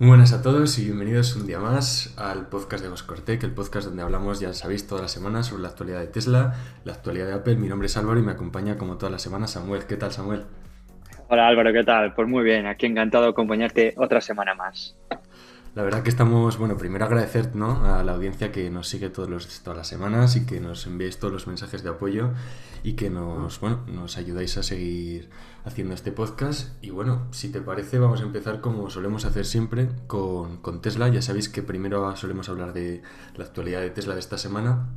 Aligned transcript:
Muy 0.00 0.10
buenas 0.10 0.32
a 0.32 0.42
todos 0.42 0.78
y 0.78 0.84
bienvenidos 0.84 1.34
un 1.34 1.48
día 1.48 1.58
más 1.58 2.14
al 2.16 2.46
podcast 2.46 2.84
de 2.84 2.88
Boscortec, 2.88 3.42
el 3.42 3.50
podcast 3.50 3.88
donde 3.88 4.04
hablamos, 4.04 4.38
ya 4.38 4.52
sabéis, 4.52 4.86
todas 4.86 5.02
las 5.02 5.10
semanas 5.10 5.46
sobre 5.46 5.62
la 5.62 5.70
actualidad 5.70 5.98
de 5.98 6.06
Tesla, 6.06 6.54
la 6.84 6.92
actualidad 6.92 7.26
de 7.26 7.32
Apple. 7.32 7.56
Mi 7.56 7.66
nombre 7.66 7.86
es 7.86 7.96
Álvaro 7.96 8.20
y 8.20 8.22
me 8.22 8.30
acompaña 8.30 8.78
como 8.78 8.96
todas 8.96 9.10
las 9.10 9.22
semanas 9.22 9.50
Samuel. 9.50 9.86
¿Qué 9.86 9.96
tal, 9.96 10.12
Samuel? 10.12 10.44
Hola 11.28 11.48
Álvaro, 11.48 11.72
¿qué 11.72 11.82
tal? 11.82 12.14
Pues 12.14 12.28
muy 12.28 12.44
bien, 12.44 12.68
aquí 12.68 12.86
encantado 12.86 13.24
de 13.24 13.30
acompañarte 13.30 13.94
otra 13.96 14.20
semana 14.20 14.54
más. 14.54 14.96
La 15.74 15.82
verdad 15.82 16.02
que 16.02 16.10
estamos, 16.10 16.58
bueno, 16.58 16.76
primero 16.76 17.04
agradecer 17.04 17.54
¿no? 17.54 17.84
a 17.84 18.02
la 18.02 18.12
audiencia 18.12 18.50
que 18.50 18.68
nos 18.70 18.88
sigue 18.88 19.10
todos 19.10 19.28
los, 19.28 19.60
todas 19.60 19.76
las 19.76 19.86
semanas 19.86 20.34
y 20.34 20.44
que 20.44 20.60
nos 20.60 20.86
enviéis 20.86 21.18
todos 21.18 21.32
los 21.32 21.46
mensajes 21.46 21.82
de 21.82 21.90
apoyo 21.90 22.30
y 22.82 22.94
que 22.94 23.10
nos, 23.10 23.60
bueno, 23.60 23.84
nos 23.86 24.16
ayudáis 24.16 24.56
a 24.56 24.62
seguir 24.62 25.30
haciendo 25.64 25.94
este 25.94 26.10
podcast. 26.10 26.82
Y 26.82 26.90
bueno, 26.90 27.28
si 27.30 27.50
te 27.50 27.60
parece, 27.60 27.98
vamos 27.98 28.20
a 28.20 28.24
empezar 28.24 28.60
como 28.60 28.90
solemos 28.90 29.24
hacer 29.24 29.46
siempre 29.46 29.88
con, 30.06 30.56
con 30.58 30.80
Tesla. 30.80 31.08
Ya 31.08 31.22
sabéis 31.22 31.48
que 31.48 31.62
primero 31.62 32.16
solemos 32.16 32.48
hablar 32.48 32.72
de 32.72 33.02
la 33.36 33.44
actualidad 33.44 33.80
de 33.80 33.90
Tesla 33.90 34.14
de 34.14 34.20
esta 34.20 34.38
semana 34.38 34.88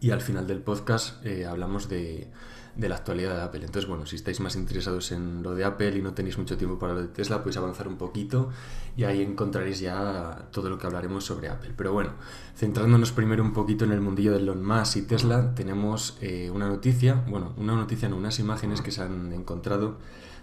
y 0.00 0.10
al 0.10 0.20
final 0.20 0.46
del 0.46 0.60
podcast 0.60 1.24
eh, 1.24 1.46
hablamos 1.46 1.88
de 1.88 2.30
de 2.76 2.88
la 2.88 2.96
actualidad 2.96 3.36
de 3.36 3.42
Apple. 3.42 3.60
Entonces, 3.64 3.88
bueno, 3.88 4.06
si 4.06 4.16
estáis 4.16 4.40
más 4.40 4.54
interesados 4.56 5.12
en 5.12 5.42
lo 5.42 5.54
de 5.54 5.64
Apple 5.64 5.96
y 5.96 6.02
no 6.02 6.12
tenéis 6.12 6.36
mucho 6.38 6.56
tiempo 6.56 6.78
para 6.78 6.94
lo 6.94 7.02
de 7.02 7.08
Tesla, 7.08 7.38
podéis 7.38 7.56
avanzar 7.56 7.88
un 7.88 7.96
poquito 7.96 8.50
y 8.96 9.04
ahí 9.04 9.22
encontraréis 9.22 9.80
ya 9.80 10.48
todo 10.52 10.68
lo 10.68 10.78
que 10.78 10.86
hablaremos 10.86 11.24
sobre 11.24 11.48
Apple. 11.48 11.72
Pero 11.76 11.92
bueno, 11.92 12.10
centrándonos 12.54 13.12
primero 13.12 13.42
un 13.42 13.52
poquito 13.52 13.84
en 13.84 13.92
el 13.92 14.00
mundillo 14.00 14.32
de 14.32 14.38
Elon 14.38 14.64
Musk 14.64 14.96
y 14.96 15.02
Tesla, 15.02 15.54
tenemos 15.54 16.18
eh, 16.20 16.50
una 16.50 16.68
noticia, 16.68 17.24
bueno, 17.28 17.54
una 17.56 17.74
noticia, 17.74 18.08
no, 18.08 18.16
unas 18.16 18.38
imágenes 18.38 18.82
que 18.82 18.90
se 18.90 19.02
han 19.02 19.32
encontrado 19.32 19.98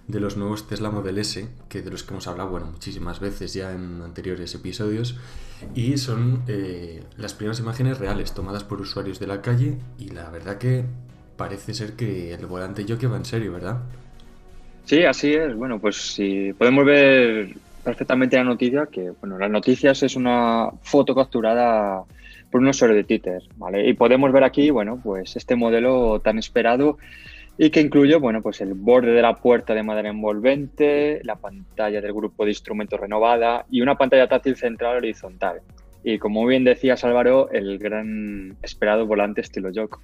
de 0.08 0.20
los 0.20 0.36
nuevos 0.36 0.68
Tesla 0.68 0.90
Model 0.90 1.18
S, 1.18 1.48
que 1.70 1.82
de 1.82 1.90
los 1.90 2.04
que 2.04 2.12
hemos 2.14 2.28
hablado, 2.28 2.50
bueno, 2.50 2.66
muchísimas 2.66 3.20
veces 3.20 3.54
ya 3.54 3.72
en 3.72 4.02
anteriores 4.02 4.54
episodios, 4.54 5.16
y 5.76 5.98
son 5.98 6.44
eh, 6.48 7.04
las 7.16 7.34
primeras 7.34 7.60
imágenes 7.60 8.00
reales 8.00 8.34
tomadas 8.34 8.64
por 8.64 8.82
usuarios 8.82 9.20
de 9.20 9.28
la 9.28 9.42
calle 9.42 9.78
y 9.98 10.10
la 10.10 10.30
verdad 10.30 10.58
que 10.58 10.86
parece 11.36 11.74
ser 11.74 11.94
que 11.94 12.34
el 12.34 12.46
volante 12.46 12.86
yo 12.86 12.98
va 13.10 13.18
en 13.18 13.26
serio, 13.26 13.54
¿verdad? 13.54 13.80
Sí, 14.86 15.04
así 15.04 15.34
es. 15.34 15.56
Bueno, 15.56 15.80
pues 15.80 15.96
si 15.96 16.54
podemos 16.54 16.86
ver 16.86 17.56
perfectamente 17.84 18.38
la 18.38 18.44
noticia, 18.44 18.88
que 18.88 19.12
bueno, 19.22 19.38
las 19.38 19.50
noticias 19.50 20.04
es 20.04 20.16
una 20.16 20.70
foto 20.82 21.16
capturada 21.16 22.04
por 22.52 22.62
un 22.62 22.68
usuario 22.68 22.96
de 22.96 23.04
Twitter, 23.04 23.42
¿vale? 23.58 23.88
Y 23.88 23.94
podemos 23.94 24.32
ver 24.32 24.44
aquí, 24.44 24.70
bueno, 24.70 25.00
pues 25.04 25.36
este 25.36 25.56
modelo 25.56 26.20
tan 26.20 26.38
esperado 26.38 26.98
y 27.58 27.70
que 27.70 27.82
incluye, 27.82 28.16
bueno, 28.16 28.42
pues 28.42 28.62
el 28.62 28.74
borde 28.74 29.12
de 29.12 29.22
la 29.22 29.36
puerta 29.36 29.74
de 29.74 29.84
madera 29.84 30.10
envolvente, 30.10 31.22
la 31.24 31.36
pantalla 31.36 32.02
del 32.02 32.14
grupo 32.14 32.46
de 32.46 32.52
instrumentos 32.52 33.00
renovada 33.00 33.66
y 33.70 33.82
una 33.82 33.96
pantalla 33.96 34.28
táctil 34.28 34.56
central 34.56 34.98
horizontal. 34.98 35.62
Y 36.04 36.18
como 36.18 36.46
bien 36.46 36.64
decías 36.64 37.04
Álvaro, 37.04 37.50
el 37.52 37.78
gran 37.78 38.58
esperado 38.62 39.06
volante 39.06 39.42
estilo 39.42 39.70
Jock. 39.74 40.00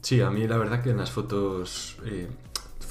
Sí, 0.00 0.20
a 0.20 0.30
mí 0.30 0.46
la 0.46 0.58
verdad 0.58 0.82
que 0.82 0.90
en 0.90 0.98
las 0.98 1.10
fotos 1.10 1.96
eh, 2.04 2.28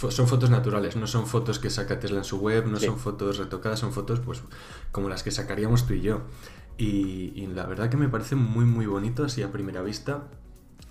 son 0.09 0.27
fotos 0.27 0.49
naturales, 0.49 0.95
no 0.95 1.07
son 1.07 1.27
fotos 1.27 1.59
que 1.59 1.69
saca 1.69 1.99
Tesla 1.99 2.19
en 2.19 2.23
su 2.23 2.39
web, 2.39 2.65
no 2.67 2.79
son 2.79 2.97
fotos 2.97 3.37
retocadas, 3.37 3.79
son 3.79 3.91
fotos 3.91 4.19
pues 4.19 4.41
como 4.91 5.09
las 5.09 5.23
que 5.23 5.31
sacaríamos 5.31 5.85
tú 5.85 5.93
y 5.93 6.01
yo. 6.01 6.21
Y, 6.77 7.45
la 7.53 7.65
verdad 7.65 7.89
que 7.89 7.97
me 7.97 8.09
parece 8.09 8.35
muy 8.35 8.65
muy 8.65 8.87
bonito 8.87 9.23
así 9.23 9.43
a 9.43 9.51
primera 9.51 9.81
vista 9.81 10.23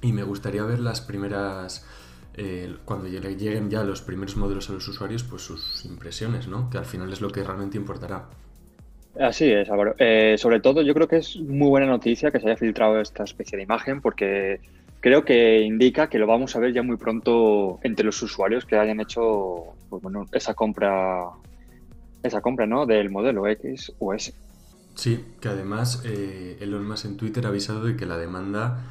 y 0.03 0.12
me 0.12 0.22
gustaría 0.22 0.62
ver 0.64 0.78
las 0.81 1.00
primeras... 1.00 1.86
Eh, 2.34 2.77
cuando 2.84 3.08
lleguen 3.08 3.70
ya 3.70 3.83
los 3.83 4.03
primeros 4.03 4.36
modelos 4.36 4.70
a 4.70 4.72
los 4.72 4.86
usuarios, 4.86 5.25
pues 5.25 5.42
sus 5.42 5.84
impresiones, 5.84 6.47
¿no? 6.47 6.70
Que 6.70 6.78
al 6.78 6.84
final 6.84 7.12
es 7.12 7.20
lo 7.20 7.31
que 7.31 7.42
realmente 7.42 7.77
importará. 7.77 8.28
Así 9.19 9.50
es, 9.50 9.69
Álvaro. 9.69 9.97
Eh, 9.98 10.36
sobre 10.38 10.61
todo, 10.61 10.83
yo 10.83 10.94
creo 10.94 11.08
que 11.08 11.16
es 11.16 11.36
muy 11.36 11.69
buena 11.69 11.86
noticia 11.86 12.31
que 12.31 12.38
se 12.38 12.47
haya 12.47 12.56
filtrado 12.56 13.00
esta 13.00 13.25
especie 13.25 13.56
de 13.56 13.65
imagen 13.65 14.00
porque 14.00 14.60
creo 15.00 15.25
que 15.25 15.61
indica 15.61 16.09
que 16.09 16.19
lo 16.19 16.27
vamos 16.27 16.55
a 16.55 16.61
ver 16.61 16.72
ya 16.72 16.83
muy 16.83 16.97
pronto 16.97 17.78
entre 17.83 18.05
los 18.05 18.21
usuarios 18.22 18.65
que 18.65 18.77
hayan 18.77 19.00
hecho 19.00 19.75
pues 19.88 20.03
esa 20.33 20.55
compra 20.55 21.25
esa 22.22 22.41
compra 22.41 22.66
¿no? 22.66 22.87
del 22.87 23.10
modelo 23.10 23.47
X 23.47 23.93
o 23.99 24.12
S. 24.12 24.34
Sí, 24.94 25.25
que 25.41 25.49
además 25.49 26.03
eh, 26.05 26.59
Elon 26.60 26.87
Musk 26.87 27.06
en 27.06 27.16
Twitter 27.16 27.47
ha 27.47 27.49
avisado 27.49 27.84
de 27.84 27.97
que 27.97 28.06
la 28.06 28.19
demanda 28.19 28.84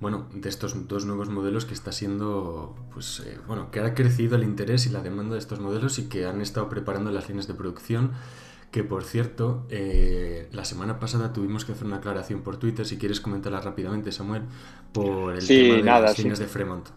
bueno, 0.00 0.26
de 0.34 0.48
estos 0.48 0.86
dos 0.88 1.06
nuevos 1.06 1.30
modelos 1.30 1.64
que 1.64 1.72
está 1.72 1.90
siendo, 1.90 2.76
pues, 2.92 3.22
eh, 3.24 3.38
bueno, 3.46 3.70
que 3.70 3.80
ha 3.80 3.94
crecido 3.94 4.36
el 4.36 4.42
interés 4.42 4.84
y 4.86 4.90
la 4.90 5.00
demanda 5.00 5.32
de 5.32 5.38
estos 5.38 5.60
modelos 5.60 5.98
y 5.98 6.08
que 6.10 6.26
han 6.26 6.42
estado 6.42 6.68
preparando 6.68 7.10
las 7.10 7.28
líneas 7.28 7.46
de 7.46 7.54
producción 7.54 8.10
que 8.74 8.82
por 8.82 9.04
cierto, 9.04 9.68
eh, 9.70 10.48
la 10.50 10.64
semana 10.64 10.98
pasada 10.98 11.32
tuvimos 11.32 11.64
que 11.64 11.70
hacer 11.70 11.86
una 11.86 11.98
aclaración 11.98 12.42
por 12.42 12.56
Twitter, 12.56 12.84
si 12.84 12.98
quieres 12.98 13.20
comentarla 13.20 13.60
rápidamente, 13.60 14.10
Samuel, 14.10 14.42
por 14.92 15.36
el 15.36 15.46
tema 15.46 15.74
de 15.76 15.82
las 15.84 16.18
líneas 16.18 16.40
de 16.40 16.46
Fremont. 16.46 16.88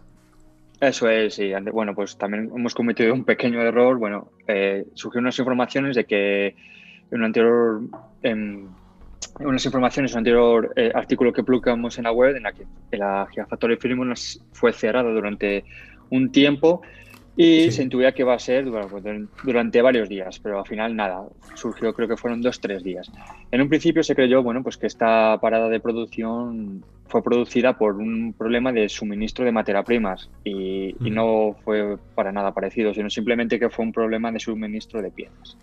Eso 0.80 1.08
es, 1.08 1.34
sí. 1.34 1.52
Bueno, 1.72 1.94
pues 1.94 2.18
también 2.18 2.50
hemos 2.52 2.74
cometido 2.74 3.14
un 3.14 3.22
pequeño 3.22 3.62
error. 3.62 3.96
Bueno, 3.96 4.28
eh, 4.48 4.86
surgieron 4.94 5.26
unas 5.26 5.38
informaciones 5.38 5.94
de 5.94 6.04
que 6.04 6.48
en 6.48 7.18
un 7.20 7.22
anterior, 7.22 7.80
en, 8.24 8.70
unas 9.38 9.64
informaciones 9.64 10.10
un 10.14 10.18
anterior 10.18 10.72
eh, 10.74 10.90
artículo 10.92 11.32
que 11.32 11.44
publicamos 11.44 11.96
en 11.98 12.04
la 12.04 12.10
web, 12.10 12.34
en 12.34 12.42
la 12.42 12.52
que 12.54 12.66
la 12.96 13.28
Gigafactory 13.30 13.76
Fremont 13.76 14.18
fue 14.50 14.72
cerrada 14.72 15.12
durante 15.12 15.62
un 16.10 16.32
tiempo 16.32 16.82
y 17.40 17.70
se 17.70 17.84
intuía 17.84 18.10
que 18.10 18.24
va 18.24 18.34
a 18.34 18.38
ser 18.40 18.68
pues, 18.68 19.04
durante 19.44 19.80
varios 19.80 20.08
días, 20.08 20.40
pero 20.40 20.58
al 20.58 20.66
final 20.66 20.96
nada, 20.96 21.24
surgió 21.54 21.94
creo 21.94 22.08
que 22.08 22.16
fueron 22.16 22.42
dos, 22.42 22.58
tres 22.58 22.82
días. 22.82 23.12
En 23.52 23.62
un 23.62 23.68
principio 23.68 24.02
se 24.02 24.16
creyó, 24.16 24.42
bueno, 24.42 24.60
pues 24.64 24.76
que 24.76 24.88
esta 24.88 25.38
parada 25.40 25.68
de 25.68 25.78
producción 25.78 26.84
fue 27.06 27.22
producida 27.22 27.78
por 27.78 27.94
un 27.94 28.34
problema 28.36 28.72
de 28.72 28.88
suministro 28.88 29.44
de 29.44 29.52
materia 29.52 29.84
primas 29.84 30.28
y, 30.42 30.96
no 30.98 31.54
fue 31.64 31.96
para 32.16 32.32
nada 32.32 32.52
parecido, 32.52 32.92
sino 32.92 33.08
simplemente 33.08 33.60
que 33.60 33.70
fue 33.70 33.84
un 33.84 33.92
problema 33.92 34.32
de 34.32 34.40
suministro 34.40 35.00
de 35.00 35.12
piezas. 35.12 35.56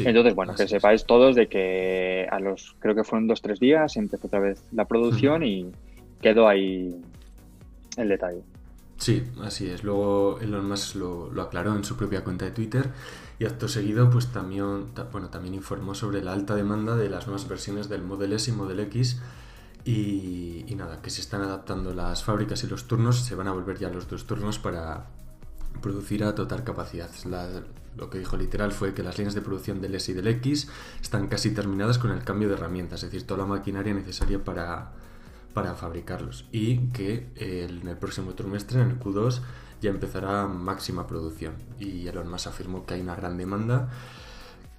Entonces, 0.00 0.34
bueno, 0.34 0.56
que 0.56 0.66
sepáis 0.66 1.06
todos 1.06 1.36
de 1.36 1.46
que 1.46 2.26
a 2.28 2.40
los, 2.40 2.74
creo 2.80 2.96
que 2.96 3.04
fueron 3.04 3.28
dos, 3.28 3.40
tres 3.40 3.60
días, 3.60 3.96
empezó 3.96 4.26
otra 4.26 4.40
vez 4.40 4.60
la 4.72 4.86
producción 4.86 5.44
y 5.44 5.70
quedó 6.20 6.48
ahí 6.48 6.96
el 7.96 8.08
detalle. 8.08 8.40
Sí, 8.98 9.30
así 9.42 9.68
es. 9.68 9.84
Luego 9.84 10.40
Elon 10.40 10.66
Musk 10.66 10.96
lo, 10.96 11.42
aclaró 11.42 11.76
en 11.76 11.84
su 11.84 11.96
propia 11.96 12.24
cuenta 12.24 12.44
de 12.46 12.50
Twitter 12.50 12.90
y 13.38 13.44
acto 13.44 13.68
seguido 13.68 14.08
pues 14.10 14.28
también, 14.28 14.86
bueno, 15.12 15.28
también 15.28 15.54
informó 15.54 15.94
sobre 15.94 16.22
la 16.22 16.32
alta 16.32 16.54
demanda 16.54 16.96
de 16.96 17.10
las 17.10 17.26
nuevas 17.26 17.46
versiones 17.48 17.88
del 17.88 18.02
Model 18.02 18.32
S 18.32 18.50
y 18.50 18.54
Model 18.54 18.80
X 18.80 19.20
y, 19.84 20.64
nada, 20.76 21.00
que 21.00 21.10
se 21.10 21.20
están 21.20 21.42
adaptando 21.42 21.94
las 21.94 22.24
fábricas 22.24 22.64
y 22.64 22.66
los 22.66 22.88
turnos, 22.88 23.20
se 23.20 23.34
van 23.34 23.46
a 23.46 23.52
volver 23.52 23.78
ya 23.78 23.88
los 23.88 24.08
dos 24.08 24.26
turnos 24.26 24.58
para 24.58 25.06
producir 25.80 26.24
a 26.24 26.34
total 26.34 26.64
capacidad. 26.64 27.08
lo 27.96 28.10
que 28.10 28.18
dijo 28.18 28.36
literal 28.36 28.72
fue 28.72 28.94
que 28.94 29.02
las 29.02 29.16
líneas 29.16 29.34
de 29.34 29.42
producción 29.42 29.80
del 29.80 29.94
S 29.94 30.10
y 30.10 30.14
del 30.14 30.26
X 30.26 30.68
están 31.00 31.28
casi 31.28 31.52
terminadas 31.52 31.98
con 31.98 32.10
el 32.10 32.24
cambio 32.24 32.48
de 32.48 32.54
herramientas, 32.54 33.02
es 33.04 33.12
decir, 33.12 33.26
toda 33.26 33.40
la 33.40 33.46
maquinaria 33.46 33.94
necesaria 33.94 34.42
para 34.42 34.92
para 35.56 35.74
fabricarlos 35.74 36.44
y 36.52 36.88
que 36.88 37.30
en 37.36 37.88
el 37.88 37.96
próximo 37.96 38.34
trimestre, 38.34 38.82
en 38.82 38.90
el 38.90 39.00
Q2, 39.00 39.40
ya 39.80 39.88
empezará 39.88 40.46
máxima 40.46 41.06
producción. 41.06 41.54
Y 41.80 42.06
Elon 42.08 42.28
Musk 42.30 42.48
afirmó 42.48 42.84
que 42.84 42.92
hay 42.92 43.00
una 43.00 43.16
gran 43.16 43.38
demanda 43.38 43.88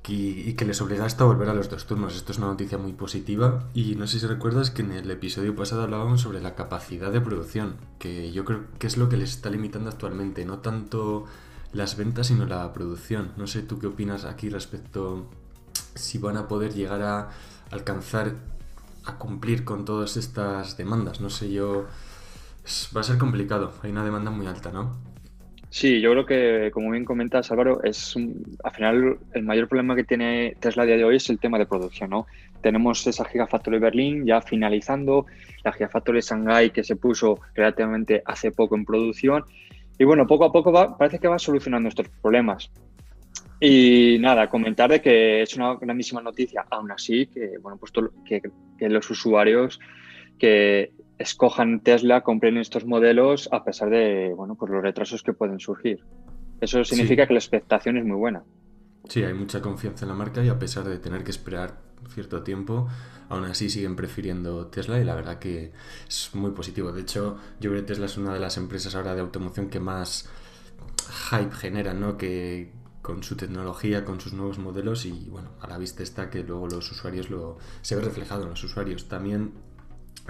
y, 0.08 0.54
que 0.54 0.66
les 0.66 0.80
obliga 0.80 1.04
hasta 1.04 1.24
volver 1.24 1.50
a 1.50 1.56
los 1.56 1.72
dos 1.72 1.88
turnos. 1.88 2.16
Esto 2.16 2.32
es 2.32 2.38
una 2.38 2.46
noticia 2.46 2.78
muy 2.78 2.94
positiva 2.94 3.68
y 3.74 3.96
no 3.96 4.06
sé 4.06 4.20
si 4.20 4.28
recuerdas 4.28 4.70
que 4.70 4.84
en 4.84 4.92
el 4.92 5.10
episodio 5.10 5.56
pasado 5.56 5.82
hablábamos 5.82 6.22
sobre 6.22 6.42
la 6.42 6.54
capacidad 6.54 7.12
de 7.12 7.22
producción, 7.22 7.78
que 7.98 8.32
yo 8.32 8.46
creo 8.46 8.66
que 8.78 8.86
es 8.86 8.98
lo 8.98 9.10
que 9.10 9.18
les 9.18 9.32
está 9.32 9.50
limitando 9.50 9.90
actualmente, 9.90 10.46
no 10.46 10.60
tanto 10.60 11.26
las 11.74 11.98
ventas 11.98 12.28
sino 12.28 12.46
la 12.46 12.72
producción. 12.72 13.32
No 13.36 13.48
sé 13.48 13.64
tú 13.64 13.80
qué 13.80 13.88
opinas 13.88 14.26
aquí 14.26 14.52
respecto 14.52 15.28
si 15.96 16.20
van 16.20 16.38
a 16.38 16.48
poder 16.48 16.76
llegar 16.76 17.02
a 17.02 17.32
alcanzar 17.72 18.36
a 19.08 19.18
cumplir 19.18 19.64
con 19.64 19.86
todas 19.86 20.18
estas 20.18 20.78
demandas. 20.78 21.22
No 21.22 21.30
sé 21.30 21.52
yo, 21.52 21.86
va 22.96 23.02
a 23.02 23.04
ser 23.04 23.18
complicado, 23.18 23.74
hay 23.84 23.92
una 23.92 24.04
demanda 24.04 24.32
muy 24.32 24.48
alta, 24.48 24.72
¿no? 24.72 24.98
Sí, 25.70 26.00
yo 26.00 26.12
creo 26.12 26.26
que, 26.26 26.72
como 26.72 26.92
bien 26.92 27.04
comentas, 27.04 27.52
Álvaro, 27.52 27.84
es 27.84 28.16
al 28.64 28.72
final 28.72 29.18
el 29.34 29.44
mayor 29.44 29.68
problema 29.68 29.96
que 29.96 30.06
tiene 30.06 30.56
Tesla 30.60 30.84
a 30.84 30.86
día 30.86 30.96
de 30.96 31.04
hoy 31.04 31.18
es 31.18 31.30
el 31.30 31.40
tema 31.40 31.58
de 31.60 31.66
producción, 31.66 32.10
¿no? 32.10 32.26
Tenemos 32.62 33.06
esa 33.06 33.26
Gigafactory 33.26 33.78
Berlín 33.78 34.26
ya 34.26 34.42
finalizando, 34.42 35.26
la 35.64 35.74
Gigafactory 35.74 36.22
Shanghai 36.22 36.72
que 36.72 36.84
se 36.84 36.96
puso 36.96 37.40
relativamente 37.54 38.24
hace 38.26 38.52
poco 38.52 38.76
en 38.76 38.86
producción 38.86 39.44
y 40.00 40.06
bueno, 40.06 40.26
poco 40.26 40.46
a 40.46 40.52
poco 40.52 40.72
va, 40.72 40.98
parece 40.98 41.20
que 41.20 41.28
va 41.28 41.38
solucionando 41.38 41.90
estos 41.90 42.08
problemas. 42.22 42.72
Y 43.60 44.18
nada, 44.20 44.50
comentar 44.50 44.92
de 44.92 45.02
que 45.02 45.42
es 45.42 45.56
una 45.56 45.76
grandísima 45.76 46.22
noticia, 46.22 46.66
aún 46.70 46.92
así, 46.92 47.28
que, 47.28 47.58
bueno, 47.60 47.78
pues 47.78 47.92
que, 48.26 48.42
que, 48.78 48.90
los 48.90 49.10
usuarios 49.10 49.80
que 50.38 50.92
escojan 51.18 51.80
Tesla 51.80 52.22
compren 52.22 52.58
estos 52.58 52.86
modelos 52.86 53.50
a 53.52 53.64
pesar 53.64 53.90
de 53.90 54.34
bueno, 54.36 54.56
pues 54.56 54.72
los 54.72 54.84
retrasos 54.84 55.24
que 55.24 55.34
pueden 55.34 55.60
surgir. 55.60 56.04
Eso 56.62 56.84
significa 56.84 57.26
que 57.26 57.34
la 57.34 57.40
expectación 57.40 57.98
es 57.98 58.06
muy 58.06 58.18
buena. 58.18 58.44
Sí, 59.10 59.24
hay 59.24 59.34
mucha 59.34 59.62
confianza 59.62 60.06
en 60.06 60.10
la 60.10 60.16
marca 60.16 60.44
y 60.44 60.50
a 60.50 60.60
pesar 60.60 60.84
de 60.84 61.00
tener 61.00 61.24
que 61.24 61.32
esperar 61.32 61.80
cierto 62.14 62.44
tiempo, 62.44 62.88
aún 63.30 63.46
así 63.46 63.70
siguen 63.70 63.96
prefiriendo 63.96 64.68
Tesla 64.68 65.00
y 65.00 65.04
la 65.04 65.16
verdad 65.16 65.40
que 65.40 65.72
es 66.08 66.30
muy 66.34 66.52
positivo. 66.52 66.92
De 66.92 67.02
hecho, 67.02 67.38
yo 67.60 67.72
creo 67.72 67.82
que 67.82 67.88
Tesla 67.88 68.06
es 68.06 68.18
una 68.18 68.34
de 68.34 68.40
las 68.40 68.58
empresas 68.58 68.96
ahora 68.96 69.16
de 69.16 69.22
automoción 69.22 69.70
que 69.70 69.80
más 69.80 70.30
hype 71.30 71.52
genera, 71.52 71.94
¿no? 71.94 72.18
Que 72.18 72.72
con 73.08 73.24
su 73.24 73.38
tecnología, 73.38 74.04
con 74.04 74.20
sus 74.20 74.34
nuevos 74.34 74.60
modelos 74.60 75.06
y 75.06 75.30
bueno, 75.30 75.52
a 75.62 75.68
la 75.68 75.78
vista 75.78 76.04
está 76.04 76.30
que 76.30 76.44
luego 76.44 76.68
los 76.68 76.92
usuarios 76.92 77.30
lo 77.30 77.58
se 77.82 77.96
ve 77.96 78.02
reflejado 78.02 78.44
en 78.44 78.50
los 78.50 78.62
usuarios. 78.66 79.08
También 79.08 79.54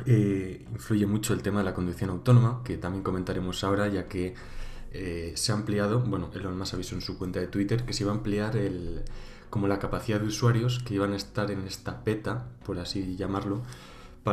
eh, 0.06 0.64
influye 0.72 1.08
mucho 1.08 1.34
el 1.34 1.42
tema 1.42 1.62
de 1.62 1.66
la 1.66 1.74
conducción 1.74 2.12
autónoma, 2.12 2.62
que 2.64 2.78
también 2.78 3.04
comentaremos 3.04 3.64
ahora, 3.64 3.88
ya 3.88 4.08
que 4.08 4.36
eh, 4.92 5.34
se 5.36 5.52
ha 5.52 5.56
ampliado, 5.56 6.02
bueno, 6.02 6.30
Elon 6.36 6.56
Musk 6.56 6.76
avisó 6.76 6.94
en 6.94 7.02
su 7.02 7.18
cuenta 7.18 7.40
de 7.40 7.48
Twitter 7.48 7.84
que 7.84 7.94
se 7.94 8.04
iba 8.04 8.12
a 8.12 8.16
ampliar 8.16 8.56
el, 8.56 9.02
como 9.50 9.68
la 9.68 9.80
capacidad 9.80 10.20
de 10.20 10.28
usuarios 10.28 10.78
que 10.86 10.94
iban 10.94 11.14
a 11.14 11.16
estar 11.16 11.50
en 11.50 11.62
esta 11.62 12.00
beta, 12.06 12.48
por 12.64 12.78
así 12.78 13.16
llamarlo, 13.16 13.64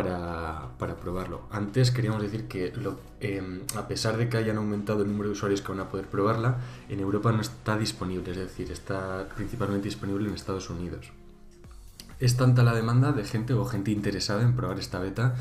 para, 0.03 0.97
probarlo. 0.97 1.43
Antes 1.53 1.93
queríamos 1.93 2.21
decir 2.21 2.49
que 2.49 2.73
em, 3.21 3.61
a 3.77 3.87
pesar 3.87 4.17
de 4.17 4.29
que 4.29 4.37
hayan 4.37 4.57
aumentado 4.57 5.03
el 5.03 5.09
número 5.09 5.29
de 5.29 5.35
usuarios 5.35 5.63
que 5.63 5.69
van 5.69 5.81
a 5.81 5.89
poder 5.89 6.07
probarla, 6.07 6.59
en 6.89 6.99
Europa 6.99 7.31
no 7.31 7.41
está 7.41 7.79
disponible, 7.79 8.33
es 8.33 8.37
decir, 8.37 8.73
está 8.73 9.29
principalmente 9.37 9.85
disponible 9.85 10.29
en 10.29 10.35
Estados 10.35 10.69
Unidos. 10.69 11.13
Es 12.19 12.37
tanta 12.37 12.65
la 12.65 12.75
demanda 12.75 13.13
de 13.13 13.25
gente 13.25 13.55
o 13.55 13.65
gente 13.67 13.93
interesada 13.93 14.43
en 14.43 14.57
probar 14.57 14.79
esta 14.81 14.99
beta 14.99 15.37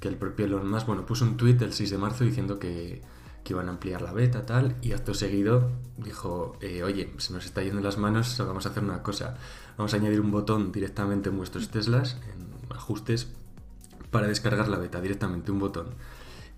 que 0.00 0.08
el 0.08 0.16
propio 0.16 0.46
Elon 0.46 0.68
Musk 0.68 0.86
bueno, 0.86 1.04
puso 1.04 1.24
un 1.24 1.36
tweet 1.36 1.56
el 1.60 1.72
6 1.72 1.90
de 1.90 1.98
marzo 1.98 2.22
diciendo 2.22 2.60
que, 2.60 3.02
que 3.42 3.54
iban 3.54 3.68
a 3.68 3.72
ampliar 3.72 4.02
la 4.02 4.12
beta, 4.12 4.46
tal, 4.46 4.76
y 4.82 4.92
acto 4.92 5.14
seguido 5.14 5.70
dijo, 5.96 6.58
eh, 6.60 6.84
oye, 6.84 7.12
se 7.16 7.32
nos 7.32 7.44
está 7.44 7.62
yendo 7.62 7.80
las 7.80 7.98
manos, 7.98 8.36
vamos 8.38 8.66
a 8.66 8.68
hacer 8.68 8.84
una 8.84 9.02
cosa, 9.02 9.36
vamos 9.76 9.94
a 9.94 9.96
añadir 9.96 10.20
un 10.20 10.30
botón 10.30 10.70
directamente 10.70 11.30
en 11.30 11.38
vuestros 11.38 11.70
Teslas, 11.70 12.18
en 12.32 12.76
ajustes, 12.76 13.32
para 14.16 14.28
descargar 14.28 14.66
la 14.68 14.78
beta, 14.78 14.98
directamente 14.98 15.52
un 15.52 15.58
botón. 15.58 15.88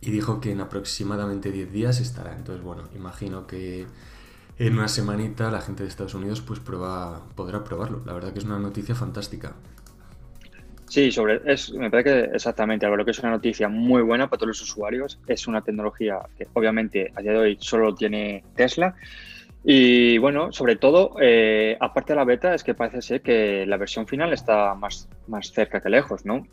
Y 0.01 0.13
dijo 0.13 0.41
que 0.41 0.53
en 0.53 0.61
aproximadamente 0.61 1.51
10 1.51 1.73
días 1.73 1.99
estará. 1.99 2.33
Entonces, 2.37 2.63
bueno, 2.63 2.85
imagino 2.95 3.49
que 3.49 3.85
en 4.61 4.75
una 4.75 4.87
semanita 4.87 5.51
la 5.51 5.61
gente 5.61 5.83
de 5.83 5.89
Estados 5.89 6.15
Unidos 6.15 6.41
pues 6.41 6.61
prueba, 6.61 7.21
podrá 7.35 7.65
probarlo. 7.65 8.01
La 8.07 8.13
verdad 8.13 8.33
que 8.33 8.39
es 8.39 8.45
una 8.45 8.61
noticia 8.61 8.95
fantástica. 8.95 9.57
Sí, 10.87 11.11
sobre, 11.11 11.41
es, 11.53 11.73
me 11.73 11.91
parece 11.91 12.11
que 12.11 12.37
exactamente, 12.37 12.87
lo 12.87 13.05
que 13.05 13.11
es 13.11 13.19
una 13.19 13.31
noticia 13.31 13.69
muy 13.69 14.03
buena 14.03 14.31
para 14.31 14.39
todos 14.39 14.51
los 14.51 14.63
usuarios. 14.63 15.19
Es 15.27 15.49
una 15.49 15.61
tecnología 15.61 16.21
que 16.39 16.47
obviamente 16.53 17.13
a 17.17 17.23
día 17.23 17.33
de 17.33 17.39
hoy 17.39 17.59
solo 17.59 17.93
tiene 17.93 18.45
Tesla. 18.55 18.95
Y 19.65 20.17
bueno, 20.19 20.53
sobre 20.53 20.77
todo, 20.77 21.17
eh, 21.21 21.77
aparte 21.81 22.13
de 22.13 22.19
la 22.19 22.25
beta, 22.25 22.55
es 22.55 22.63
que 22.63 22.75
parece 22.75 23.03
ser 23.03 23.21
que 23.21 23.67
la 23.67 23.79
versión 23.79 24.07
final 24.07 24.33
está 24.33 24.77
más, 24.77 25.09
más 25.27 25.51
cerca 25.51 25.81
que 25.81 25.89
lejos, 25.89 26.25
¿no? 26.25 26.47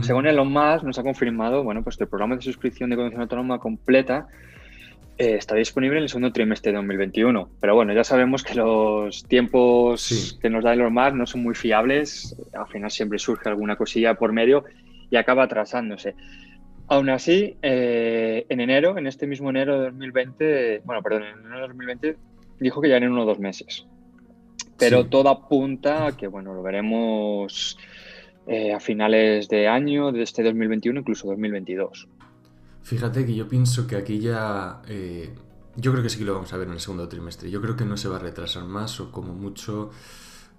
Según 0.00 0.26
Elon 0.26 0.52
Musk, 0.52 0.84
nos 0.84 0.98
ha 0.98 1.02
confirmado 1.02 1.62
bueno, 1.62 1.82
pues 1.82 1.96
que 1.96 2.04
el 2.04 2.10
programa 2.10 2.36
de 2.36 2.42
suscripción 2.42 2.90
de 2.90 2.96
conducción 2.96 3.22
autónoma 3.22 3.58
completa 3.58 4.26
eh, 5.18 5.36
está 5.36 5.54
disponible 5.54 5.96
en 5.98 6.02
el 6.02 6.08
segundo 6.08 6.32
trimestre 6.32 6.72
de 6.72 6.76
2021. 6.76 7.48
Pero 7.60 7.74
bueno, 7.74 7.94
ya 7.94 8.04
sabemos 8.04 8.42
que 8.42 8.54
los 8.54 9.24
tiempos 9.24 10.38
que 10.42 10.50
nos 10.50 10.64
da 10.64 10.74
Elon 10.74 10.92
Musk 10.92 11.14
no 11.14 11.26
son 11.26 11.42
muy 11.42 11.54
fiables. 11.54 12.36
Al 12.52 12.66
final 12.66 12.90
siempre 12.90 13.18
surge 13.18 13.48
alguna 13.48 13.76
cosilla 13.76 14.14
por 14.14 14.32
medio 14.32 14.64
y 15.10 15.16
acaba 15.16 15.44
atrasándose. 15.44 16.14
Aún 16.88 17.08
así, 17.08 17.56
eh, 17.62 18.46
en 18.48 18.60
enero, 18.60 18.98
en 18.98 19.06
este 19.06 19.26
mismo 19.26 19.50
enero 19.50 19.78
de 19.78 19.86
2020, 19.86 20.82
bueno, 20.84 21.02
perdón, 21.02 21.24
en 21.24 21.38
enero 21.46 21.62
de 21.62 21.68
2020, 21.68 22.16
dijo 22.60 22.80
que 22.80 22.88
ya 22.88 22.96
en 22.96 23.10
uno 23.10 23.22
o 23.22 23.26
dos 23.26 23.38
meses. 23.38 23.86
Pero 24.78 25.06
todo 25.06 25.30
apunta 25.30 26.06
a 26.06 26.16
que, 26.16 26.26
bueno, 26.26 26.52
lo 26.54 26.62
veremos 26.62 27.78
eh, 28.46 28.72
a 28.72 28.80
finales 28.80 29.48
de 29.48 29.66
año, 29.66 30.12
de 30.12 30.22
este 30.22 30.42
2021, 30.42 31.00
incluso 31.00 31.26
2022. 31.28 32.08
Fíjate 32.82 33.26
que 33.26 33.34
yo 33.34 33.48
pienso 33.48 33.86
que 33.86 33.96
aquí 33.96 34.20
ya... 34.20 34.82
Eh, 34.88 35.30
yo 35.74 35.90
creo 35.90 36.02
que 36.02 36.08
sí 36.08 36.18
que 36.18 36.24
lo 36.24 36.34
vamos 36.34 36.52
a 36.52 36.56
ver 36.56 36.68
en 36.68 36.74
el 36.74 36.80
segundo 36.80 37.08
trimestre. 37.08 37.50
Yo 37.50 37.60
creo 37.60 37.76
que 37.76 37.84
no 37.84 37.96
se 37.96 38.08
va 38.08 38.16
a 38.16 38.20
retrasar 38.20 38.64
más 38.64 39.00
o 39.00 39.10
como 39.10 39.34
mucho... 39.34 39.90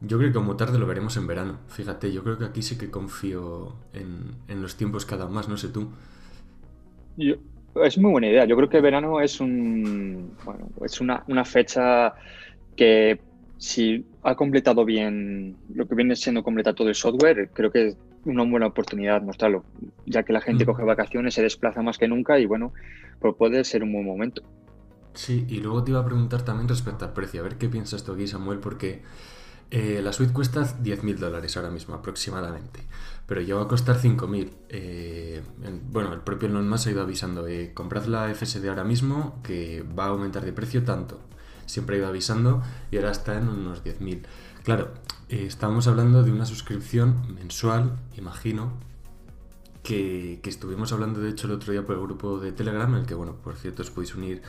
Yo 0.01 0.17
creo 0.17 0.29
que 0.29 0.35
como 0.35 0.57
tarde 0.57 0.77
lo 0.77 0.85
veremos 0.85 1.15
en 1.17 1.27
verano. 1.27 1.59
Fíjate, 1.69 2.11
yo 2.11 2.23
creo 2.23 2.37
que 2.37 2.45
aquí 2.45 2.61
sí 2.61 2.77
que 2.77 2.91
confío 2.91 3.77
en, 3.93 4.61
los 4.61 4.75
tiempos 4.75 5.07
dado 5.07 5.29
más, 5.29 5.47
no 5.47 5.57
sé 5.57 5.69
tú. 5.69 5.89
es 7.17 7.97
muy 7.97 8.11
buena 8.11 8.27
idea. 8.27 8.45
Yo 8.45 8.55
creo 8.57 8.69
que 8.69 8.81
verano 8.81 9.21
es 9.21 9.39
un 9.39 10.35
bueno, 10.43 10.69
es 10.85 11.01
una, 11.01 11.23
una 11.27 11.45
fecha 11.45 12.13
que 12.75 13.19
si 13.57 14.05
ha 14.23 14.35
completado 14.35 14.85
bien 14.85 15.57
lo 15.73 15.87
que 15.87 15.95
viene 15.95 16.15
siendo 16.15 16.43
completar 16.43 16.75
todo 16.75 16.89
el 16.89 16.95
software, 16.95 17.49
creo 17.53 17.71
que 17.71 17.87
es 17.87 17.97
una 18.25 18.43
buena 18.43 18.67
oportunidad 18.67 19.21
mostrarlo, 19.21 19.63
ya 20.05 20.23
que 20.23 20.33
la 20.33 20.41
gente 20.41 20.63
mm. 20.63 20.67
coge 20.67 20.83
vacaciones, 20.83 21.33
se 21.33 21.41
desplaza 21.41 21.81
más 21.81 21.97
que 21.97 22.07
nunca 22.07 22.39
y 22.39 22.45
bueno, 22.45 22.73
pues 23.19 23.35
puede 23.35 23.63
ser 23.63 23.83
un 23.83 23.93
buen 23.93 24.05
momento. 24.05 24.43
Sí, 25.13 25.45
y 25.49 25.59
luego 25.61 25.83
te 25.83 25.91
iba 25.91 26.01
a 26.01 26.05
preguntar 26.05 26.43
también 26.43 26.67
respecto 26.67 27.05
al 27.05 27.13
precio, 27.13 27.41
a 27.41 27.43
ver 27.43 27.57
qué 27.57 27.69
piensas 27.69 28.03
tú 28.03 28.13
aquí, 28.13 28.27
Samuel, 28.27 28.59
porque 28.59 29.01
eh, 29.71 30.01
la 30.03 30.13
suite 30.13 30.31
cuesta 30.31 30.61
10.000 30.61 31.15
dólares 31.15 31.57
ahora 31.57 31.71
mismo 31.71 31.95
aproximadamente, 31.95 32.81
pero 33.25 33.41
llegó 33.41 33.61
a 33.61 33.67
costar 33.67 33.97
5.000. 33.97 34.49
Eh, 34.69 35.41
bueno, 35.89 36.13
el 36.13 36.19
propio 36.19 36.47
Elon 36.49 36.69
Musk 36.69 36.87
ha 36.87 36.91
ido 36.91 37.01
avisando, 37.01 37.47
eh, 37.47 37.71
comprad 37.73 38.05
la 38.05 38.29
FSD 38.29 38.67
ahora 38.69 38.83
mismo 38.83 39.41
que 39.41 39.83
va 39.97 40.05
a 40.05 40.09
aumentar 40.09 40.45
de 40.45 40.53
precio 40.53 40.83
tanto 40.83 41.19
siempre 41.67 41.97
ha 41.97 41.99
ido 41.99 42.07
avisando 42.07 42.63
y 42.89 42.97
ahora 42.97 43.11
está 43.11 43.37
en 43.37 43.47
unos 43.47 43.83
10.000. 43.83 44.23
Claro, 44.63 44.91
eh, 45.29 45.45
estamos 45.47 45.87
hablando 45.87 46.23
de 46.23 46.31
una 46.31 46.45
suscripción 46.45 47.35
mensual, 47.35 47.99
imagino, 48.17 48.73
que, 49.83 50.41
estuvimos 50.43 50.91
hablando 50.91 51.21
de 51.21 51.29
hecho 51.29 51.47
el 51.47 51.53
otro 51.53 51.71
día 51.71 51.85
por 51.85 51.95
el 51.95 52.01
grupo 52.01 52.39
de 52.39 52.51
Telegram, 52.51 52.93
en 52.93 53.01
el 53.01 53.05
que, 53.05 53.13
bueno, 53.13 53.35
por 53.35 53.55
cierto, 53.55 53.83
os 53.83 53.91
podéis 53.91 54.15
unir 54.15 54.41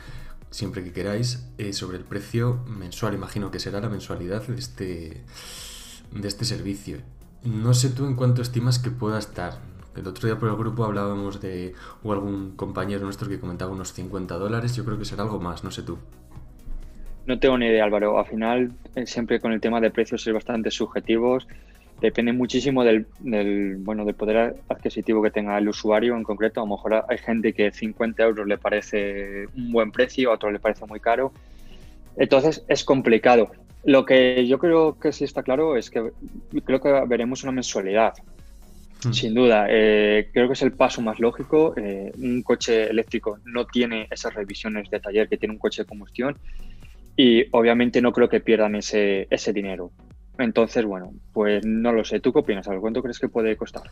siempre 0.51 0.83
que 0.83 0.93
queráis, 0.93 1.47
eh, 1.59 1.73
sobre 1.73 1.99
el 1.99 2.05
precio 2.05 2.65
mensual, 2.67 3.15
imagino 3.15 3.51
que 3.51 3.61
será 3.61 3.81
la 3.81 3.89
mensualidad 3.89 4.47
de 4.47 4.57
este, 4.57 5.25
de 6.13 6.29
este 6.29 6.45
servicio. 6.45 6.99
No 7.45 7.75
sé 7.75 7.91
tú 7.91 8.07
en 8.07 8.17
cuánto 8.17 8.43
estimas 8.43 8.79
que 8.79 8.91
pueda 8.91 9.19
estar. 9.19 9.61
El 9.95 10.07
otro 10.07 10.27
día 10.27 10.39
por 10.39 10.49
el 10.49 10.57
grupo 10.57 10.85
hablábamos 10.85 11.41
de, 11.41 11.75
o 12.03 12.13
algún 12.13 12.57
compañero 12.57 13.05
nuestro 13.05 13.29
que 13.29 13.41
comentaba 13.41 13.73
unos 13.73 13.93
50 13.93 14.37
dólares, 14.37 14.75
yo 14.75 14.85
creo 14.85 14.99
que 14.99 15.05
será 15.05 15.25
algo 15.25 15.41
más, 15.41 15.65
no 15.65 15.71
sé 15.71 15.83
tú. 15.83 15.99
No 17.29 17.39
tengo 17.39 17.59
ni 17.59 17.67
idea, 17.67 17.85
Álvaro. 17.85 18.19
Al 18.19 18.25
final, 18.25 18.73
eh, 18.95 19.07
siempre 19.07 19.39
con 19.39 19.53
el 19.53 19.61
tema 19.61 19.83
de 19.83 19.91
precios 19.91 20.27
es 20.27 20.33
bastante 20.33 20.71
subjetivos. 20.71 21.47
Depende 22.01 22.33
muchísimo 22.33 22.83
del, 22.83 23.07
bueno, 23.81 24.07
del 24.07 24.15
poder 24.15 24.57
adquisitivo 24.67 25.23
que 25.23 25.31
tenga 25.31 25.59
el 25.59 25.69
usuario 25.69 26.17
en 26.17 26.23
concreto. 26.23 26.63
A 26.63 26.65
lo 26.65 26.71
mejor 26.71 27.05
hay 27.07 27.19
gente 27.19 27.53
que 27.53 27.71
50 27.71 28.23
euros 28.23 28.47
le 28.47 28.57
parece 28.57 29.45
un 29.55 29.71
buen 29.73 29.93
precio, 29.93 30.31
a 30.31 30.37
otro 30.37 30.51
le 30.51 30.59
parece 30.59 30.87
muy 30.87 31.01
caro. 31.01 31.35
Entonces 32.17 32.65
es 32.67 32.83
complicado. 32.83 33.51
Lo 33.85 34.07
que 34.07 34.47
yo 34.47 34.59
creo 34.59 34.99
que 34.99 35.13
sí 35.13 35.25
está 35.25 35.43
claro 35.43 35.77
es 35.77 35.91
que 35.91 36.13
creo 36.65 36.81
que 36.81 36.91
veremos 37.07 37.43
una 37.43 37.53
mensualidad. 37.53 38.15
Hmm. 39.05 39.13
Sin 39.13 39.35
duda, 39.35 39.67
eh, 39.69 40.31
creo 40.33 40.47
que 40.47 40.55
es 40.55 40.63
el 40.63 40.73
paso 40.73 41.03
más 41.03 41.21
lógico. 41.21 41.75
Eh, 41.77 42.11
un 42.17 42.43
coche 42.43 42.89
eléctrico 42.89 43.39
no 43.45 43.67
tiene 43.67 44.09
esas 44.11 44.33
revisiones 44.33 44.89
de 44.89 44.99
taller 44.99 45.29
que 45.29 45.37
tiene 45.37 45.53
un 45.53 45.59
coche 45.59 45.83
de 45.83 45.89
combustión 45.89 46.35
y 47.19 47.49
obviamente 47.51 48.01
no 48.01 48.13
creo 48.13 48.29
que 48.29 48.39
pierdan 48.39 48.77
ese, 48.77 49.27
ese 49.29 49.53
dinero. 49.53 49.91
Entonces, 50.39 50.85
bueno, 50.85 51.13
pues 51.33 51.67
no 51.67 51.93
lo 51.93 52.05
sé. 52.05 52.21
¿Tú 52.21 52.33
qué 52.33 52.39
opinas? 52.39 52.69
¿Cuánto 52.81 53.03
crees 53.03 53.19
que 53.19 53.29
puede 53.29 53.57
costar? 53.57 53.91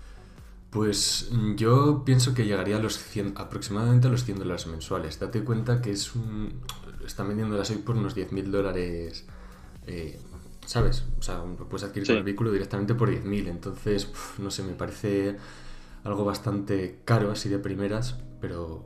Pues 0.70 1.28
yo 1.56 2.04
pienso 2.04 2.34
que 2.34 2.44
llegaría 2.44 2.76
a 2.76 2.78
los 2.78 2.96
100, 2.96 3.34
aproximadamente 3.36 4.06
a 4.06 4.10
los 4.12 4.24
100 4.24 4.38
dólares 4.38 4.68
mensuales. 4.68 5.18
Date 5.18 5.42
cuenta 5.42 5.82
que 5.82 5.90
es 5.90 6.14
un... 6.14 6.60
Están 7.04 7.26
vendiéndolas 7.26 7.68
hoy 7.70 7.78
por 7.78 7.96
unos 7.96 8.16
10.000 8.16 8.44
dólares, 8.44 9.26
eh, 9.88 10.20
¿sabes? 10.64 11.04
O 11.18 11.22
sea, 11.22 11.42
puedes 11.68 11.82
adquirir 11.82 12.08
el 12.12 12.22
vehículo 12.22 12.52
directamente 12.52 12.94
por 12.94 13.10
10.000. 13.10 13.48
Entonces, 13.48 14.08
no 14.38 14.52
sé, 14.52 14.62
me 14.62 14.74
parece 14.74 15.34
algo 16.04 16.24
bastante 16.24 17.00
caro 17.04 17.32
así 17.32 17.48
de 17.48 17.58
primeras, 17.58 18.20
pero 18.40 18.84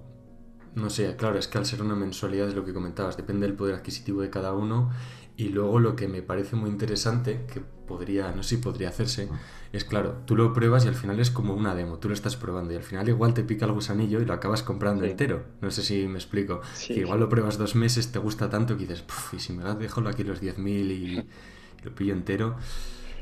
no 0.75 0.91
sé, 0.91 1.17
claro, 1.17 1.39
es 1.39 1.49
que 1.49 1.59
al 1.59 1.67
ser 1.67 1.83
una 1.83 1.95
mensualidad 1.95 2.49
es 2.49 2.55
lo 2.55 2.65
que 2.65 2.73
comentabas, 2.73 3.17
depende 3.17 3.47
del 3.47 3.57
poder 3.57 3.75
adquisitivo 3.75 4.23
de 4.23 4.31
cada 4.31 4.53
uno 4.53 4.91
y 5.37 5.49
luego 5.49 5.79
lo 5.81 5.97
que 5.97 6.07
me 6.07 6.23
parece 6.23 6.55
muy 6.55 6.69
interesante, 6.69 7.47
que 7.53 7.61
podría, 7.61 8.31
no 8.33 8.43
sé 8.43 8.57
si 8.57 8.63
podría 8.63 8.91
hacerse, 8.91 9.29
es 9.73 9.85
claro, 9.85 10.19
tú 10.27 10.37
lo 10.37 10.53
pruebas 10.53 10.85
y 10.85 10.89
al 10.89 10.95
final 10.95 11.19
es 11.19 11.31
como 11.31 11.55
una 11.55 11.75
demo, 11.75 11.99
tú 11.99 12.09
lo 12.09 12.15
estás 12.15 12.37
probando 12.37 12.75
y 12.75 12.77
al 12.77 12.83
final 12.83 13.09
igual 13.09 13.33
te 13.33 13.43
pica 13.43 13.65
el 13.65 13.73
gusanillo 13.73 14.21
y 14.21 14.27
lo 14.27 14.35
acabas 14.35 14.63
comprando 14.63 15.05
entero. 15.05 15.45
No 15.61 15.71
sé 15.71 15.83
si 15.83 16.07
me 16.07 16.19
explico. 16.19 16.61
que 16.87 17.01
igual 17.01 17.21
lo 17.21 17.29
pruebas 17.29 17.57
dos 17.57 17.75
meses, 17.75 18.13
te 18.13 18.19
gusta 18.19 18.51
tanto 18.51 18.77
que 18.77 18.87
dices, 18.87 19.05
y 19.33 19.39
si 19.39 19.53
me 19.55 19.65
dejo 19.75 20.07
aquí 20.07 20.25
los 20.25 20.43
10.000 20.43 20.67
y, 20.67 20.93
y 20.93 21.29
lo 21.85 21.95
pillo 21.95 22.13
entero. 22.13 22.57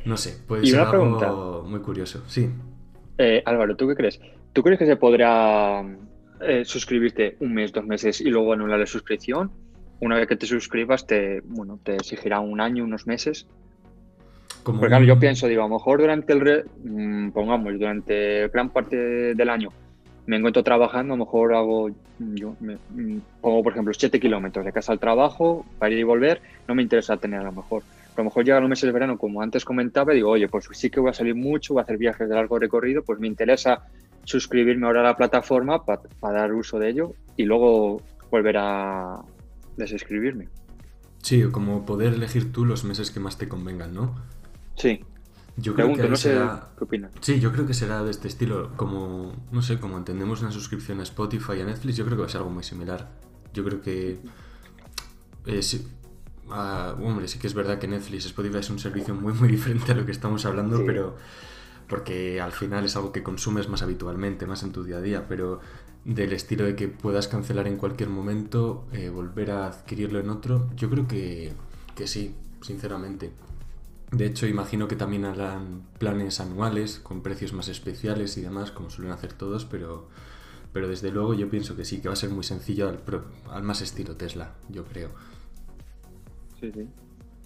No 0.05 0.17
sé, 0.17 0.39
puede 0.47 0.67
ser 0.67 0.81
algo 0.81 1.65
muy 1.69 1.81
curioso. 1.81 2.23
Sí. 2.27 2.51
Eh, 3.19 3.43
Álvaro, 3.47 3.77
¿tú 3.77 3.87
qué 3.87 3.95
crees? 3.95 4.21
¿Tú 4.53 4.63
crees 4.63 4.79
que 4.79 4.87
se 4.87 4.97
podrá 4.97 5.85
eh, 6.41 6.65
suscribirte 6.65 7.37
un 7.41 7.55
mes, 7.55 7.73
dos 7.73 7.85
meses 7.85 8.21
y 8.21 8.31
luego 8.31 8.53
anular 8.53 8.79
la 8.79 8.87
suscripción. 8.87 9.51
Una 10.01 10.17
vez 10.17 10.29
que 10.29 10.37
te 10.37 10.47
suscribas, 10.47 11.07
te, 11.07 11.41
bueno, 11.45 11.79
te 11.83 11.97
exigirá 11.97 12.41
un 12.41 12.61
año, 12.61 12.85
unos 12.85 13.07
meses. 13.07 13.47
Como 14.63 14.81
Porque 14.81 15.07
yo 15.07 15.19
pienso, 15.19 15.49
digo, 15.49 15.63
a 15.63 15.69
lo 15.69 15.75
mejor 15.75 16.01
durante 16.01 16.33
el, 16.33 16.41
re... 16.41 16.65
Mm, 16.85 17.31
pongamos, 17.31 17.73
durante 17.79 18.49
gran 18.49 18.71
parte 18.71 18.97
del 19.35 19.49
año 19.49 19.71
me 20.29 20.37
encuentro 20.37 20.63
trabajando, 20.63 21.15
a 21.15 21.17
lo 21.17 21.25
mejor 21.25 21.55
hago, 21.55 21.89
yo 22.19 22.55
me, 22.61 22.75
mm, 22.75 23.21
pongo 23.41 23.63
por 23.63 23.73
ejemplo 23.73 23.95
7 23.95 24.21
kilómetros 24.21 24.63
de 24.63 24.73
casa 24.73 24.93
al 24.93 24.99
trabajo 24.99 25.65
para 25.79 25.95
ir 25.95 26.01
y 26.01 26.03
volver, 26.03 26.43
no 26.69 26.75
me 26.75 26.83
interesa 26.83 27.17
tener 27.17 27.41
a 27.41 27.45
lo 27.45 27.53
mejor. 27.53 27.83
Pero 28.11 28.15
a 28.17 28.19
lo 28.19 28.25
mejor 28.25 28.45
llegan 28.45 28.61
los 28.61 28.69
meses 28.69 28.87
de 28.87 28.93
verano, 28.93 29.17
como 29.17 29.41
antes 29.41 29.65
comentaba, 29.65 30.13
digo, 30.13 30.29
oye, 30.29 30.47
pues 30.47 30.69
sí 30.73 30.91
que 30.91 31.01
voy 31.01 31.09
a 31.09 31.15
salir 31.15 31.35
mucho, 31.35 31.73
voy 31.73 31.81
a 31.81 31.85
hacer 31.85 31.97
viajes 31.97 32.29
de 32.29 32.35
largo 32.35 32.59
recorrido, 32.59 33.03
pues 33.03 33.19
me 33.19 33.27
interesa 33.27 33.87
suscribirme 34.25 34.87
ahora 34.87 35.01
a 35.01 35.05
la 35.05 35.17
plataforma 35.17 35.85
para 35.85 36.03
dar 36.21 36.53
uso 36.53 36.79
de 36.79 36.91
ello 36.91 37.13
y 37.37 37.45
luego 37.45 38.03
volver 38.31 38.57
a 38.59 39.23
desuscribirme. 39.77 40.49
Sí, 41.23 41.43
como 41.51 41.85
poder 41.85 42.15
elegir 42.15 42.53
tú 42.53 42.65
los 42.65 42.85
meses 42.85 43.11
que 43.11 43.21
más 43.21 43.39
te 43.39 43.49
convengan, 43.49 43.95
¿no? 43.95 44.15
Sí. 44.77 45.05
Yo 45.57 45.75
creo 45.75 45.93
que 45.95 46.09
no 46.09 46.17
será... 46.17 46.69
qué 46.79 46.85
opinas. 46.85 47.11
Sí, 47.21 47.41
yo 47.41 47.53
creo 47.53 47.67
que 47.67 47.75
será 47.75 48.05
de 48.05 48.11
este 48.11 48.29
estilo, 48.29 48.71
como, 48.77 49.33
no 49.51 49.61
sé, 49.61 49.81
como 49.81 49.99
entendemos 49.99 50.41
una 50.41 50.53
suscripción 50.53 51.01
a 51.01 51.03
Spotify 51.03 51.55
y 51.59 51.61
a 51.63 51.65
Netflix, 51.65 51.97
yo 51.97 52.05
creo 52.05 52.17
que 52.17 52.21
va 52.23 52.27
a 52.27 52.31
ser 52.31 52.39
algo 52.39 52.51
muy 52.51 52.63
similar. 52.63 53.09
Yo 53.53 53.65
creo 53.65 53.81
que... 53.81 54.21
Eh, 55.47 55.61
ah, 56.51 56.95
hombre, 57.03 57.27
sí 57.27 57.41
que 57.41 57.49
es 57.49 57.55
verdad 57.55 57.79
que 57.79 57.89
Netflix, 57.89 58.27
Spotify 58.27 58.59
es 58.59 58.71
un 58.71 58.79
servicio 58.79 59.15
muy, 59.15 59.33
muy 59.33 59.49
diferente 59.57 59.91
a 59.93 59.95
lo 59.97 60.07
que 60.07 60.13
estamos 60.13 60.45
hablando, 60.45 60.85
pero 60.87 61.17
porque 61.89 62.41
al 62.41 62.53
final 62.53 62.85
es 62.85 62.97
algo 62.97 63.13
que 63.13 63.23
consumes 63.23 63.69
más 63.69 63.83
habitualmente, 63.83 64.47
más 64.47 64.63
en 64.63 64.73
tu 64.73 64.85
día 64.85 64.99
a 64.99 65.01
día, 65.01 65.27
pero 65.29 65.61
del 66.05 66.33
estilo 66.33 66.65
de 66.65 66.77
que 66.77 66.89
puedas 66.89 67.29
cancelar 67.29 67.67
en 67.67 67.77
cualquier 67.77 68.09
momento, 68.09 68.87
eh, 68.93 69.09
volver 69.09 69.51
a 69.51 69.67
adquirirlo 69.67 70.21
en 70.21 70.31
otro, 70.31 70.71
yo 70.77 70.89
creo 70.91 71.09
que, 71.09 71.53
que 71.95 72.07
sí, 72.07 72.35
sinceramente. 72.63 73.33
De 74.11 74.27
hecho, 74.27 74.47
imagino 74.47 74.89
que 74.89 74.97
también 74.97 75.25
harán 75.25 75.83
planes 75.99 76.41
anuales 76.41 76.99
con 76.99 77.23
precios 77.23 77.53
más 77.53 77.69
especiales 77.69 78.37
y 78.39 78.43
demás, 78.43 78.71
como 78.71 78.91
suelen 78.91 79.13
hacer 79.13 79.33
todos, 79.33 79.65
pero, 79.65 80.09
pero 80.73 80.89
desde 80.89 81.11
luego 81.11 81.35
yo 81.35 81.51
pienso 81.51 81.77
que 81.77 81.85
sí, 81.85 82.01
que 82.01 82.09
va 82.09 82.15
a 82.15 82.17
ser 82.17 82.31
muy 82.31 82.45
sencillo 82.45 82.89
al, 82.89 83.01
al 83.51 83.63
más 83.63 83.83
estilo 83.83 84.17
Tesla, 84.17 84.55
yo 84.71 84.85
creo. 84.85 85.11
Sí, 86.61 86.71
sí. 86.73 86.89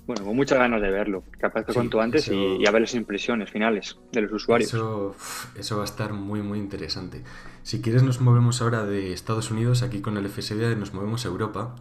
Bueno, 0.07 0.25
con 0.25 0.35
muchas 0.35 0.59
ganas 0.59 0.83
de 0.83 0.91
verlo, 0.91 1.23
que 1.39 1.73
cuanto 1.73 2.01
antes 2.01 2.29
y, 2.29 2.67
a 2.67 2.71
ver 2.73 2.83
las 2.83 2.95
impresiones 2.95 3.51
finales 3.51 3.99
de 4.11 4.23
los 4.23 4.33
usuarios. 4.33 4.75
Eso, 4.75 5.15
eso 5.57 5.77
va 5.77 5.83
a 5.83 5.85
estar 5.85 6.13
muy, 6.13 6.43
muy 6.43 6.59
interesante. 6.59 7.23
Si 7.63 7.81
quieres 7.81 8.03
nos 8.03 8.21
movemos 8.21 8.61
ahora 8.63 8.85
de 8.85 9.13
Estados 9.13 9.53
Unidos, 9.53 9.83
aquí 9.83 10.01
con 10.01 10.17
el 10.17 10.29
FSD 10.29 10.77
nos 10.77 10.93
movemos 10.93 11.25
a 11.25 11.29
Europa 11.29 11.77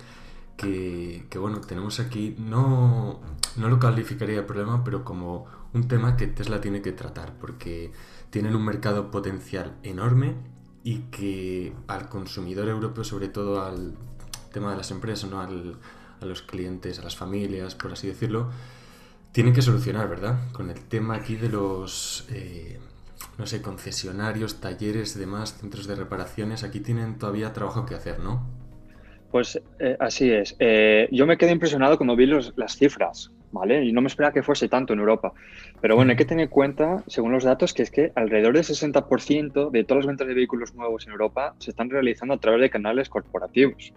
que, 0.56 1.38
bueno, 1.40 1.62
tenemos 1.62 2.00
aquí, 2.00 2.36
no, 2.38 3.20
no 3.56 3.70
lo 3.70 3.80
calificaría 3.80 4.36
de 4.36 4.44
problema, 4.44 4.84
pero 4.84 5.04
como 5.04 5.48
un 5.74 5.88
tema 5.88 6.18
que 6.18 6.28
Tesla 6.28 6.62
tiene 6.62 6.84
que 6.84 6.92
tratar, 6.92 7.34
porque 7.40 7.92
tienen 8.30 8.56
un 8.56 8.64
mercado 8.64 9.10
potencial 9.10 9.76
enorme 9.82 10.36
y 10.84 11.00
que 11.10 11.74
al 11.88 12.10
consumidor 12.10 12.68
europeo, 12.68 13.04
sobre 13.04 13.30
todo 13.30 13.64
al 13.64 13.96
tema 14.52 14.72
de 14.72 14.78
las 14.78 14.92
empresas, 14.92 15.30
¿no? 15.30 15.42
Al, 15.42 15.78
a 16.22 16.26
los 16.26 16.42
clientes, 16.42 17.00
a 17.00 17.04
las 17.04 17.16
familias, 17.16 17.76
por 17.76 17.92
así 17.92 18.08
decirlo, 18.08 18.50
tienen 19.32 19.54
que 19.54 19.62
solucionar, 19.62 20.10
¿verdad? 20.10 20.40
Con 20.52 20.70
el 20.70 20.80
tema 20.80 21.16
aquí 21.16 21.36
de 21.36 21.50
los, 21.50 22.28
eh, 22.32 22.80
no 23.38 23.46
sé, 23.46 23.62
concesionarios, 23.62 24.60
talleres, 24.62 25.18
demás, 25.18 25.58
centros 25.60 25.88
de 25.88 25.96
reparaciones, 25.96 26.64
aquí 26.64 26.80
tienen 26.80 27.18
todavía 27.18 27.54
trabajo 27.54 27.86
que 27.86 27.96
hacer, 27.96 28.20
¿no? 28.20 28.46
Pues 29.32 29.62
eh, 29.80 29.96
así 30.00 30.30
es. 30.30 30.56
Eh, 30.60 31.08
yo 31.12 31.26
me 31.26 31.38
quedé 31.38 31.52
impresionado 31.52 31.98
cuando 31.98 32.18
vi 32.18 32.26
las 32.28 32.76
cifras, 32.76 33.32
¿vale? 33.54 33.86
Y 33.86 33.94
no 33.94 34.02
me 34.02 34.08
esperaba 34.08 34.34
que 34.34 34.44
fuese 34.44 34.68
tanto 34.68 34.92
en 34.92 35.00
Europa. 35.00 35.32
Pero 35.80 35.96
bueno, 35.96 36.12
hay 36.12 36.18
que 36.18 36.26
tener 36.26 36.44
en 36.44 36.50
cuenta, 36.50 37.02
según 37.08 37.32
los 37.32 37.46
datos, 37.46 37.74
que 37.74 37.84
es 37.84 37.92
que 37.92 38.12
alrededor 38.16 38.54
del 38.54 38.66
60% 38.66 39.72
de 39.72 39.84
todas 39.86 40.04
las 40.04 40.08
ventas 40.08 40.28
de 40.28 40.34
vehículos 40.34 40.76
nuevos 40.76 41.06
en 41.06 41.14
Europa 41.14 41.56
se 41.60 41.72
están 41.72 41.90
realizando 41.90 42.34
a 42.34 42.40
través 42.40 42.60
de 42.60 42.70
canales 42.70 43.08
corporativos. 43.08 43.94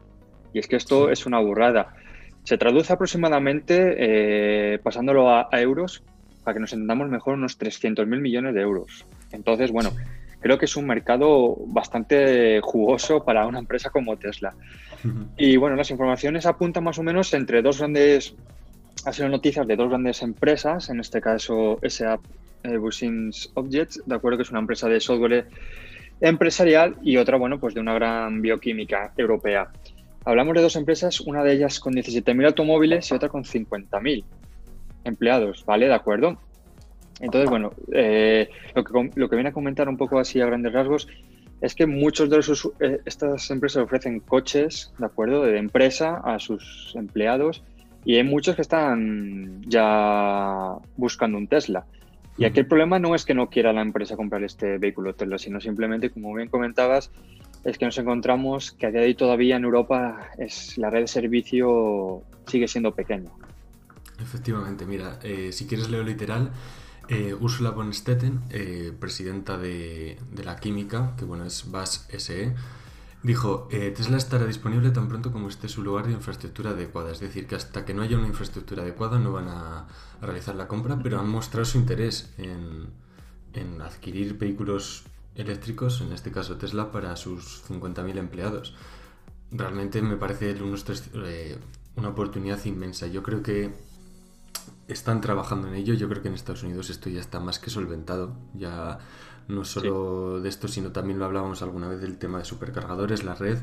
Y 0.53 0.61
es 0.61 0.69
que 0.69 0.77
esto 0.77 1.11
es 1.11 1.27
una 1.27 1.41
burrada. 1.41 1.97
Se 2.45 2.59
traduce 2.59 2.93
aproximadamente, 2.93 3.95
eh, 3.99 4.79
pasándolo 4.79 5.31
a, 5.31 5.49
euros, 5.53 6.03
para 6.45 6.55
que 6.55 6.61
nos 6.61 6.73
entendamos 6.73 7.09
mejor, 7.09 7.35
unos 7.35 7.59
300.000 7.59 8.07
millones 8.07 8.55
de 8.55 8.61
euros. 8.61 9.07
Entonces, 9.33 9.71
bueno, 9.71 9.93
creo 10.41 10.59
que 10.59 10.67
es 10.67 10.77
un 10.77 10.87
mercado 10.87 11.57
bastante 11.67 12.61
jugoso 12.63 13.25
para 13.25 13.47
una 13.47 13.59
empresa 13.59 13.91
como 13.91 14.17
Tesla. 14.19 14.55
Y 15.37 15.57
bueno, 15.57 15.77
las 15.77 15.91
informaciones 15.91 16.47
apuntan 16.47 16.85
más 16.85 16.99
o 16.99 17.03
menos 17.03 17.33
entre 17.35 17.63
dos 17.63 17.79
grandes, 17.79 18.35
ha 19.07 19.13
sido 19.13 19.29
noticias 19.29 19.67
de 19.67 19.77
dos 19.77 19.89
grandes 19.89 20.23
empresas, 20.23 20.89
en 20.91 21.01
este 21.01 21.21
caso 21.21 21.79
SAP 21.87 22.21
eh, 22.63 22.77
Busins 22.79 23.51
Objects, 23.55 24.03
de 24.07 24.15
acuerdo 24.15 24.39
que 24.39 24.43
es 24.45 24.51
una 24.51 24.61
empresa 24.61 24.89
de 24.89 25.01
software 25.01 25.47
empresarial 26.21 26.97
y 27.03 27.17
otra, 27.17 27.37
bueno, 27.37 27.59
pues 27.59 27.75
de 27.75 27.81
una 27.81 27.95
gran 27.95 28.41
bioquímica 28.41 29.13
europea. 29.17 29.71
Hablamos 30.25 30.55
de 30.55 30.63
dos 30.63 30.77
empresas, 30.77 31.21
una 31.21 31.45
de 31.45 31.53
ellas 31.53 31.81
con 31.81 31.95
17.000 31.95 32.47
automóviles 32.47 33.11
y 33.11 33.15
otra 33.15 33.29
con 33.29 33.45
50.000 33.45 34.25
empleados, 35.05 35.65
¿vale? 35.67 35.87
De 35.87 35.95
acuerdo. 35.95 36.39
Entonces, 37.21 37.51
bueno, 37.51 37.73
eh, 37.93 38.49
lo, 38.75 38.85
que, 38.85 39.11
lo 39.15 39.29
que 39.29 39.37
viene 39.37 39.51
a 39.51 39.53
comentar 39.53 39.89
un 39.89 39.97
poco 39.97 40.19
así 40.19 40.41
a 40.41 40.47
grandes 40.47 40.73
rasgos 40.73 41.09
es 41.61 41.75
que 41.75 41.87
muchos 41.87 42.29
de 42.31 42.37
los, 42.37 42.71
eh, 42.81 43.01
estas 43.05 43.51
empresas 43.51 43.83
ofrecen 43.83 44.21
coches, 44.21 44.93
¿de 44.99 45.07
acuerdo?, 45.07 45.43
de 45.43 45.59
empresa 45.59 46.21
a 46.25 46.39
sus 46.39 46.93
empleados 46.97 47.63
y 48.05 48.17
hay 48.17 48.25
muchos 48.25 48.57
que 48.57 48.63
están 48.63 49.63
ya 49.67 50.77
buscando 50.97 51.39
un 51.39 51.49
Tesla. 51.49 51.87
Y 52.37 52.45
aquí 52.45 52.61
el 52.61 52.67
problema 52.67 52.99
no 52.99 53.15
es 53.15 53.25
que 53.25 53.33
no 53.33 53.49
quiera 53.49 53.73
la 53.73 53.81
empresa 53.81 54.17
comprar 54.17 54.43
este 54.43 54.79
vehículo 54.79 55.15
Tesla, 55.15 55.39
sino 55.39 55.61
simplemente, 55.61 56.11
como 56.11 56.35
bien 56.35 56.49
comentabas, 56.49 57.11
es 57.65 57.79
que 57.79 57.87
nos 57.87 57.97
encontramos 57.99 58.73
que 58.73 58.87
a 58.87 58.91
día 58.91 59.01
de 59.01 59.07
hoy 59.07 59.15
todavía 59.15 59.57
en 59.57 59.65
Europa 59.65 60.31
es, 60.39 60.77
la 60.77 60.91
red 60.91 61.03
de 61.03 61.09
servicio 61.09 62.23
sigue 62.47 62.69
siendo 62.69 62.95
pequeña. 62.95 63.31
Efectivamente, 64.21 64.85
mira, 64.87 65.19
eh, 65.23 65.51
si 65.53 65.67
quieres 65.67 65.89
leo 65.91 66.05
literal, 66.05 66.53
eh, 67.09 67.35
Ursula 67.35 67.71
von 67.71 67.93
Stetten, 67.93 68.43
eh, 68.51 68.93
presidenta 68.99 69.59
de, 69.59 70.19
la 70.43 70.57
química, 70.57 71.15
que 71.17 71.25
bueno 71.25 71.45
es 71.45 71.71
BAS 71.71 72.07
SE, 72.17 72.55
dijo, 73.23 73.69
Tesla 73.71 74.19
estará 74.19 74.45
disponible 74.45 74.91
tan 74.91 75.09
pronto 75.09 75.33
como 75.33 75.49
esté 75.49 75.69
su 75.69 75.83
lugar 75.83 76.07
de 76.07 76.13
infraestructura 76.13 76.71
adecuada. 76.71 77.13
Es 77.13 77.21
decir, 77.21 77.47
que 77.47 77.55
hasta 77.55 77.87
que 77.87 77.95
no 77.95 78.03
haya 78.03 78.19
una 78.19 78.27
infraestructura 78.27 78.83
adecuada 78.83 79.19
no 79.19 79.33
van 79.33 79.49
a, 79.49 79.87
realizar 80.21 80.55
la 80.55 80.69
compra, 80.69 80.99
pero 81.03 81.19
han 81.19 81.29
mostrado 81.29 81.65
su 81.65 81.79
interés 81.79 82.33
en 82.39 83.81
adquirir 83.81 84.39
vehículos 84.39 85.05
eléctricos, 85.35 86.01
en 86.01 86.13
este 86.13 86.31
caso 86.31 86.57
Tesla, 86.57 86.91
para 86.93 87.17
sus 87.17 87.63
50.000 87.69 88.19
empleados. 88.19 88.75
Realmente 89.51 90.03
me 90.03 90.17
parece 90.17 90.61
unos 90.63 90.85
una 91.97 92.09
oportunidad 92.09 92.65
inmensa. 92.65 93.07
Yo 93.07 93.23
creo 93.23 93.43
que 93.43 93.73
están 94.89 95.21
trabajando 95.21 95.69
en 95.69 95.75
ello. 95.75 95.95
Yo 95.95 96.09
creo 96.09 96.23
que 96.23 96.29
en 96.29 96.35
Estados 96.35 96.63
Unidos 96.63 96.91
esto 96.91 97.09
ya 97.09 97.21
está 97.21 97.41
más 97.41 97.59
que 97.59 97.71
solventado. 97.71 98.35
Ya 98.55 98.99
no 99.49 99.65
solo 99.65 100.41
de 100.41 100.49
esto, 100.49 100.69
sino 100.69 100.93
también 100.93 101.19
lo 101.19 101.25
hablábamos 101.25 101.63
alguna 101.63 101.89
vez 101.89 102.01
del 102.01 102.19
tema 102.19 102.39
de 102.39 102.45
supercargadores, 102.45 103.25
la 103.25 103.35
red. 103.35 103.59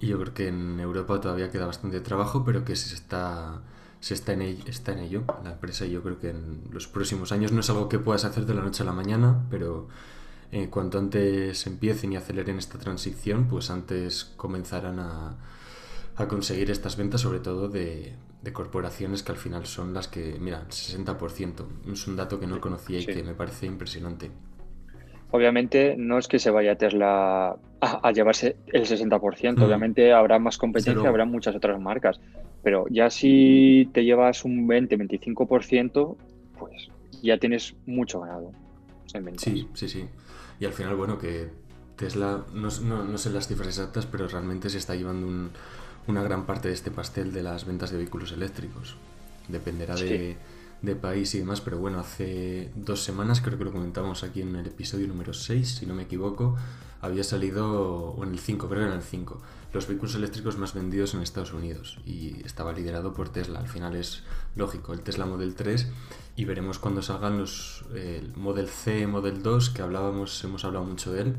Y 0.00 0.08
yo 0.08 0.18
creo 0.20 0.34
que 0.34 0.48
en 0.48 0.78
Europa 0.80 1.20
todavía 1.20 1.50
queda 1.50 1.66
bastante 1.66 2.00
trabajo, 2.00 2.44
pero 2.44 2.64
que 2.64 2.76
se 2.76 2.94
está, 2.94 3.62
se 4.00 4.14
está, 4.14 4.32
en, 4.34 4.42
ello, 4.42 4.64
está 4.66 4.92
en 4.92 4.98
ello 5.00 5.24
la 5.42 5.52
empresa. 5.52 5.86
Y 5.86 5.92
yo 5.92 6.02
creo 6.02 6.18
que 6.18 6.30
en 6.30 6.68
los 6.70 6.86
próximos 6.86 7.32
años 7.32 7.52
no 7.52 7.60
es 7.60 7.70
algo 7.70 7.88
que 7.88 7.98
puedas 7.98 8.24
hacer 8.24 8.46
de 8.46 8.54
la 8.54 8.62
noche 8.62 8.82
a 8.82 8.86
la 8.86 8.92
mañana, 8.92 9.46
pero 9.50 9.88
en 10.52 10.68
cuanto 10.68 10.98
antes 10.98 11.66
empiecen 11.66 12.12
y 12.12 12.16
aceleren 12.16 12.58
esta 12.58 12.78
transición, 12.78 13.48
pues 13.48 13.70
antes 13.70 14.24
comenzarán 14.36 14.98
a, 15.00 15.36
a 16.16 16.28
conseguir 16.28 16.70
estas 16.70 16.96
ventas, 16.96 17.20
sobre 17.20 17.40
todo 17.40 17.68
de, 17.68 18.14
de 18.42 18.52
corporaciones 18.52 19.22
que 19.22 19.32
al 19.32 19.38
final 19.38 19.66
son 19.66 19.92
las 19.92 20.08
que, 20.08 20.36
mira, 20.40 20.60
el 20.60 20.68
60%. 20.68 21.92
Es 21.92 22.06
un 22.06 22.16
dato 22.16 22.38
que 22.38 22.46
no 22.46 22.60
conocía 22.60 23.00
y 23.00 23.06
que 23.06 23.22
me 23.22 23.34
parece 23.34 23.66
impresionante. 23.66 24.30
Obviamente 25.32 25.96
no 25.98 26.18
es 26.18 26.28
que 26.28 26.38
se 26.38 26.50
vaya 26.50 26.76
Tesla 26.76 27.56
a, 27.80 28.12
llevarse 28.12 28.56
el 28.68 28.86
60%, 28.86 29.56
mm. 29.56 29.62
obviamente 29.62 30.12
habrá 30.12 30.38
más 30.38 30.56
competencia, 30.56 31.08
habrá 31.08 31.24
muchas 31.24 31.56
otras 31.56 31.80
marcas, 31.80 32.20
pero 32.62 32.86
ya 32.88 33.10
si 33.10 33.90
te 33.92 34.04
llevas 34.04 34.44
un 34.44 34.68
20-25%, 34.68 36.16
pues 36.58 36.88
ya 37.22 37.38
tienes 37.38 37.74
mucho 37.86 38.20
ganado 38.20 38.52
Sí, 39.36 39.68
sí, 39.74 39.88
sí. 39.88 40.04
Y 40.60 40.64
al 40.64 40.72
final, 40.72 40.96
bueno, 40.96 41.18
que 41.18 41.50
Tesla, 41.96 42.44
no, 42.52 42.68
no, 42.82 43.04
no 43.04 43.18
sé 43.18 43.30
las 43.30 43.48
cifras 43.48 43.68
exactas, 43.68 44.06
pero 44.06 44.28
realmente 44.28 44.70
se 44.70 44.78
está 44.78 44.94
llevando 44.94 45.26
un, 45.26 45.50
una 46.06 46.22
gran 46.22 46.46
parte 46.46 46.68
de 46.68 46.74
este 46.74 46.90
pastel 46.90 47.32
de 47.32 47.42
las 47.42 47.64
ventas 47.64 47.90
de 47.90 47.98
vehículos 47.98 48.32
eléctricos. 48.32 48.96
Dependerá 49.48 49.94
de, 49.96 50.36
país 51.00 51.34
y 51.34 51.38
demás, 51.38 51.60
pero 51.60 51.78
bueno, 51.78 51.98
hace 51.98 52.70
dos 52.76 53.02
semanas, 53.02 53.40
creo 53.40 53.58
que 53.58 53.64
lo 53.64 53.72
comentamos 53.72 54.22
aquí 54.22 54.42
en 54.42 54.54
el 54.54 54.66
episodio 54.66 55.08
número 55.08 55.32
6, 55.32 55.78
si 55.80 55.86
no 55.86 55.94
me 55.94 56.04
equivoco, 56.04 56.56
había 57.00 57.24
salido, 57.24 58.12
o 58.12 58.22
en 58.22 58.30
el 58.30 58.38
5, 58.38 58.68
creo 58.68 58.82
que 58.82 58.86
era 58.86 58.94
el 58.94 59.02
5, 59.02 59.40
los 59.72 59.88
vehículos 59.88 60.14
eléctricos 60.14 60.58
más 60.58 60.74
vendidos 60.74 61.14
en 61.14 61.22
Estados 61.22 61.52
Unidos 61.52 61.98
y 62.06 62.40
estaba 62.44 62.72
liderado 62.72 63.14
por 63.14 63.30
Tesla. 63.30 63.58
Al 63.58 63.68
final 63.68 63.96
es 63.96 64.22
lógico, 64.54 64.92
el 64.92 65.00
Tesla 65.00 65.26
Model 65.26 65.56
3 65.56 65.88
y 66.36 66.44
veremos 66.44 66.78
cuando 66.78 67.02
salgan 67.02 67.38
los 67.38 67.84
el 67.94 68.36
Model 68.36 68.68
C, 68.68 69.06
Model 69.06 69.42
2, 69.42 69.70
que 69.70 69.82
hablábamos, 69.82 70.44
hemos 70.44 70.64
hablado 70.64 70.84
mucho 70.84 71.12
de 71.12 71.22
él, 71.22 71.36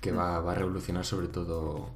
que 0.00 0.12
va, 0.12 0.36
a 0.36 0.54
revolucionar 0.54 1.04
sobre 1.04 1.28
todo 1.28 1.90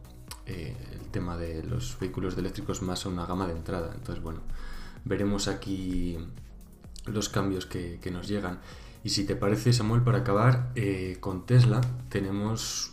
eh, 0.47 0.75
el 0.93 1.07
tema 1.11 1.37
de 1.37 1.63
los 1.63 1.99
vehículos 2.01 2.37
eléctricos 2.39 2.81
más 2.83 3.05
a 3.05 3.11
una 3.11 3.27
gama 3.27 3.47
de 3.47 3.53
entrada. 3.53 3.93
Entonces, 3.95 4.23
bueno, 4.23 4.41
veremos 5.05 5.47
aquí 5.47 6.17
los 7.05 7.29
cambios 7.29 7.67
que, 7.67 8.01
nos 8.11 8.27
llegan. 8.29 8.61
Y 9.05 9.11
si 9.11 9.25
te 9.25 9.37
parece, 9.37 9.73
Samuel, 9.73 10.03
para 10.03 10.19
acabar, 10.19 10.73
eh, 10.75 11.19
con 11.21 11.45
Tesla 11.47 11.81
tenemos 12.09 12.93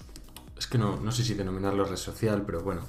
es 0.58 0.68
que 0.68 0.78
no, 0.78 0.98
no 0.98 1.12
sé 1.12 1.24
si 1.24 1.34
denominarlo 1.34 1.86
red 1.86 1.98
social, 1.98 2.44
pero 2.46 2.62
bueno, 2.62 2.82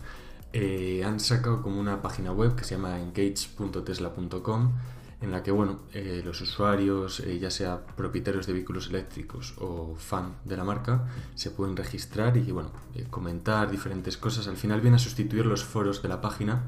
eh, 0.53 1.03
han 1.05 1.21
sacado 1.21 1.63
como 1.63 1.81
una 1.81 2.01
página 2.03 2.33
web 2.33 2.55
que 2.55 2.65
se 2.65 2.77
llama 2.77 3.01
engage.tesla.com 3.01 4.73
en 5.21 5.33
la 5.33 5.43
que 5.43 5.51
bueno, 5.51 5.83
eh, 5.93 6.23
los 6.25 6.41
usuarios, 6.41 7.21
eh, 7.21 7.39
ya 7.39 7.51
sea 7.51 7.87
propietarios 7.97 8.47
de 8.47 8.53
vehículos 8.53 8.89
eléctricos 8.89 9.55
o 9.59 9.95
fan 9.97 10.37
de 10.45 10.57
la 10.57 10.65
marca, 10.65 11.09
se 11.35 11.51
pueden 11.51 11.77
registrar 11.77 12.37
y 12.37 12.51
bueno, 12.53 12.73
comentar 13.11 13.71
diferentes 13.71 14.17
cosas. 14.17 14.47
Al 14.49 14.57
final 14.57 14.81
viene 14.81 14.97
a 14.97 15.01
sustituir 15.01 15.47
los 15.47 15.65
foros 15.65 16.03
de 16.03 16.09
la 16.09 16.21
página. 16.21 16.65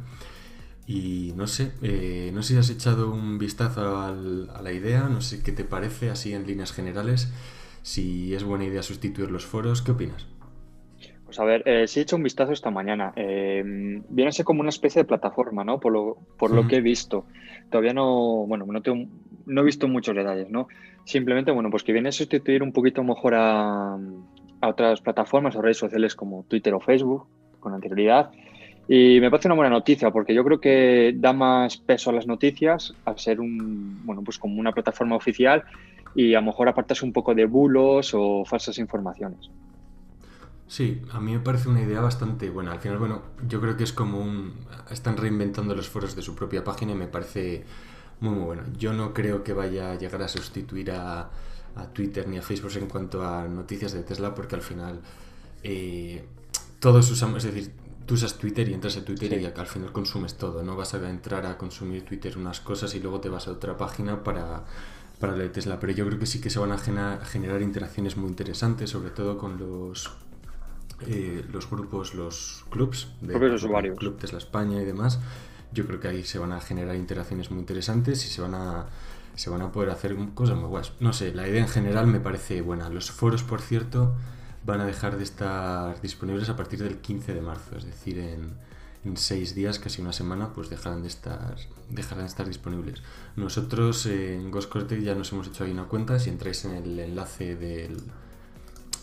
Y 0.86 1.34
no 1.36 1.46
sé, 1.46 1.74
no 2.32 2.42
sé 2.42 2.54
si 2.54 2.58
has 2.58 2.70
echado 2.70 3.10
un 3.10 3.36
vistazo 3.36 4.00
a 4.00 4.62
la 4.62 4.72
idea, 4.72 5.06
no 5.10 5.20
sé 5.20 5.42
qué 5.42 5.52
te 5.52 5.64
parece 5.64 6.08
así 6.08 6.32
en 6.32 6.46
líneas 6.46 6.72
generales, 6.72 7.30
si 7.82 8.34
es 8.34 8.42
buena 8.42 8.64
idea 8.64 8.82
sustituir 8.82 9.30
los 9.30 9.44
foros, 9.44 9.82
¿qué 9.82 9.90
opinas? 9.90 10.26
Pues 11.28 11.38
a 11.40 11.44
ver, 11.44 11.62
eh, 11.66 11.86
sí 11.86 12.00
he 12.00 12.02
hecho 12.04 12.16
un 12.16 12.22
vistazo 12.22 12.52
esta 12.52 12.70
mañana. 12.70 13.12
Eh, 13.14 13.62
viene 14.08 14.30
a 14.30 14.32
ser 14.32 14.46
como 14.46 14.62
una 14.62 14.70
especie 14.70 15.02
de 15.02 15.04
plataforma, 15.06 15.62
¿no? 15.62 15.78
Por 15.78 15.92
lo, 15.92 16.16
por 16.38 16.50
lo 16.50 16.66
que 16.66 16.76
he 16.76 16.80
visto. 16.80 17.26
Todavía 17.70 17.92
no, 17.92 18.46
bueno, 18.46 18.66
no, 18.66 18.82
tengo, 18.82 19.10
no 19.46 19.60
he 19.60 19.64
visto 19.64 19.88
muchos 19.88 20.14
detalles, 20.14 20.50
¿no? 20.50 20.68
Simplemente, 21.04 21.50
bueno, 21.50 21.70
pues 21.70 21.82
que 21.82 21.92
viene 21.92 22.10
a 22.10 22.12
sustituir 22.12 22.62
un 22.62 22.72
poquito 22.72 23.02
mejor 23.02 23.34
a, 23.34 23.94
a 24.60 24.68
otras 24.68 25.00
plataformas 25.00 25.56
o 25.56 25.62
redes 25.62 25.78
sociales 25.78 26.14
como 26.14 26.44
Twitter 26.44 26.74
o 26.74 26.80
Facebook 26.80 27.26
con 27.60 27.74
anterioridad. 27.74 28.30
Y 28.88 29.20
me 29.20 29.30
parece 29.30 29.48
una 29.48 29.54
buena 29.54 29.70
noticia 29.70 30.10
porque 30.10 30.34
yo 30.34 30.42
creo 30.44 30.60
que 30.60 31.14
da 31.14 31.34
más 31.34 31.76
peso 31.76 32.08
a 32.08 32.14
las 32.14 32.26
noticias 32.26 32.94
al 33.04 33.18
ser 33.18 33.38
un, 33.38 34.04
bueno, 34.06 34.22
pues 34.24 34.38
como 34.38 34.58
una 34.58 34.72
plataforma 34.72 35.14
oficial 35.14 35.62
y 36.14 36.34
a 36.34 36.40
lo 36.40 36.46
mejor 36.46 36.68
apartas 36.68 37.02
un 37.02 37.12
poco 37.12 37.34
de 37.34 37.44
bulos 37.44 38.14
o 38.14 38.44
falsas 38.46 38.78
informaciones. 38.78 39.50
Sí, 40.68 41.00
a 41.12 41.20
mí 41.20 41.32
me 41.32 41.40
parece 41.40 41.70
una 41.70 41.80
idea 41.80 42.02
bastante 42.02 42.50
buena. 42.50 42.72
Al 42.72 42.80
final, 42.80 42.98
bueno, 42.98 43.22
yo 43.48 43.58
creo 43.60 43.76
que 43.76 43.84
es 43.84 43.92
como 43.94 44.20
un... 44.20 44.52
Están 44.90 45.16
reinventando 45.16 45.74
los 45.74 45.88
foros 45.88 46.14
de 46.14 46.20
su 46.20 46.34
propia 46.34 46.62
página 46.62 46.92
y 46.92 46.94
me 46.94 47.06
parece 47.06 47.64
muy, 48.20 48.34
muy 48.34 48.44
bueno. 48.44 48.62
Yo 48.76 48.92
no 48.92 49.14
creo 49.14 49.42
que 49.42 49.54
vaya 49.54 49.92
a 49.92 49.94
llegar 49.94 50.22
a 50.22 50.28
sustituir 50.28 50.90
a, 50.92 51.30
Twitter 51.94 52.26
ni 52.26 52.38
a 52.38 52.42
Facebook 52.42 52.72
en 52.74 52.88
cuanto 52.88 53.24
a 53.24 53.46
noticias 53.46 53.92
de 53.92 54.02
Tesla 54.02 54.34
porque 54.34 54.56
al 54.56 54.62
final 54.62 55.00
eh, 55.62 56.24
todos 56.80 57.08
usamos, 57.08 57.44
es 57.44 57.54
decir, 57.54 57.72
tú 58.04 58.14
usas 58.14 58.34
Twitter 58.36 58.68
y 58.68 58.74
entras 58.74 58.96
a 58.96 59.04
Twitter 59.04 59.40
y 59.40 59.44
al 59.44 59.66
final 59.66 59.92
consumes 59.92 60.36
todo. 60.36 60.64
No 60.64 60.76
vas 60.76 60.94
a 60.94 61.08
entrar 61.08 61.46
a 61.46 61.56
consumir 61.56 62.04
Twitter 62.04 62.36
unas 62.36 62.60
cosas 62.60 62.94
y 62.96 63.00
luego 63.00 63.20
te 63.20 63.28
vas 63.28 63.46
a 63.46 63.52
otra 63.52 63.76
página 63.76 64.24
para 64.24 64.64
para 65.20 65.32
la 65.32 65.44
de 65.44 65.48
Tesla, 65.48 65.80
pero 65.80 65.92
yo 65.92 66.06
creo 66.06 66.18
que 66.18 66.26
sí 66.26 66.40
que 66.40 66.48
se 66.48 66.60
van 66.60 66.70
a 66.70 66.78
generar 66.78 67.62
interacciones 67.62 68.16
muy 68.16 68.28
interesantes, 68.28 68.90
sobre 68.90 69.10
todo 69.10 69.36
con 69.36 69.58
los 69.58 70.16
eh, 71.06 71.44
los 71.52 71.68
grupos, 71.70 72.14
los 72.14 72.64
clubs 72.70 73.08
de 73.20 73.36
usuarios. 73.54 73.98
Club 73.98 74.18
Tesla 74.18 74.38
España 74.38 74.80
y 74.82 74.84
demás, 74.84 75.20
yo 75.72 75.86
creo 75.86 76.00
que 76.00 76.08
ahí 76.08 76.24
se 76.24 76.38
van 76.38 76.52
a 76.52 76.60
generar 76.60 76.96
interacciones 76.96 77.50
muy 77.50 77.60
interesantes 77.60 78.24
y 78.24 78.28
se 78.28 78.42
van 78.42 78.54
a 78.54 78.86
se 79.34 79.50
van 79.50 79.62
a 79.62 79.70
poder 79.70 79.90
hacer 79.90 80.16
cosas 80.34 80.56
muy 80.56 80.68
guays. 80.68 80.92
No 80.98 81.12
sé, 81.12 81.32
la 81.32 81.46
idea 81.46 81.60
en 81.60 81.68
general 81.68 82.08
me 82.08 82.18
parece 82.18 82.60
buena. 82.60 82.88
Los 82.88 83.12
foros, 83.12 83.44
por 83.44 83.60
cierto, 83.60 84.16
van 84.66 84.80
a 84.80 84.84
dejar 84.84 85.16
de 85.16 85.22
estar 85.22 86.00
disponibles 86.00 86.48
a 86.48 86.56
partir 86.56 86.82
del 86.82 86.96
15 86.96 87.34
de 87.34 87.40
marzo, 87.40 87.76
es 87.76 87.84
decir, 87.84 88.18
en, 88.18 88.54
en 89.04 89.16
seis 89.16 89.54
días, 89.54 89.78
casi 89.78 90.02
una 90.02 90.12
semana, 90.12 90.52
pues 90.52 90.70
dejarán 90.70 91.02
de 91.02 91.08
estar, 91.08 91.56
dejarán 91.88 92.24
de 92.24 92.30
estar 92.30 92.48
disponibles. 92.48 93.00
Nosotros 93.36 94.06
en 94.06 94.50
Ghost 94.50 94.74
ya 95.00 95.14
nos 95.14 95.32
hemos 95.32 95.46
hecho 95.46 95.62
ahí 95.62 95.70
una 95.70 95.84
cuenta, 95.84 96.18
si 96.18 96.30
entráis 96.30 96.64
en 96.64 96.74
el 96.74 96.98
enlace 96.98 97.54
del, 97.54 97.96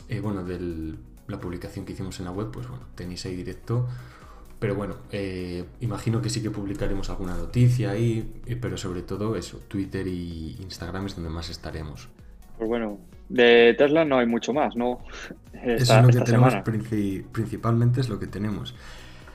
eh, 0.10 0.20
bueno, 0.20 0.44
del 0.44 0.98
la 1.28 1.40
publicación 1.40 1.86
que 1.86 1.94
hicimos 1.94 2.20
en 2.20 2.26
la 2.26 2.32
web, 2.32 2.52
pues 2.52 2.68
bueno, 2.68 2.86
tenéis 2.96 3.26
ahí 3.26 3.36
directo. 3.36 3.88
Pero 4.60 4.76
bueno, 4.76 4.96
eh, 5.12 5.66
imagino 5.82 6.22
que 6.22 6.30
sí 6.30 6.42
que 6.42 6.50
publicaremos 6.50 7.10
alguna 7.10 7.36
noticia 7.36 7.92
ahí, 7.92 8.42
pero 8.62 8.78
sobre 8.78 9.02
todo 9.02 9.36
eso, 9.36 9.60
Twitter 9.68 10.08
y 10.08 10.56
Instagram 10.62 11.08
es 11.08 11.16
donde 11.16 11.30
más 11.30 11.50
estaremos. 11.50 12.10
Pues 12.58 12.70
bueno, 12.70 12.98
de 13.28 13.76
Tesla 13.78 14.06
no 14.06 14.18
hay 14.18 14.28
mucho 14.28 14.54
más, 14.54 14.76
¿no? 14.76 15.00
eso 15.64 15.98
es 15.98 16.04
lo 16.04 16.08
que 16.10 16.22
tenemos 16.22 16.56
principalmente, 17.32 18.02
es 18.02 18.10
lo 18.10 18.20
que 18.20 18.28
tenemos. 18.28 18.76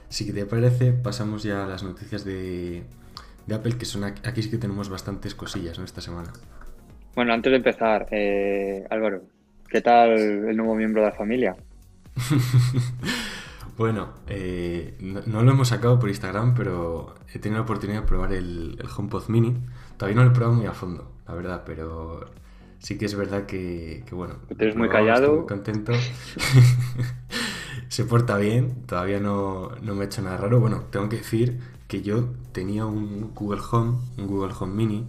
Si 0.08 0.32
te 0.32 0.46
parece, 0.46 0.92
pasamos 0.92 1.42
ya 1.42 1.64
a 1.64 1.68
las 1.68 1.84
noticias 1.84 2.24
de, 2.24 2.82
Apple, 3.52 3.76
que 3.78 3.84
son 3.84 4.04
aquí, 4.04 4.42
sí 4.42 4.50
que 4.50 4.58
tenemos 4.58 4.88
bastantes 4.88 5.34
cosillas 5.34 5.78
¿no? 5.78 5.84
esta 5.84 6.00
semana. 6.00 6.32
Bueno, 7.14 7.32
antes 7.32 7.50
de 7.50 7.56
empezar, 7.56 8.06
eh, 8.10 8.86
Álvaro, 8.90 9.22
¿qué 9.68 9.80
tal 9.80 10.10
el 10.12 10.56
nuevo 10.56 10.74
miembro 10.74 11.02
de 11.02 11.10
la 11.10 11.14
familia? 11.14 11.56
bueno, 13.76 14.08
eh, 14.26 14.96
no, 15.00 15.42
lo 15.42 15.50
hemos 15.50 15.68
sacado 15.68 15.98
por 15.98 16.08
Instagram, 16.08 16.54
pero 16.54 17.14
he 17.32 17.38
tenido 17.38 17.58
la 17.58 17.64
oportunidad 17.64 18.02
de 18.02 18.06
probar 18.06 18.32
el, 18.32 18.78
HomePod 18.96 19.28
Mini. 19.28 19.56
Todavía 19.96 20.16
no 20.16 20.24
lo 20.24 20.30
he 20.30 20.34
probado 20.34 20.56
muy 20.56 20.66
a 20.66 20.72
fondo, 20.72 21.10
la 21.26 21.34
verdad, 21.34 21.62
pero 21.66 22.30
sí 22.78 22.98
que 22.98 23.06
es 23.06 23.14
verdad 23.14 23.46
que, 23.46 24.04
bueno. 24.12 24.34
Eres 24.58 24.76
muy 24.76 24.88
callado. 24.88 25.38
muy 25.38 25.46
contento. 25.46 25.92
Se 27.88 28.04
porta 28.04 28.36
bien, 28.36 28.86
todavía 28.86 29.18
no, 29.18 29.70
no 29.82 29.94
me 29.94 30.02
ha 30.02 30.06
hecho 30.06 30.22
nada 30.22 30.36
raro. 30.36 30.60
Bueno, 30.60 30.84
tengo 30.90 31.08
que 31.08 31.16
decir 31.16 31.58
que 31.88 32.02
yo 32.02 32.28
tenía 32.52 32.86
un 32.86 33.32
Google 33.34 33.60
Home, 33.72 33.98
un 34.16 34.26
Google 34.28 34.54
Home 34.58 34.74
Mini, 34.74 35.06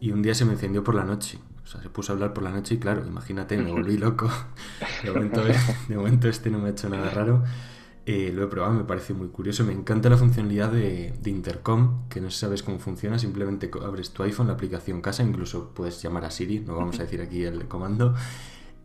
y 0.00 0.10
un 0.10 0.22
día 0.22 0.34
se 0.34 0.44
me 0.44 0.52
encendió 0.52 0.82
por 0.82 0.96
la 0.96 1.04
noche. 1.04 1.38
O 1.66 1.68
sea, 1.68 1.82
se 1.82 1.90
puso 1.90 2.12
a 2.12 2.14
hablar 2.14 2.32
por 2.32 2.44
la 2.44 2.52
noche 2.52 2.76
y 2.76 2.78
claro, 2.78 3.04
imagínate, 3.04 3.56
me 3.58 3.72
volví 3.72 3.98
loco. 3.98 4.30
De 5.02 5.10
momento, 5.10 5.42
de 5.88 5.96
momento 5.96 6.28
este 6.28 6.48
no 6.48 6.60
me 6.60 6.68
ha 6.68 6.70
hecho 6.70 6.88
nada 6.88 7.10
raro. 7.10 7.42
Eh, 8.06 8.30
lo 8.32 8.44
he 8.44 8.46
probado, 8.46 8.72
me 8.72 8.84
parece 8.84 9.14
muy 9.14 9.28
curioso. 9.28 9.64
Me 9.64 9.72
encanta 9.72 10.08
la 10.08 10.16
funcionalidad 10.16 10.70
de, 10.70 11.12
Intercom, 11.24 12.08
que 12.08 12.20
no 12.20 12.30
sabes 12.30 12.62
cómo 12.62 12.78
funciona, 12.78 13.18
simplemente 13.18 13.68
abres 13.82 14.12
tu 14.12 14.22
iPhone, 14.22 14.46
la 14.46 14.52
aplicación 14.52 15.00
casa, 15.00 15.24
incluso 15.24 15.74
puedes 15.74 16.00
llamar 16.00 16.24
a 16.24 16.30
Siri, 16.30 16.60
no 16.60 16.76
vamos 16.76 17.00
a 17.00 17.02
decir 17.02 17.20
aquí 17.20 17.42
el 17.42 17.66
comando, 17.66 18.14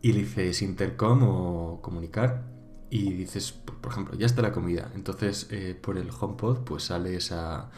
y 0.00 0.12
le 0.12 0.18
dices 0.20 0.60
Intercom 0.62 1.22
o 1.22 1.80
comunicar, 1.80 2.42
y 2.92 3.10
dices, 3.14 3.52
por 3.52 3.90
ejemplo, 3.90 4.18
ya 4.18 4.26
está 4.26 4.42
la 4.42 4.52
comida. 4.52 4.92
Entonces, 4.94 5.46
eh, 5.50 5.74
por 5.80 5.96
el 5.96 6.10
HomePod, 6.10 6.58
pues 6.58 6.82
sale 6.82 7.16
esa, 7.16 7.70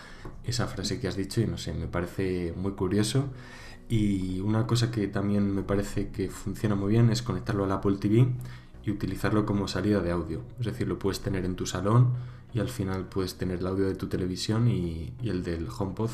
esa 0.42 0.66
frase 0.66 0.98
que 0.98 1.06
has 1.06 1.14
dicho 1.14 1.40
y 1.40 1.46
no 1.46 1.56
sé, 1.56 1.72
me 1.72 1.86
parece 1.86 2.52
muy 2.56 2.72
curioso. 2.72 3.28
Y 3.88 4.40
una 4.40 4.66
cosa 4.66 4.90
que 4.90 5.06
también 5.06 5.54
me 5.54 5.62
parece 5.62 6.08
que 6.08 6.28
funciona 6.30 6.74
muy 6.74 6.90
bien 6.90 7.10
es 7.10 7.22
conectarlo 7.22 7.62
al 7.62 7.70
Apple 7.70 7.98
TV 7.98 8.26
y 8.84 8.90
utilizarlo 8.90 9.46
como 9.46 9.68
salida 9.68 10.00
de 10.00 10.10
audio. 10.10 10.42
Es 10.58 10.66
decir, 10.66 10.88
lo 10.88 10.98
puedes 10.98 11.20
tener 11.20 11.44
en 11.44 11.54
tu 11.54 11.64
salón 11.64 12.14
y 12.52 12.58
al 12.58 12.68
final 12.68 13.06
puedes 13.06 13.36
tener 13.36 13.60
el 13.60 13.68
audio 13.68 13.86
de 13.86 13.94
tu 13.94 14.08
televisión 14.08 14.66
y, 14.66 15.14
el 15.22 15.44
del 15.44 15.68
HomePod 15.68 16.10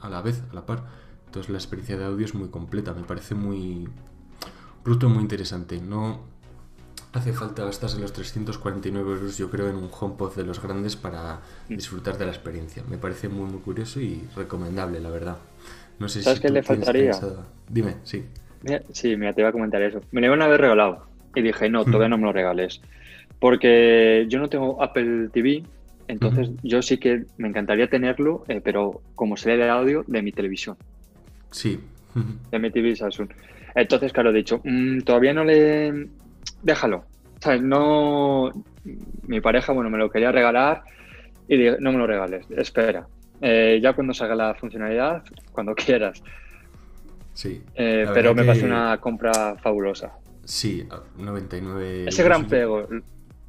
a 0.00 0.08
la 0.08 0.22
vez, 0.22 0.42
a 0.50 0.54
la 0.54 0.66
par. 0.66 0.86
Entonces 1.26 1.50
la 1.50 1.58
experiencia 1.58 1.96
de 1.96 2.06
audio 2.06 2.26
es 2.26 2.34
muy 2.34 2.48
completa, 2.48 2.94
me 2.94 3.04
parece 3.04 3.36
muy 3.36 3.88
bruto, 4.82 5.08
muy 5.08 5.22
interesante. 5.22 5.80
No 5.80 6.36
hace 7.12 7.32
falta 7.32 7.64
gastarse 7.64 7.98
los 7.98 8.12
349 8.12 9.10
euros, 9.10 9.38
yo 9.38 9.50
creo, 9.50 9.68
en 9.68 9.76
un 9.76 9.88
HomePod 9.90 10.34
de 10.34 10.44
los 10.44 10.62
grandes 10.62 10.96
para 10.96 11.40
mm. 11.68 11.76
disfrutar 11.76 12.18
de 12.18 12.26
la 12.26 12.32
experiencia. 12.32 12.82
Me 12.88 12.98
parece 12.98 13.28
muy, 13.28 13.50
muy 13.50 13.60
curioso 13.60 14.00
y 14.00 14.22
recomendable, 14.36 15.00
la 15.00 15.10
verdad. 15.10 15.38
No 15.98 16.08
sé 16.08 16.22
¿Sabes 16.22 16.40
qué 16.40 16.50
le 16.50 16.62
faltaría? 16.62 17.12
Dime, 17.68 17.96
sí. 18.04 18.24
Sí, 18.92 19.16
mira, 19.16 19.32
te 19.32 19.40
iba 19.40 19.50
a 19.50 19.52
comentar 19.52 19.82
eso. 19.82 20.00
Me 20.12 20.20
lo 20.20 20.28
iban 20.28 20.42
a 20.42 20.46
haber 20.46 20.60
regalado 20.60 21.06
y 21.34 21.42
dije, 21.42 21.68
no, 21.68 21.84
todavía 21.84 22.08
no 22.08 22.18
me 22.18 22.24
lo 22.24 22.32
regales. 22.32 22.80
Porque 23.38 24.26
yo 24.28 24.40
no 24.40 24.48
tengo 24.48 24.82
Apple 24.82 25.28
TV, 25.32 25.62
entonces 26.08 26.50
yo 26.62 26.82
sí 26.82 26.98
que 26.98 27.24
me 27.36 27.48
encantaría 27.48 27.88
tenerlo, 27.88 28.44
eh, 28.48 28.60
pero 28.62 29.00
como 29.14 29.36
serie 29.36 29.64
de 29.64 29.70
audio 29.70 30.04
de 30.06 30.22
mi 30.22 30.32
televisión. 30.32 30.76
Sí. 31.50 31.78
De 32.50 32.58
mi 32.58 32.70
TV 32.70 32.96
Samsung. 32.96 33.28
Entonces, 33.74 34.12
claro, 34.12 34.30
he 34.30 34.34
dicho, 34.34 34.60
mm, 34.64 35.00
todavía 35.00 35.32
no 35.32 35.44
le... 35.44 36.08
Déjalo. 36.62 37.04
¿Sabes? 37.40 37.62
No... 37.62 38.52
Mi 39.26 39.40
pareja, 39.40 39.72
bueno, 39.72 39.90
me 39.90 39.98
lo 39.98 40.10
quería 40.10 40.32
regalar 40.32 40.82
y 41.46 41.56
dije, 41.56 41.76
no 41.80 41.92
me 41.92 41.98
lo 41.98 42.06
regales, 42.06 42.46
espera. 42.50 43.06
Eh, 43.40 43.78
ya 43.82 43.92
cuando 43.92 44.14
salga 44.14 44.34
la 44.34 44.54
funcionalidad, 44.54 45.22
cuando 45.52 45.74
quieras. 45.76 46.22
Sí. 47.34 47.62
Eh, 47.74 48.06
pero 48.12 48.34
me 48.34 48.44
parece 48.44 48.64
una 48.64 48.98
compra 48.98 49.56
fabulosa. 49.56 50.12
Sí, 50.44 50.86
99. 51.16 52.08
Ese 52.08 52.22
gran 52.22 52.46
pego. 52.46 52.88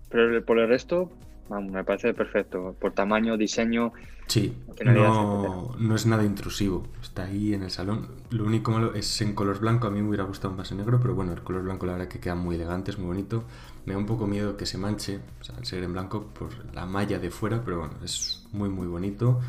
Pero 0.10 0.44
por 0.44 0.60
el 0.60 0.68
resto, 0.68 1.12
vamos, 1.50 1.72
me 1.72 1.84
parece 1.84 2.14
perfecto. 2.14 2.76
Por 2.80 2.94
tamaño, 2.94 3.36
diseño. 3.38 3.92
Sí, 4.28 4.56
no, 4.86 5.76
no, 5.78 5.96
es 5.96 6.06
nada 6.06 6.24
intrusivo. 6.24 6.88
Está 7.02 7.24
ahí 7.24 7.54
en 7.54 7.64
el 7.64 7.72
salón. 7.72 8.08
Lo 8.30 8.46
único 8.46 8.72
malo 8.72 8.94
es 8.94 9.22
en 9.22 9.34
color 9.34 9.60
blanco. 9.60 9.88
A 9.88 9.92
mí 9.92 10.02
me 10.02 10.08
hubiera 10.08 10.24
gustado 10.24 10.54
más 10.54 10.72
en 10.72 10.78
negro, 10.78 11.00
pero 11.02 11.16
bueno, 11.16 11.34
el 11.34 11.42
color 11.42 11.64
blanco 11.64 11.86
la 11.86 11.94
verdad 11.94 12.08
que 12.08 12.20
queda 12.20 12.36
muy 12.36 12.56
elegante, 12.56 12.92
es 12.92 13.00
muy 13.00 13.08
bonito. 13.08 13.44
Me 13.86 13.94
da 13.94 14.00
un 14.00 14.06
poco 14.06 14.28
miedo 14.28 14.56
que 14.56 14.66
se 14.66 14.78
manche, 14.78 15.20
o 15.42 15.44
sea, 15.44 15.56
al 15.58 15.66
ser 15.66 15.84
en 15.84 15.94
blanco, 15.94 16.28
por 16.28 16.50
la 16.76 16.86
malla 16.86 17.18
de 17.18 17.32
fuera, 17.32 17.64
pero 17.66 17.80
bueno, 17.80 17.96
es 18.04 18.48
muy, 18.52 18.70
muy 18.70 18.88
bonito. 18.88 19.40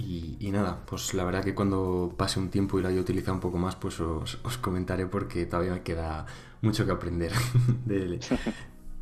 Y, 0.00 0.48
nada, 0.52 0.86
pues 0.86 1.12
la 1.12 1.24
verdad 1.24 1.42
que 1.42 1.56
cuando 1.56 2.14
pase 2.16 2.38
un 2.38 2.50
tiempo 2.50 2.78
y 2.78 2.82
lo 2.82 2.88
haya 2.88 3.00
utilizado 3.00 3.34
un 3.34 3.40
poco 3.40 3.58
más, 3.58 3.74
pues 3.74 3.98
os, 3.98 4.38
comentaré 4.60 5.06
porque 5.06 5.44
todavía 5.44 5.72
me 5.72 5.82
queda 5.82 6.24
mucho 6.62 6.86
que 6.86 6.92
aprender 6.92 7.32
del, 7.84 8.20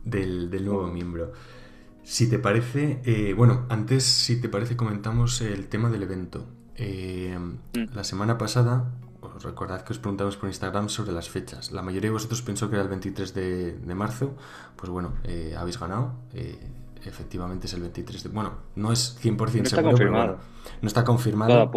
del, 0.05 0.65
nuevo 0.65 0.87
miembro. 0.87 1.33
Si 2.07 2.31
te 2.31 2.39
parece, 2.39 3.01
eh, 3.05 3.35
bueno, 3.35 3.67
antes, 3.69 4.05
si 4.05 4.41
te 4.41 4.49
parece, 4.49 4.77
comentamos 4.77 5.41
el 5.41 5.67
tema 5.67 5.91
del 5.91 6.05
evento. 6.05 6.47
Eh, 6.77 7.37
mm. 7.37 7.95
La 7.95 8.05
semana 8.05 8.39
pasada, 8.39 8.93
os 9.21 9.43
recordad 9.43 9.83
que 9.83 9.93
os 9.93 9.99
preguntamos 9.99 10.37
por 10.37 10.49
Instagram 10.49 10.89
sobre 10.89 11.11
las 11.11 11.29
fechas. 11.29 11.73
La 11.73 11.83
mayoría 11.83 12.11
de 12.11 12.13
vosotros 12.13 12.43
pensó 12.43 12.71
que 12.71 12.77
era 12.77 12.85
el 12.85 12.89
23 12.89 13.35
de, 13.35 13.95
marzo. 13.97 14.37
Pues 14.77 14.89
bueno, 14.89 15.15
eh, 15.25 15.57
habéis 15.59 15.81
ganado 15.81 16.15
efectivamente 17.05 17.67
es 17.67 17.75
el 17.75 17.83
23 17.83 18.23
de... 18.25 18.29
Bueno, 18.31 18.53
no 18.75 18.93
es 18.93 19.19
100% 19.23 19.37
no 19.37 19.45
está 19.45 19.77
seguro, 19.77 19.91
confirmado. 19.91 20.39
no 20.83 20.89
está 20.89 21.05
confirmado. 21.05 21.71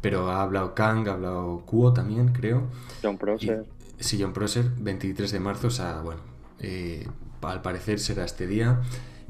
pero 0.00 0.30
ha 0.30 0.42
hablado 0.42 0.74
Kang, 0.74 1.08
ha 1.08 1.12
hablado 1.12 1.62
Kuo 1.66 1.92
también, 1.92 2.28
creo. 2.32 2.64
John 3.02 3.18
Prosser. 3.18 3.66
sí, 3.98 4.18
John 4.20 4.32
Prosser, 4.32 4.70
23 4.78 5.30
de 5.32 5.40
marzo, 5.40 5.66
o 5.68 5.70
sea, 5.70 6.00
bueno, 6.00 6.20
al 7.46 7.62
parecer 7.62 7.98
será 7.98 8.24
este 8.24 8.46
día. 8.46 8.80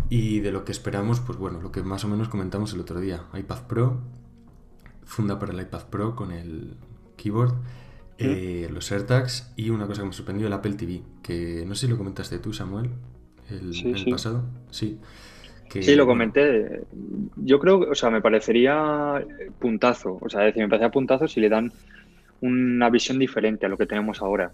Y 0.08 0.40
de 0.40 0.52
lo 0.52 0.64
que 0.64 0.72
esperamos, 0.72 1.20
pues 1.20 1.38
bueno, 1.38 1.60
lo 1.60 1.72
que 1.72 1.82
más 1.82 2.04
o 2.04 2.08
menos 2.08 2.28
comentamos 2.28 2.72
el 2.74 2.80
otro 2.80 3.00
día. 3.00 3.24
iPad 3.34 3.66
Pro, 3.66 4.00
funda 5.04 5.38
para 5.38 5.52
el 5.52 5.60
iPad 5.60 5.84
Pro 5.90 6.14
con 6.14 6.32
el 6.32 6.76
keyboard. 7.16 7.54
Eh, 8.18 8.68
los 8.72 8.90
AirTags 8.92 9.52
y 9.56 9.68
una 9.68 9.86
cosa 9.86 10.02
que 10.02 10.08
me 10.08 10.14
sorprendió, 10.14 10.46
el 10.46 10.52
Apple 10.52 10.74
TV, 10.74 11.02
que 11.22 11.64
no 11.66 11.74
sé 11.74 11.86
si 11.86 11.92
lo 11.92 11.98
comentaste 11.98 12.38
tú, 12.38 12.52
Samuel 12.52 12.90
el, 13.50 14.10
pasado. 14.10 14.44
Sí. 14.70 14.98
sí, 15.68 15.94
lo 15.94 16.06
comenté. 16.06 16.82
Yo 17.36 17.58
creo 17.58 17.80
que, 17.80 17.86
o 17.86 17.94
sea, 17.94 18.10
me 18.10 18.20
parecería 18.20 19.24
puntazo. 19.58 20.18
O 20.20 20.28
sea, 20.28 20.42
decir, 20.42 20.62
me 20.62 20.68
parecería 20.68 20.90
puntazo 20.90 21.28
si 21.28 21.40
le 21.40 21.48
dan 21.48 21.72
una 22.40 22.90
visión 22.90 23.18
diferente 23.18 23.66
a 23.66 23.68
lo 23.68 23.76
que 23.76 23.86
tenemos 23.86 24.20
ahora. 24.20 24.52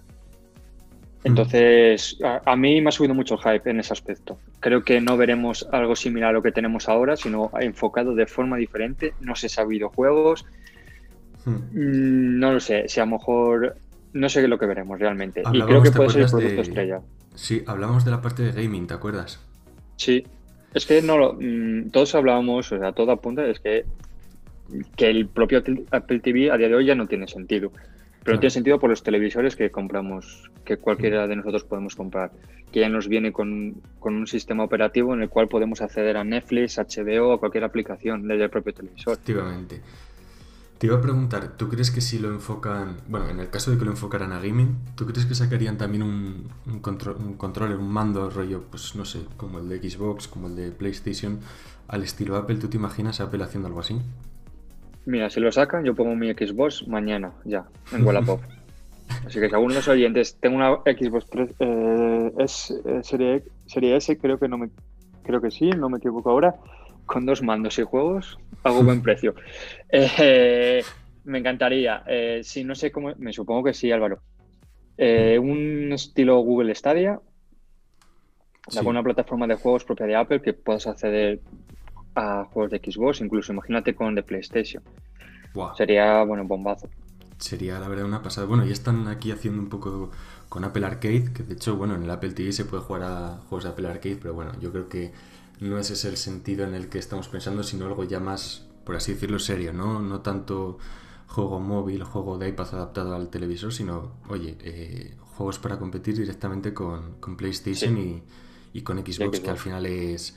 Entonces, 1.24 2.18
a, 2.22 2.56
mí 2.56 2.80
me 2.80 2.88
ha 2.88 2.92
subido 2.92 3.14
mucho 3.14 3.34
el 3.34 3.40
hype 3.40 3.70
en 3.70 3.80
ese 3.80 3.92
aspecto. 3.92 4.38
Creo 4.58 4.82
que 4.82 5.00
no 5.00 5.16
veremos 5.16 5.68
algo 5.70 5.94
similar 5.94 6.30
a 6.30 6.32
lo 6.32 6.42
que 6.42 6.50
tenemos 6.50 6.88
ahora, 6.88 7.16
sino 7.16 7.50
enfocado 7.60 8.14
de 8.14 8.26
forma 8.26 8.56
diferente. 8.56 9.14
No 9.20 9.36
sé 9.36 9.48
si 9.48 9.60
ha 9.60 9.64
habido 9.64 9.88
juegos. 9.88 10.44
Mm, 11.44 12.38
no 12.38 12.52
lo 12.52 12.60
sé, 12.60 12.88
si 12.88 13.00
a 13.00 13.04
lo 13.04 13.12
mejor 13.12 13.76
no 14.12 14.28
sé 14.28 14.40
qué 14.40 14.44
es 14.44 14.50
lo 14.50 14.58
que 14.58 14.66
veremos 14.66 14.98
realmente. 14.98 15.42
y 15.52 15.60
creo 15.62 15.82
que 15.82 15.90
puede 15.90 16.10
ser 16.10 16.22
el 16.22 16.30
producto 16.30 16.62
estrella. 16.62 17.00
Sí, 17.34 17.62
hablamos 17.66 18.04
de 18.04 18.10
la 18.10 18.20
parte 18.20 18.42
de 18.42 18.62
gaming, 18.62 18.86
¿te 18.86 18.94
acuerdas? 18.94 19.40
Sí, 19.96 20.24
es 20.74 20.86
que 20.86 21.02
no 21.02 21.18
lo, 21.18 21.36
mm, 21.40 21.90
todos 21.90 22.14
hablábamos, 22.14 22.70
o 22.72 22.78
sea, 22.78 22.92
todo 22.92 23.12
apunta, 23.12 23.46
es 23.46 23.60
que, 23.60 23.84
que 24.96 25.08
el 25.08 25.28
propio 25.28 25.62
Apple 25.90 26.20
TV 26.20 26.50
a 26.50 26.56
día 26.56 26.68
de 26.68 26.74
hoy 26.74 26.86
ya 26.86 26.94
no 26.94 27.06
tiene 27.06 27.26
sentido. 27.28 27.72
Pero 28.24 28.38
tiene 28.38 28.50
sentido 28.50 28.78
por 28.78 28.90
los 28.90 29.02
televisores 29.02 29.56
que 29.56 29.70
compramos, 29.70 30.50
que 30.64 30.76
cualquiera 30.76 31.26
de 31.26 31.36
nosotros 31.36 31.64
podemos 31.64 31.96
comprar, 31.96 32.30
que 32.70 32.80
ya 32.80 32.88
nos 32.88 33.08
viene 33.08 33.32
con, 33.32 33.74
con, 33.98 34.14
un 34.14 34.26
sistema 34.26 34.62
operativo 34.62 35.12
en 35.12 35.22
el 35.22 35.28
cual 35.28 35.48
podemos 35.48 35.82
acceder 35.82 36.16
a 36.16 36.24
Netflix, 36.24 36.78
HBO 36.78 37.34
o 37.34 37.40
cualquier 37.40 37.64
aplicación 37.64 38.28
desde 38.28 38.44
el 38.44 38.50
propio 38.50 38.74
televisor. 38.74 39.14
Efectivamente. 39.14 39.80
Te 40.78 40.86
iba 40.86 40.96
a 40.96 41.00
preguntar, 41.00 41.56
¿tú 41.56 41.68
crees 41.68 41.92
que 41.92 42.00
si 42.00 42.18
lo 42.18 42.28
enfocan, 42.28 42.96
bueno, 43.08 43.28
en 43.28 43.38
el 43.38 43.50
caso 43.50 43.70
de 43.70 43.78
que 43.78 43.84
lo 43.84 43.92
enfocaran 43.92 44.32
a 44.32 44.40
gaming, 44.40 44.78
¿tú 44.96 45.06
crees 45.06 45.26
que 45.26 45.34
sacarían 45.36 45.78
también 45.78 46.02
un, 46.02 46.48
un, 46.66 46.72
un 46.74 47.34
controller, 47.36 47.76
un 47.76 47.88
mando 47.88 48.28
rollo, 48.30 48.64
pues 48.68 48.96
no 48.96 49.04
sé, 49.04 49.20
como 49.36 49.60
el 49.60 49.68
de 49.68 49.78
Xbox, 49.78 50.26
como 50.26 50.48
el 50.48 50.56
de 50.56 50.72
PlayStation, 50.72 51.38
al 51.86 52.02
estilo 52.02 52.36
Apple? 52.36 52.56
¿Tú 52.56 52.68
te 52.68 52.78
imaginas 52.78 53.20
Apple 53.20 53.44
haciendo 53.44 53.68
algo 53.68 53.78
así? 53.78 54.00
Mira, 55.04 55.30
si 55.30 55.40
lo 55.40 55.50
sacan, 55.50 55.84
yo 55.84 55.94
pongo 55.94 56.14
mi 56.14 56.32
Xbox 56.32 56.86
mañana, 56.86 57.32
ya, 57.44 57.64
en 57.92 58.04
Wallapop. 58.04 58.40
Así 59.26 59.40
que 59.40 59.48
si 59.48 59.54
alguno 59.54 59.74
de 59.74 59.80
los 59.80 59.88
oyentes 59.88 60.36
tengo 60.40 60.56
una 60.56 60.76
Xbox 60.84 61.26
3, 61.28 61.50
eh, 61.58 62.32
eh, 62.38 63.00
serie, 63.02 63.42
serie 63.66 63.96
S, 63.96 64.16
creo 64.18 64.38
que 64.38 64.48
no 64.48 64.58
me 64.58 64.70
creo 65.22 65.40
que 65.40 65.50
sí, 65.50 65.70
no 65.70 65.88
me 65.88 65.98
equivoco 65.98 66.30
ahora 66.30 66.56
con 67.06 67.26
dos 67.26 67.42
mandos 67.42 67.78
y 67.78 67.82
juegos 67.82 68.38
hago 68.62 68.82
buen 68.82 69.02
precio. 69.02 69.34
Eh, 69.88 70.82
me 71.24 71.38
encantaría. 71.38 72.02
Eh, 72.06 72.40
si 72.42 72.64
no 72.64 72.74
sé 72.74 72.90
cómo, 72.90 73.12
me 73.18 73.32
supongo 73.32 73.64
que 73.64 73.74
sí, 73.74 73.90
Álvaro. 73.90 74.20
Un 74.98 75.90
estilo 75.92 76.38
Google 76.40 76.74
Stadia, 76.74 77.18
una 78.84 79.02
plataforma 79.02 79.48
de 79.48 79.56
juegos 79.56 79.84
propia 79.84 80.06
de 80.06 80.16
Apple 80.16 80.42
que 80.42 80.52
puedas 80.52 80.86
acceder 80.86 81.40
a 82.14 82.44
juegos 82.44 82.70
de 82.70 82.78
Xbox, 82.78 83.20
incluso 83.20 83.52
imagínate 83.52 83.94
con 83.94 84.14
de 84.14 84.22
PlayStation. 84.22 84.82
Sería, 85.76 86.22
bueno, 86.24 86.44
bombazo. 86.44 86.88
Sería 87.38 87.78
la 87.78 87.88
verdad 87.88 88.04
una 88.04 88.22
pasada. 88.22 88.46
Bueno, 88.46 88.64
ya 88.64 88.72
están 88.72 89.08
aquí 89.08 89.32
haciendo 89.32 89.60
un 89.60 89.68
poco 89.68 90.10
con 90.48 90.64
Apple 90.64 90.86
Arcade, 90.86 91.32
que 91.32 91.42
de 91.42 91.54
hecho, 91.54 91.76
bueno, 91.76 91.94
en 91.94 92.04
el 92.04 92.10
Apple 92.10 92.32
TV 92.32 92.52
se 92.52 92.64
puede 92.64 92.82
jugar 92.82 93.02
a 93.02 93.40
juegos 93.48 93.64
de 93.64 93.70
Apple 93.70 93.88
Arcade, 93.88 94.16
pero 94.16 94.34
bueno, 94.34 94.52
yo 94.60 94.70
creo 94.70 94.88
que 94.88 95.12
no 95.60 95.78
ese 95.78 95.94
es 95.94 96.04
el 96.04 96.16
sentido 96.16 96.64
en 96.64 96.74
el 96.74 96.88
que 96.88 96.98
estamos 96.98 97.28
pensando, 97.28 97.62
sino 97.62 97.86
algo 97.86 98.04
ya 98.04 98.20
más, 98.20 98.66
por 98.84 98.96
así 98.96 99.12
decirlo, 99.12 99.38
serio, 99.38 99.72
¿no? 99.72 100.00
No 100.00 100.20
tanto 100.20 100.78
juego 101.26 101.60
móvil, 101.60 102.02
juego 102.04 102.38
de 102.38 102.48
iPad 102.48 102.74
adaptado 102.74 103.14
al 103.14 103.28
televisor, 103.28 103.72
sino, 103.72 104.12
oye, 104.28 104.56
eh, 104.60 105.16
juegos 105.36 105.58
para 105.58 105.78
competir 105.78 106.16
directamente 106.16 106.74
con, 106.74 107.16
PlayStation 107.36 108.22
y, 108.72 108.82
con 108.82 108.98
Xbox, 108.98 109.40
que 109.40 109.50
al 109.50 109.58
final 109.58 109.86
es 109.86 110.36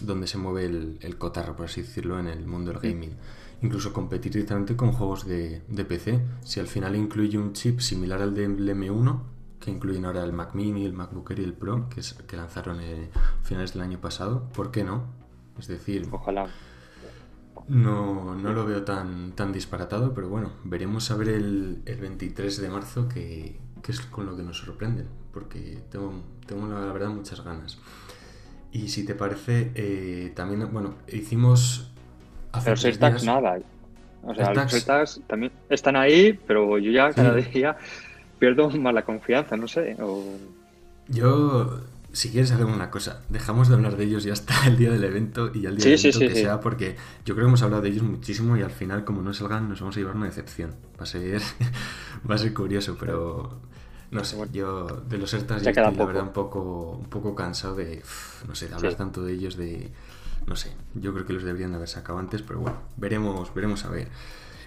donde 0.00 0.26
se 0.26 0.38
mueve 0.38 0.66
el, 0.66 1.16
cotarro, 1.18 1.56
por 1.56 1.66
así 1.66 1.82
decirlo, 1.82 2.18
en 2.18 2.28
el 2.28 2.46
mundo 2.46 2.72
del 2.72 2.80
gaming. 2.80 3.16
Incluso 3.62 3.92
competir 3.92 4.32
directamente 4.32 4.76
con 4.76 4.92
juegos 4.92 5.26
de, 5.26 5.62
de 5.68 5.84
PC. 5.84 6.20
Si 6.42 6.58
al 6.58 6.66
final 6.66 6.96
incluye 6.96 7.38
un 7.38 7.52
chip 7.52 7.80
similar 7.80 8.20
al 8.20 8.34
del 8.34 8.58
M1, 8.58 9.20
que 9.60 9.70
incluyen 9.70 10.04
ahora 10.04 10.24
el 10.24 10.32
Mac 10.32 10.54
Mini, 10.54 10.84
el 10.84 10.92
MacBook 10.92 11.30
Air 11.30 11.40
y 11.40 11.44
el 11.44 11.54
Pro, 11.54 11.88
que, 11.88 12.02
que 12.26 12.36
lanzaron 12.36 12.80
a 12.80 12.82
finales 13.42 13.72
del 13.72 13.82
año 13.82 14.00
pasado. 14.00 14.48
¿Por 14.52 14.72
qué 14.72 14.82
no? 14.82 15.04
Es 15.58 15.68
decir, 15.68 16.08
ojalá. 16.10 16.48
No, 17.68 18.34
no 18.34 18.52
lo 18.52 18.66
veo 18.66 18.82
tan, 18.82 19.32
tan 19.32 19.52
disparatado, 19.52 20.14
pero 20.14 20.28
bueno, 20.28 20.50
veremos 20.64 21.10
a 21.10 21.16
ver 21.16 21.28
el, 21.28 21.82
el 21.86 22.00
23 22.00 22.60
de 22.60 22.68
marzo 22.68 23.08
que, 23.08 23.60
es 23.86 24.00
con 24.00 24.26
lo 24.26 24.36
que 24.36 24.42
nos 24.42 24.58
sorprenden, 24.58 25.06
porque 25.32 25.82
tengo, 25.90 26.12
tengo 26.46 26.66
la 26.66 26.92
verdad 26.92 27.10
muchas 27.10 27.44
ganas. 27.44 27.78
Y 28.72 28.88
si 28.88 29.04
te 29.04 29.14
parece, 29.14 29.70
eh, 29.74 30.32
también, 30.34 30.66
bueno, 30.72 30.94
hicimos... 31.08 31.90
Hace 32.52 32.70
pero 32.70 32.80
AirTags 32.82 33.24
nada. 33.24 33.58
O 34.22 34.34
sea, 34.34 34.54
los 34.54 34.72
AirTags 34.72 35.20
también 35.26 35.52
están 35.68 35.96
ahí, 35.96 36.38
pero 36.46 36.78
yo 36.78 36.90
ya 36.90 37.12
cada 37.12 37.34
día 37.34 37.76
pierdo 38.38 38.70
más 38.70 38.94
la 38.94 39.02
confianza, 39.02 39.56
no 39.56 39.68
sé. 39.68 39.96
Yo, 41.08 41.80
si 42.12 42.30
quieres, 42.30 42.50
hacemos 42.52 42.74
una 42.74 42.90
cosa. 42.90 43.22
Dejamos 43.28 43.68
de 43.68 43.74
hablar 43.74 43.96
de 43.96 44.04
ellos 44.04 44.24
ya 44.24 44.32
hasta 44.32 44.66
el 44.66 44.78
día 44.78 44.90
del 44.90 45.04
evento 45.04 45.50
y 45.54 45.66
al 45.66 45.76
día 45.76 45.90
del 45.90 46.00
evento 46.00 46.18
que 46.18 46.34
sea, 46.34 46.60
porque 46.60 46.96
yo 47.24 47.34
creo 47.34 47.46
que 47.46 47.48
hemos 47.48 47.62
hablado 47.62 47.82
de 47.82 47.90
ellos 47.90 48.02
muchísimo 48.02 48.56
y 48.56 48.62
al 48.62 48.70
final, 48.70 49.04
como 49.04 49.22
no 49.22 49.34
salgan, 49.34 49.68
nos 49.68 49.80
vamos 49.80 49.96
a 49.96 50.00
llevar 50.00 50.16
una 50.16 50.26
decepción. 50.26 50.74
Va 50.98 51.02
a 51.02 51.06
ser, 51.06 51.42
va 52.30 52.34
a 52.36 52.38
ser 52.38 52.54
curioso, 52.54 52.96
pero 52.98 53.60
no 54.12 54.24
sé, 54.24 54.36
yo 54.52 54.86
de 55.08 55.18
los 55.18 55.32
ERTAS 55.32 55.62
ya 55.62 55.70
estoy, 55.70 55.96
la 55.96 56.04
verdad, 56.04 56.22
un 56.22 56.32
poco, 56.32 56.98
un 57.00 57.08
poco 57.08 57.34
cansado 57.34 57.74
de, 57.74 58.02
no 58.46 58.54
sé, 58.54 58.68
de 58.68 58.74
hablar 58.74 58.94
tanto 58.94 59.24
de 59.24 59.32
ellos, 59.32 59.56
de, 59.56 59.90
no 60.46 60.54
sé, 60.54 60.70
yo 60.94 61.14
creo 61.14 61.26
que 61.26 61.32
los 61.32 61.44
deberían 61.44 61.70
de 61.70 61.76
haber 61.76 61.88
sacado 61.88 62.18
antes, 62.18 62.42
pero 62.42 62.60
bueno, 62.60 62.78
veremos, 62.98 63.52
veremos 63.54 63.84
a 63.86 63.88
ver. 63.90 64.08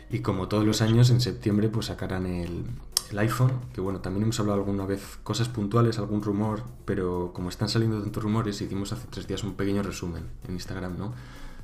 Y 0.09 0.19
como 0.19 0.47
todos 0.47 0.65
los 0.65 0.81
años, 0.81 1.11
en 1.11 1.21
septiembre 1.21 1.69
pues 1.69 1.87
sacarán 1.87 2.25
el, 2.25 2.65
el 3.11 3.19
iPhone, 3.19 3.51
que 3.73 3.81
bueno, 3.81 4.01
también 4.01 4.23
hemos 4.23 4.39
hablado 4.39 4.59
alguna 4.59 4.85
vez 4.87 5.19
cosas 5.23 5.47
puntuales, 5.47 5.99
algún 5.99 6.23
rumor, 6.23 6.63
pero 6.85 7.31
como 7.33 7.49
están 7.49 7.69
saliendo 7.69 8.01
tantos 8.01 8.23
rumores, 8.23 8.59
hicimos 8.61 8.93
hace 8.93 9.07
tres 9.11 9.27
días 9.27 9.43
un 9.43 9.53
pequeño 9.53 9.83
resumen 9.83 10.23
en 10.47 10.53
Instagram, 10.53 10.97
¿no? 10.97 11.13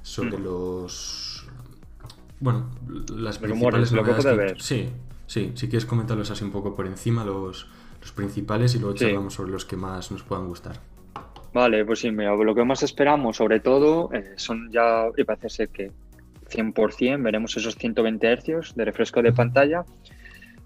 Sobre 0.04 0.38
mm. 0.38 0.44
los... 0.44 1.48
Bueno, 2.40 2.70
las 3.16 3.38
principales 3.40 3.92
rumores, 3.92 3.92
lo 3.92 4.04
que 4.04 4.36
ver. 4.36 4.62
Sí, 4.62 4.90
sí, 5.32 5.52
si 5.56 5.68
quieres 5.68 5.86
comentarlos 5.86 6.30
así 6.30 6.44
un 6.44 6.52
poco 6.52 6.76
por 6.76 6.86
encima, 6.86 7.24
los, 7.24 7.68
los 8.02 8.12
principales, 8.12 8.76
y 8.76 8.80
luego 8.80 8.96
charlamos 8.96 9.34
sobre 9.34 9.52
los 9.52 9.66
que 9.66 9.78
más 9.78 10.12
nos 10.12 10.24
puedan 10.24 10.48
gustar. 10.48 10.76
Vale, 11.54 11.86
pues 11.86 12.00
sí, 12.00 12.12
mira, 12.12 12.36
lo 12.36 12.56
que 12.56 12.64
más 12.64 12.84
esperamos 12.84 13.38
sobre 13.38 13.60
todo 13.60 14.10
eh, 14.14 14.34
son 14.36 14.72
ya, 14.72 15.06
y 15.16 15.24
parece 15.24 15.50
ser 15.50 15.70
que 15.70 15.92
100% 16.50 17.24
veremos 17.24 17.56
esos 17.56 17.76
120 17.76 18.38
Hz 18.38 18.76
de 18.76 18.86
refresco 18.86 19.22
de 19.22 19.32
pantalla 19.32 19.86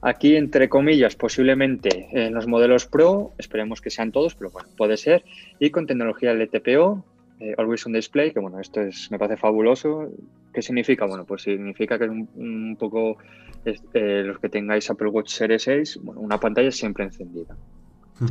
Aquí, 0.07 0.35
entre 0.35 0.69
comillas, 0.69 1.15
posiblemente 1.15 2.09
en 2.11 2.35
los 2.35 2.45
modelos 2.45 2.85
Pro, 2.85 3.33
esperemos 3.39 3.81
que 3.81 3.89
sean 3.89 4.11
todos, 4.11 4.35
pero 4.35 4.51
bueno, 4.51 4.69
puede 4.77 4.97
ser, 4.97 5.23
y 5.59 5.71
con 5.71 5.87
tecnología 5.87 6.31
LTPO, 6.31 7.03
eh, 7.39 7.53
Always 7.57 7.85
on 7.85 7.93
Display, 7.93 8.31
que 8.31 8.39
bueno, 8.39 8.59
esto 8.59 8.81
es, 8.81 9.11
me 9.11 9.19
parece 9.19 9.37
fabuloso. 9.37 10.09
¿Qué 10.53 10.61
significa? 10.61 11.05
Bueno, 11.05 11.25
pues 11.25 11.43
significa 11.43 11.99
que 11.99 12.05
un, 12.05 12.29
un 12.35 12.77
poco 12.77 13.17
eh, 13.65 14.23
los 14.23 14.39
que 14.39 14.49
tengáis 14.49 14.89
Apple 14.89 15.09
Watch 15.09 15.29
Series 15.29 15.63
6, 15.63 15.99
bueno, 16.03 16.21
una 16.21 16.39
pantalla 16.39 16.71
siempre 16.71 17.03
encendida. 17.03 17.55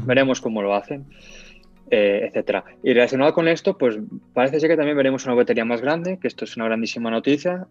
Veremos 0.06 0.40
cómo 0.40 0.62
lo 0.62 0.74
hacen, 0.74 1.04
eh, 1.90 2.22
etcétera. 2.28 2.64
Y 2.82 2.94
relacionado 2.94 3.34
con 3.34 3.48
esto, 3.48 3.76
pues 3.76 3.98
parece 4.32 4.60
ser 4.60 4.70
que 4.70 4.76
también 4.76 4.96
veremos 4.96 5.26
una 5.26 5.34
batería 5.34 5.64
más 5.64 5.82
grande, 5.82 6.18
que 6.18 6.28
esto 6.28 6.44
es 6.44 6.56
una 6.56 6.66
grandísima 6.66 7.10
noticia. 7.10 7.66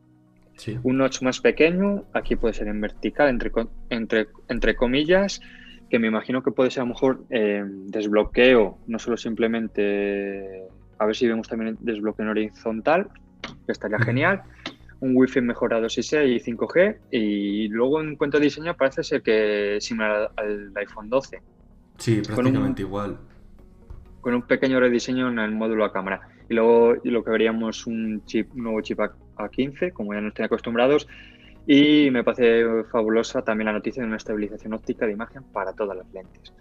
Un 0.84 0.98
notch 0.98 1.24
más 1.24 1.42
pequeño, 1.42 2.04
aquí 2.14 2.36
puede 2.36 2.54
ser 2.54 2.68
en 2.68 2.80
vertical, 2.80 3.30
entre, 3.30 3.52
entre, 3.90 4.28
entre 4.50 4.76
comillas, 4.76 5.42
que 5.90 5.98
me 5.98 6.08
imagino 6.08 6.44
que 6.44 6.52
puede 6.52 6.70
ser 6.70 6.82
a 6.82 6.86
lo 6.86 6.90
mejor 6.90 7.24
eh, 7.32 7.64
desbloqueo, 7.66 8.78
no 8.86 9.00
solo 9.00 9.18
simplemente, 9.18 10.64
a 11.04 11.06
ver 11.06 11.16
si 11.16 11.28
vemos 11.28 11.48
también 11.48 11.78
desbloqueo 11.82 12.26
en 12.26 12.30
horizontal, 12.30 13.10
que 13.66 13.72
estaría 13.72 14.00
genial, 14.00 14.44
un 15.00 15.16
Wi-Fi 15.16 15.42
mejorado 15.42 15.88
6E 15.88 16.28
y 16.28 16.40
5G, 16.40 16.98
y 17.12 17.68
luego 17.68 18.02
en 18.02 18.16
cuanto 18.16 18.38
a 18.38 18.40
diseño 18.40 18.76
parece 18.76 19.04
ser 19.04 19.22
que 19.22 19.78
similar 19.82 20.32
al 20.38 20.72
iPhone 20.76 21.10
12. 21.10 21.42
Sí, 21.98 22.22
prácticamente 22.26 22.82
igual. 22.82 23.18
Con 24.22 24.34
un 24.34 24.44
pequeño 24.44 24.80
rediseño 24.80 25.30
en 25.30 25.40
el 25.40 25.52
módulo 25.52 25.84
a 25.84 25.92
cámara. 25.92 26.22
Y 26.50 26.54
luego 26.54 26.96
lo 27.04 27.24
que 27.24 27.32
veríamos 27.32 27.86
un 27.86 28.24
chip, 28.26 28.54
nuevo 28.54 28.80
chip 28.82 29.00
A15, 29.00 29.92
como 29.92 30.14
ya 30.14 30.22
nos 30.22 30.34
tienen 30.34 30.46
acostumbrados. 30.46 31.08
Y 31.68 32.10
me 32.12 32.24
parece 32.24 32.84
fabulosa 32.86 33.42
también 33.42 33.68
la 33.68 33.74
noticia 33.74 34.02
de 34.02 34.08
una 34.08 34.18
estabilización 34.18 34.74
óptica 34.74 35.06
de 35.06 35.14
imagen 35.14 35.44
para 35.44 35.74
todas 35.74 35.98
las 35.98 36.12
lentes. 36.14 36.54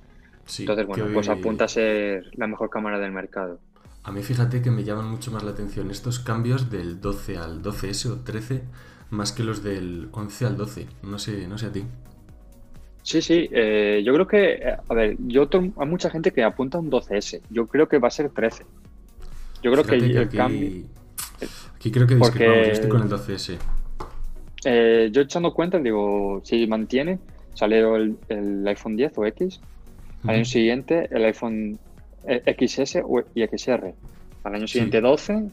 Entonces, 0.58 0.86
bueno, 0.86 1.06
pues 1.12 1.28
apunta 1.28 1.64
a 1.64 1.68
ser 1.68 2.30
la 2.36 2.46
mejor 2.46 2.68
cámara 2.70 2.98
del 2.98 3.12
mercado. 3.12 3.60
A 4.04 4.10
mí 4.10 4.22
fíjate 4.22 4.62
que 4.62 4.70
me 4.70 4.82
llaman 4.82 5.08
mucho 5.08 5.30
más 5.30 5.42
la 5.44 5.52
atención 5.52 5.90
estos 5.90 6.18
cambios 6.18 6.70
del 6.70 7.00
12 7.00 7.36
al 7.36 7.62
12S 7.62 8.10
o 8.10 8.20
13 8.20 8.62
más 9.10 9.30
que 9.30 9.44
los 9.44 9.62
del 9.62 10.08
11 10.12 10.46
al 10.46 10.56
12. 10.56 10.86
No 11.02 11.18
sé, 11.18 11.46
no 11.46 11.58
sé 11.58 11.66
a 11.66 11.72
ti. 11.72 11.84
Sí, 13.02 13.20
sí, 13.20 13.48
eh, 13.52 14.02
yo 14.04 14.14
creo 14.14 14.26
que, 14.26 14.52
eh, 14.54 14.76
a 14.88 14.94
ver, 14.94 15.16
yo 15.26 15.48
hay 15.52 15.86
mucha 15.86 16.08
gente 16.08 16.32
que 16.32 16.42
apunta 16.42 16.78
a 16.78 16.80
un 16.80 16.90
12S, 16.90 17.42
yo 17.50 17.66
creo 17.66 17.88
que 17.88 17.98
va 17.98 18.08
a 18.08 18.10
ser 18.12 18.30
13. 18.30 18.64
Yo 19.62 19.72
creo 19.72 19.84
que, 19.84 19.96
el 19.96 20.18
aquí, 20.18 20.36
cambio... 20.36 20.84
Aquí 21.74 21.90
creo 21.90 22.06
que 22.06 22.14
discrepamos, 22.14 22.66
yo 22.66 22.72
estoy 22.72 22.90
con 22.90 23.02
el 23.02 23.08
12S. 23.08 23.58
Eh, 24.64 25.10
yo 25.12 25.22
echando 25.22 25.52
cuenta, 25.52 25.78
digo, 25.78 26.40
si 26.44 26.64
mantiene, 26.68 27.18
sale 27.54 27.80
el, 27.80 28.16
el 28.28 28.66
iPhone 28.68 28.96
10 28.96 29.18
o 29.18 29.26
X, 29.26 29.60
al 30.24 30.36
año 30.36 30.44
siguiente 30.44 31.08
el 31.10 31.24
iPhone 31.24 31.80
XS 32.24 33.02
y 33.34 33.46
XR, 33.46 33.94
al 34.44 34.54
año 34.54 34.66
siguiente 34.66 35.00
12, 35.00 35.48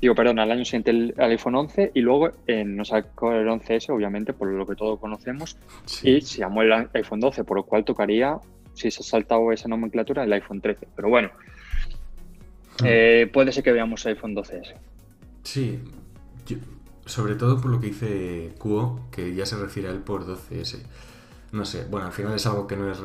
digo, 0.00 0.14
perdón, 0.14 0.38
al 0.38 0.50
año 0.50 0.64
siguiente 0.64 0.90
el, 0.90 1.14
iPhone 1.18 1.56
11 1.56 1.92
y 1.94 2.00
luego 2.00 2.30
eh, 2.46 2.64
nos 2.64 2.88
sacó 2.88 3.32
el 3.32 3.46
11S, 3.46 3.90
obviamente, 3.90 4.32
por 4.32 4.48
lo 4.48 4.66
que 4.66 4.74
todos 4.74 4.98
conocemos, 4.98 5.56
y 6.02 6.20
se 6.20 6.38
llamó 6.38 6.62
el 6.62 6.72
iPhone 6.94 7.20
12, 7.20 7.44
por 7.44 7.58
lo 7.58 7.62
cual 7.64 7.84
tocaría, 7.84 8.38
si 8.74 8.90
se 8.90 9.00
ha 9.00 9.04
saltado 9.04 9.50
esa 9.52 9.68
nomenclatura, 9.68 10.24
el 10.24 10.32
iPhone 10.32 10.60
13. 10.60 10.88
Pero 10.94 11.08
bueno, 11.08 11.30
ah. 12.80 12.84
eh, 12.84 13.30
puede 13.32 13.52
ser 13.52 13.64
que 13.64 13.72
veamos 13.72 14.04
el 14.06 14.14
iPhone 14.14 14.34
12S. 14.34 14.74
Sí, 15.42 15.80
sobre 17.06 17.34
todo 17.34 17.60
por 17.60 17.70
lo 17.70 17.80
que 17.80 17.88
dice 17.88 18.52
Kuo, 18.58 19.08
que 19.10 19.34
ya 19.34 19.46
se 19.46 19.56
refiere 19.56 19.88
a 19.88 19.92
él 19.92 20.00
por 20.00 20.26
12S. 20.26 20.78
No 21.52 21.64
sé, 21.64 21.86
bueno, 21.90 22.06
al 22.06 22.12
final 22.12 22.34
es 22.34 22.46
algo 22.46 22.66
que 22.66 22.76
no 22.76 22.90
es 22.90 23.00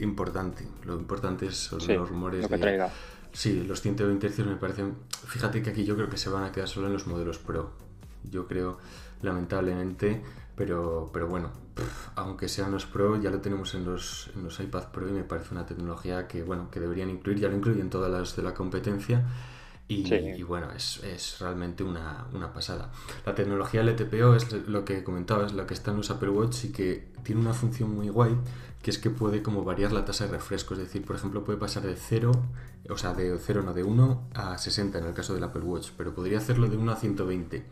importante. 0.00 0.66
Lo 0.84 0.96
importante 0.96 1.50
son 1.50 1.80
los 1.86 2.08
rumores. 2.08 2.42
Lo 2.42 2.48
que 2.48 2.58
traiga. 2.58 2.90
Sí, 3.32 3.64
los 3.66 3.80
120 3.80 4.28
Hz 4.28 4.46
me 4.46 4.56
parecen. 4.56 4.96
Fíjate 5.26 5.62
que 5.62 5.70
aquí 5.70 5.84
yo 5.84 5.96
creo 5.96 6.08
que 6.08 6.16
se 6.16 6.30
van 6.30 6.44
a 6.44 6.52
quedar 6.52 6.68
solo 6.68 6.86
en 6.86 6.92
los 6.92 7.06
modelos 7.06 7.38
Pro. 7.38 7.72
Yo 8.24 8.46
creo, 8.46 8.78
lamentablemente, 9.22 10.22
pero, 10.56 11.10
pero 11.12 11.28
bueno, 11.28 11.50
aunque 12.16 12.48
sean 12.48 12.72
los 12.72 12.86
Pro, 12.86 13.20
ya 13.20 13.30
lo 13.30 13.40
tenemos 13.40 13.74
en 13.74 13.84
los, 13.84 14.30
en 14.34 14.44
los 14.44 14.58
iPad 14.60 14.88
Pro 14.90 15.08
y 15.08 15.12
me 15.12 15.24
parece 15.24 15.54
una 15.54 15.64
tecnología 15.64 16.26
que, 16.26 16.42
bueno, 16.42 16.70
que 16.70 16.80
deberían 16.80 17.10
incluir, 17.10 17.38
ya 17.38 17.48
lo 17.48 17.56
incluyen 17.56 17.90
todas 17.90 18.10
las 18.10 18.36
de 18.36 18.42
la 18.42 18.54
competencia. 18.54 19.24
Y, 19.90 20.42
bueno, 20.42 20.70
es, 20.72 21.02
es 21.02 21.38
realmente 21.40 21.82
una, 21.82 22.26
una, 22.34 22.52
pasada. 22.52 22.92
La 23.24 23.34
tecnología 23.34 23.82
LTPO 23.82 24.34
es 24.34 24.68
lo 24.68 24.84
que 24.84 25.02
comentabas, 25.02 25.54
la 25.54 25.66
que 25.66 25.72
está 25.72 25.92
en 25.92 25.96
los 25.96 26.10
Apple 26.10 26.28
Watch 26.28 26.64
y 26.66 26.72
que 26.72 27.07
tiene 27.22 27.40
una 27.40 27.54
función 27.54 27.94
muy 27.94 28.08
guay, 28.08 28.36
que 28.82 28.90
es 28.90 28.98
que 28.98 29.10
puede 29.10 29.42
como 29.42 29.64
variar 29.64 29.92
la 29.92 30.04
tasa 30.04 30.26
de 30.26 30.32
refresco. 30.32 30.74
Es 30.74 30.80
decir, 30.80 31.04
por 31.04 31.16
ejemplo, 31.16 31.44
puede 31.44 31.58
pasar 31.58 31.82
de 31.82 31.96
0, 31.96 32.32
o 32.88 32.96
sea, 32.96 33.14
de 33.14 33.36
0 33.38 33.62
no, 33.64 33.74
de 33.74 33.82
1 33.82 34.28
a 34.34 34.58
60 34.58 34.98
en 34.98 35.04
el 35.04 35.14
caso 35.14 35.34
del 35.34 35.44
Apple 35.44 35.62
Watch, 35.62 35.90
pero 35.96 36.14
podría 36.14 36.38
hacerlo 36.38 36.68
de 36.68 36.76
1 36.76 36.92
a 36.92 36.96
120. 36.96 37.64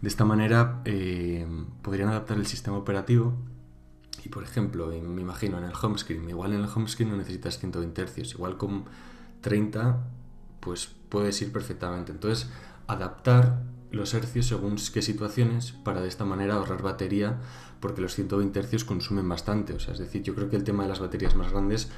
De 0.00 0.08
esta 0.08 0.24
manera 0.24 0.80
eh, 0.84 1.46
podrían 1.82 2.08
adaptar 2.08 2.38
el 2.38 2.46
sistema 2.46 2.78
operativo 2.78 3.34
y, 4.24 4.28
por 4.28 4.42
ejemplo, 4.42 4.88
me 4.88 5.20
imagino 5.20 5.58
en 5.58 5.64
el 5.64 5.72
home 5.80 5.98
screen, 5.98 6.28
igual 6.28 6.52
en 6.52 6.60
el 6.62 6.68
home 6.74 6.88
screen 6.88 7.10
no 7.10 7.16
necesitas 7.16 7.58
120 7.58 8.06
Hz, 8.06 8.34
igual 8.34 8.56
con 8.56 8.84
30 9.40 9.98
pues 10.60 10.90
puedes 11.08 11.40
ir 11.42 11.52
perfectamente. 11.52 12.12
Entonces, 12.12 12.48
adaptar 12.86 13.62
los 13.90 14.14
hercios 14.14 14.46
según 14.46 14.76
qué 14.92 15.02
situaciones 15.02 15.72
para 15.72 16.00
de 16.00 16.08
esta 16.08 16.24
manera 16.24 16.54
ahorrar 16.54 16.82
batería 16.82 17.40
porque 17.80 18.00
los 18.00 18.14
120 18.14 18.58
hercios 18.58 18.84
consumen 18.84 19.28
bastante. 19.28 19.72
O 19.72 19.80
sea, 19.80 19.94
es 19.94 20.00
decir, 20.00 20.22
yo 20.22 20.34
creo 20.34 20.48
que 20.48 20.56
el 20.56 20.64
tema 20.64 20.84
de 20.84 20.90
las 20.90 21.00
baterías 21.00 21.34
más 21.34 21.50
grandes 21.50 21.90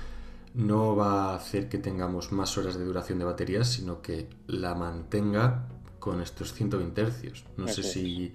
no 0.55 0.97
va 0.97 1.31
a 1.31 1.35
hacer 1.37 1.68
que 1.68 1.79
tengamos 1.79 2.33
más 2.33 2.57
horas 2.59 2.79
de 2.79 2.85
duración 2.85 3.18
de 3.18 3.25
baterías, 3.25 3.68
sino 3.68 4.03
que 4.03 4.27
la 4.47 4.75
mantenga 4.75 5.66
con 5.99 6.21
estos 6.21 6.53
120 6.53 7.01
hercios. 7.01 7.45
No 7.57 7.68
sé 7.68 7.83
si... 7.83 8.33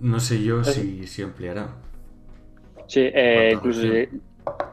No 0.00 0.20
sé 0.20 0.42
yo 0.42 0.62
si, 0.62 1.06
si 1.06 1.22
ampliará. 1.22 1.68
Sí, 2.86 3.00
eh, 3.02 3.52
incluso 3.54 3.80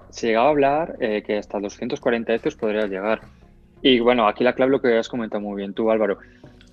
se 0.10 0.28
llegaba 0.28 0.48
a 0.48 0.50
hablar 0.50 0.98
eh, 1.00 1.24
que 1.26 1.38
hasta 1.38 1.60
240 1.60 2.36
Hz 2.38 2.56
podría 2.56 2.88
llegar. 2.88 3.22
Y 3.82 4.00
bueno, 4.00 4.28
aquí 4.28 4.44
la 4.44 4.54
clave 4.54 4.72
lo 4.72 4.82
que 4.82 4.98
has 4.98 5.10
comentado 5.10 5.42
muy 5.42 5.58
bien 5.58 5.74
tú, 5.74 5.89
Álvaro, 5.89 6.20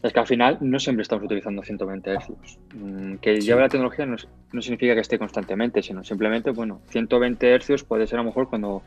es 0.02 0.12
que 0.12 0.20
al 0.20 0.26
final 0.26 0.58
no 0.60 0.78
siempre 0.78 1.02
estamos 1.02 1.24
utilizando 1.24 1.62
120 1.62 2.14
Hz. 2.16 2.58
Mm, 2.74 3.14
que 3.16 3.40
lleve 3.40 3.60
la 3.60 3.68
tecnología 3.68 4.06
no, 4.06 4.16
significa 4.62 4.94
que 4.94 5.00
esté 5.00 5.18
constantemente, 5.18 5.82
sino 5.82 6.02
simplemente, 6.04 6.50
bueno, 6.50 6.80
120 6.88 7.58
Hz 7.58 7.84
puede 7.84 8.06
ser 8.06 8.18
a 8.18 8.22
lo 8.22 8.28
mejor 8.28 8.48
cuando 8.48 8.82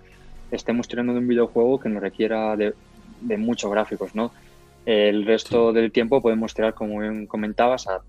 estemos 0.52 0.88
tirando 0.88 1.13
de 1.13 1.19
un 1.19 1.28
videojuego 1.28 1.80
que 1.80 1.89
nos 1.89 2.02
requiera 2.02 2.56
de, 2.56 2.73
muchos 3.38 3.71
gráficos, 3.71 4.15
¿no? 4.15 4.32
El 4.86 5.26
resto 5.26 5.71
del 5.71 5.91
tiempo 5.91 6.21
podemos 6.21 6.54
tirar, 6.54 6.73
como 6.73 6.99
bien 6.99 7.26
comentabas, 7.26 7.88
a 7.88 8.02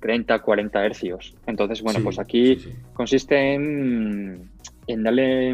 30, 0.00 0.40
40 0.40 0.84
hercios. 0.84 1.34
Entonces, 1.46 1.80
bueno, 1.80 2.00
pues 2.02 2.18
aquí 2.18 2.58
consiste 2.94 3.54
en 3.54 4.50
en 4.88 5.02
darle 5.02 5.50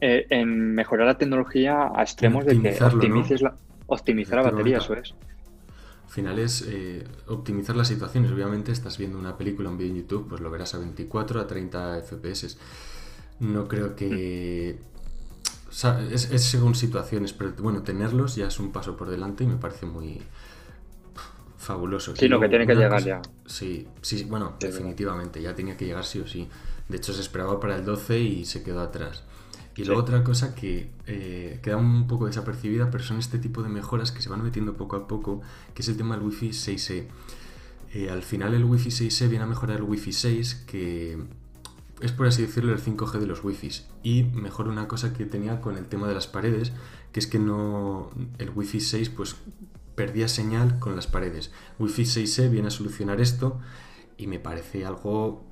eh, 0.00 0.26
en 0.30 0.74
mejorar 0.74 1.06
la 1.06 1.16
tecnología 1.16 1.92
a 1.94 2.02
extremos 2.02 2.44
de 2.44 2.60
que 2.60 2.82
optimices 2.82 3.42
la, 3.42 3.54
optimizar 3.86 4.42
la 4.42 4.50
batería, 4.50 4.78
eso 4.78 4.94
es. 4.94 5.14
Al 6.14 6.22
final 6.22 6.38
es 6.38 6.64
eh, 6.68 7.02
optimizar 7.26 7.74
las 7.74 7.88
situaciones. 7.88 8.30
Obviamente 8.30 8.70
estás 8.70 8.98
viendo 8.98 9.18
una 9.18 9.36
película, 9.36 9.68
un 9.68 9.76
vídeo 9.76 9.90
en 9.90 10.02
YouTube, 10.02 10.28
pues 10.28 10.40
lo 10.40 10.48
verás 10.48 10.72
a 10.76 10.78
24, 10.78 11.40
a 11.40 11.46
30 11.48 12.02
FPS. 12.02 12.56
No 13.40 13.66
creo 13.66 13.96
que... 13.96 14.78
es, 16.12 16.44
según 16.44 16.76
situaciones, 16.76 17.32
pero 17.32 17.52
bueno, 17.58 17.82
tenerlos 17.82 18.36
ya 18.36 18.46
es 18.46 18.60
un 18.60 18.70
paso 18.70 18.96
por 18.96 19.10
delante 19.10 19.42
y 19.42 19.48
me 19.48 19.56
parece 19.56 19.86
muy 19.86 20.22
fabuloso. 21.58 22.14
Sí, 22.14 22.28
lo 22.28 22.38
que 22.38 22.48
tiene 22.48 22.64
que 22.64 22.76
llegar 22.76 23.02
ya. 23.02 23.20
Sí, 23.46 23.88
sí, 24.00 24.22
bueno, 24.22 24.54
definitivamente, 24.60 25.42
ya 25.42 25.52
tenía 25.56 25.76
que 25.76 25.84
llegar 25.84 26.04
sí 26.04 26.20
o 26.20 26.28
sí. 26.28 26.48
De 26.88 26.96
hecho, 26.96 27.12
se 27.12 27.22
esperaba 27.22 27.58
para 27.58 27.74
el 27.74 27.84
12 27.84 28.20
y 28.20 28.44
se 28.44 28.62
quedó 28.62 28.82
atrás. 28.82 29.24
Y 29.76 29.84
luego 29.84 30.00
otra 30.00 30.22
cosa 30.22 30.54
que 30.54 30.90
eh, 31.06 31.58
queda 31.62 31.76
un 31.76 32.06
poco 32.06 32.26
desapercibida, 32.26 32.90
pero 32.90 33.02
son 33.02 33.18
este 33.18 33.38
tipo 33.38 33.62
de 33.62 33.68
mejoras 33.68 34.12
que 34.12 34.22
se 34.22 34.28
van 34.28 34.42
metiendo 34.42 34.76
poco 34.76 34.96
a 34.96 35.08
poco, 35.08 35.42
que 35.74 35.82
es 35.82 35.88
el 35.88 35.96
tema 35.96 36.16
del 36.16 36.24
Wi-Fi 36.24 36.50
6E. 36.50 37.06
Eh, 37.94 38.10
al 38.10 38.22
final 38.22 38.54
el 38.54 38.64
Wi-Fi 38.64 38.90
6E 38.90 39.28
viene 39.28 39.44
a 39.44 39.48
mejorar 39.48 39.78
el 39.78 39.82
Wi-Fi 39.82 40.12
6, 40.12 40.64
que 40.66 41.18
es 42.00 42.12
por 42.12 42.26
así 42.26 42.42
decirlo 42.42 42.72
el 42.72 42.80
5G 42.80 43.18
de 43.18 43.26
los 43.26 43.42
Wi-Fi. 43.42 43.70
Y 44.04 44.24
mejor 44.24 44.68
una 44.68 44.86
cosa 44.86 45.12
que 45.12 45.24
tenía 45.24 45.60
con 45.60 45.76
el 45.76 45.86
tema 45.86 46.06
de 46.06 46.14
las 46.14 46.28
paredes, 46.28 46.72
que 47.12 47.20
es 47.20 47.26
que 47.26 47.38
no 47.38 48.10
el 48.38 48.50
Wi-Fi 48.50 48.80
6 48.80 49.10
pues 49.10 49.36
perdía 49.94 50.28
señal 50.28 50.78
con 50.78 50.94
las 50.94 51.06
paredes. 51.06 51.50
Wi-Fi 51.78 52.02
6E 52.02 52.50
viene 52.50 52.68
a 52.68 52.70
solucionar 52.70 53.20
esto 53.20 53.58
y 54.16 54.26
me 54.26 54.38
parece 54.38 54.84
algo 54.84 55.44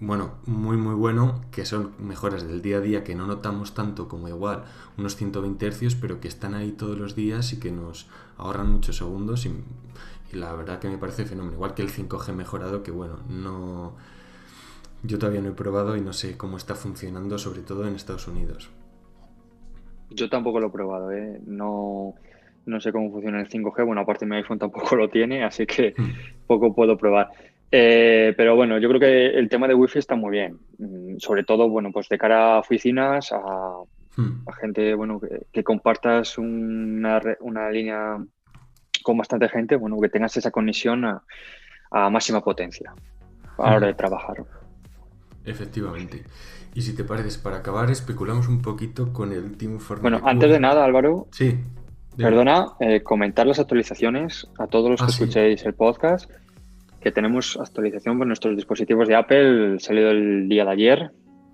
bueno, 0.00 0.36
muy 0.46 0.76
muy 0.76 0.94
bueno, 0.94 1.40
que 1.50 1.64
son 1.64 1.92
mejoras 1.98 2.46
del 2.46 2.62
día 2.62 2.76
a 2.76 2.80
día 2.80 3.04
que 3.04 3.14
no 3.14 3.26
notamos 3.26 3.74
tanto 3.74 4.06
como 4.06 4.28
igual 4.28 4.64
unos 4.96 5.16
120 5.16 5.70
Hz, 5.70 5.96
pero 5.96 6.20
que 6.20 6.28
están 6.28 6.54
ahí 6.54 6.72
todos 6.72 6.98
los 6.98 7.16
días 7.16 7.52
y 7.52 7.60
que 7.60 7.72
nos 7.72 8.08
ahorran 8.36 8.72
muchos 8.72 8.96
segundos 8.96 9.46
y, 9.46 9.52
la 10.36 10.52
verdad 10.52 10.78
que 10.78 10.88
me 10.88 10.98
parece 10.98 11.24
fenómeno. 11.24 11.54
Igual 11.54 11.74
que 11.74 11.82
el 11.82 11.88
5G 11.88 12.34
mejorado, 12.34 12.82
que 12.82 12.90
bueno, 12.90 13.16
no, 13.30 13.94
Yo 15.02 15.18
todavía 15.18 15.40
no 15.40 15.48
he 15.48 15.52
probado 15.52 15.96
y 15.96 16.02
no 16.02 16.12
sé 16.12 16.36
cómo 16.36 16.58
está 16.58 16.74
funcionando, 16.74 17.38
sobre 17.38 17.62
todo 17.62 17.88
en 17.88 17.94
Estados 17.94 18.28
Unidos. 18.28 18.70
Yo 20.10 20.28
tampoco 20.28 20.60
lo 20.60 20.68
he 20.68 20.70
probado, 20.70 21.12
¿eh? 21.12 21.40
No, 21.46 22.14
no 22.66 22.80
sé 22.80 22.92
cómo 22.92 23.10
funciona 23.10 23.40
el 23.40 23.48
5G. 23.48 23.86
Bueno, 23.86 24.02
aparte 24.02 24.26
mi 24.26 24.36
iPhone 24.36 24.58
tampoco 24.58 24.96
lo 24.96 25.08
tiene, 25.08 25.44
así 25.44 25.66
que 25.66 25.94
poco 26.46 26.74
puedo 26.74 26.96
probar. 26.96 27.28
Eh, 27.70 28.32
pero 28.36 28.56
bueno, 28.56 28.78
yo 28.78 28.88
creo 28.88 29.00
que 29.00 29.26
el 29.38 29.48
tema 29.48 29.68
de 29.68 29.74
Wi-Fi 29.74 29.98
está 29.98 30.14
muy 30.14 30.30
bien. 30.30 30.58
Mm, 30.78 31.18
sobre 31.18 31.44
todo, 31.44 31.68
bueno, 31.68 31.90
pues 31.92 32.08
de 32.08 32.18
cara 32.18 32.54
a 32.54 32.58
oficinas, 32.60 33.30
a, 33.32 33.82
hmm. 34.16 34.46
gente, 34.60 34.94
bueno, 34.94 35.20
que, 35.52 35.62
compartas 35.62 36.38
una, 36.38 37.20
una, 37.40 37.70
línea 37.70 38.16
con 39.02 39.18
bastante 39.18 39.48
gente, 39.48 39.76
bueno, 39.76 40.00
que 40.00 40.08
tengas 40.08 40.36
esa 40.36 40.50
conexión 40.50 41.04
a, 41.04 41.22
máxima 42.10 42.42
potencia 42.42 42.92
a 43.56 43.70
la 43.70 43.76
hora 43.76 43.86
de 43.86 43.92
hmm. 43.92 43.96
trabajar. 43.96 44.36
Efectivamente. 45.44 46.24
Y 46.74 46.82
si 46.82 46.94
te 46.94 47.04
pareces, 47.04 47.38
para 47.38 47.56
acabar, 47.56 47.90
especulamos 47.90 48.48
un 48.48 48.62
poquito 48.62 49.12
con 49.12 49.32
el 49.32 49.42
último 49.42 49.74
informe. 49.74 50.02
Bueno, 50.02 50.20
antes 50.24 50.50
de 50.50 50.60
nada, 50.60 50.84
Álvaro. 50.84 51.26
Sí. 51.32 51.58
Perdona, 52.16 52.66
eh, 52.80 53.02
comentar 53.02 53.46
las 53.46 53.60
actualizaciones 53.60 54.46
a 54.58 54.66
todos 54.66 54.90
los 54.90 55.00
que 55.00 55.06
ah, 55.06 55.08
escuchéis 55.08 55.64
el 55.64 55.74
podcast, 55.74 56.28
que 57.00 57.12
tenemos 57.12 57.56
actualización 57.56 58.18
por 58.18 58.26
nuestros 58.26 58.56
dispositivos 58.56 59.08
de 59.08 59.14
Apple, 59.14 59.78
salido 59.78 60.10
el 60.10 60.48
día 60.48 60.64
de 60.64 60.70
ayer, 60.70 61.10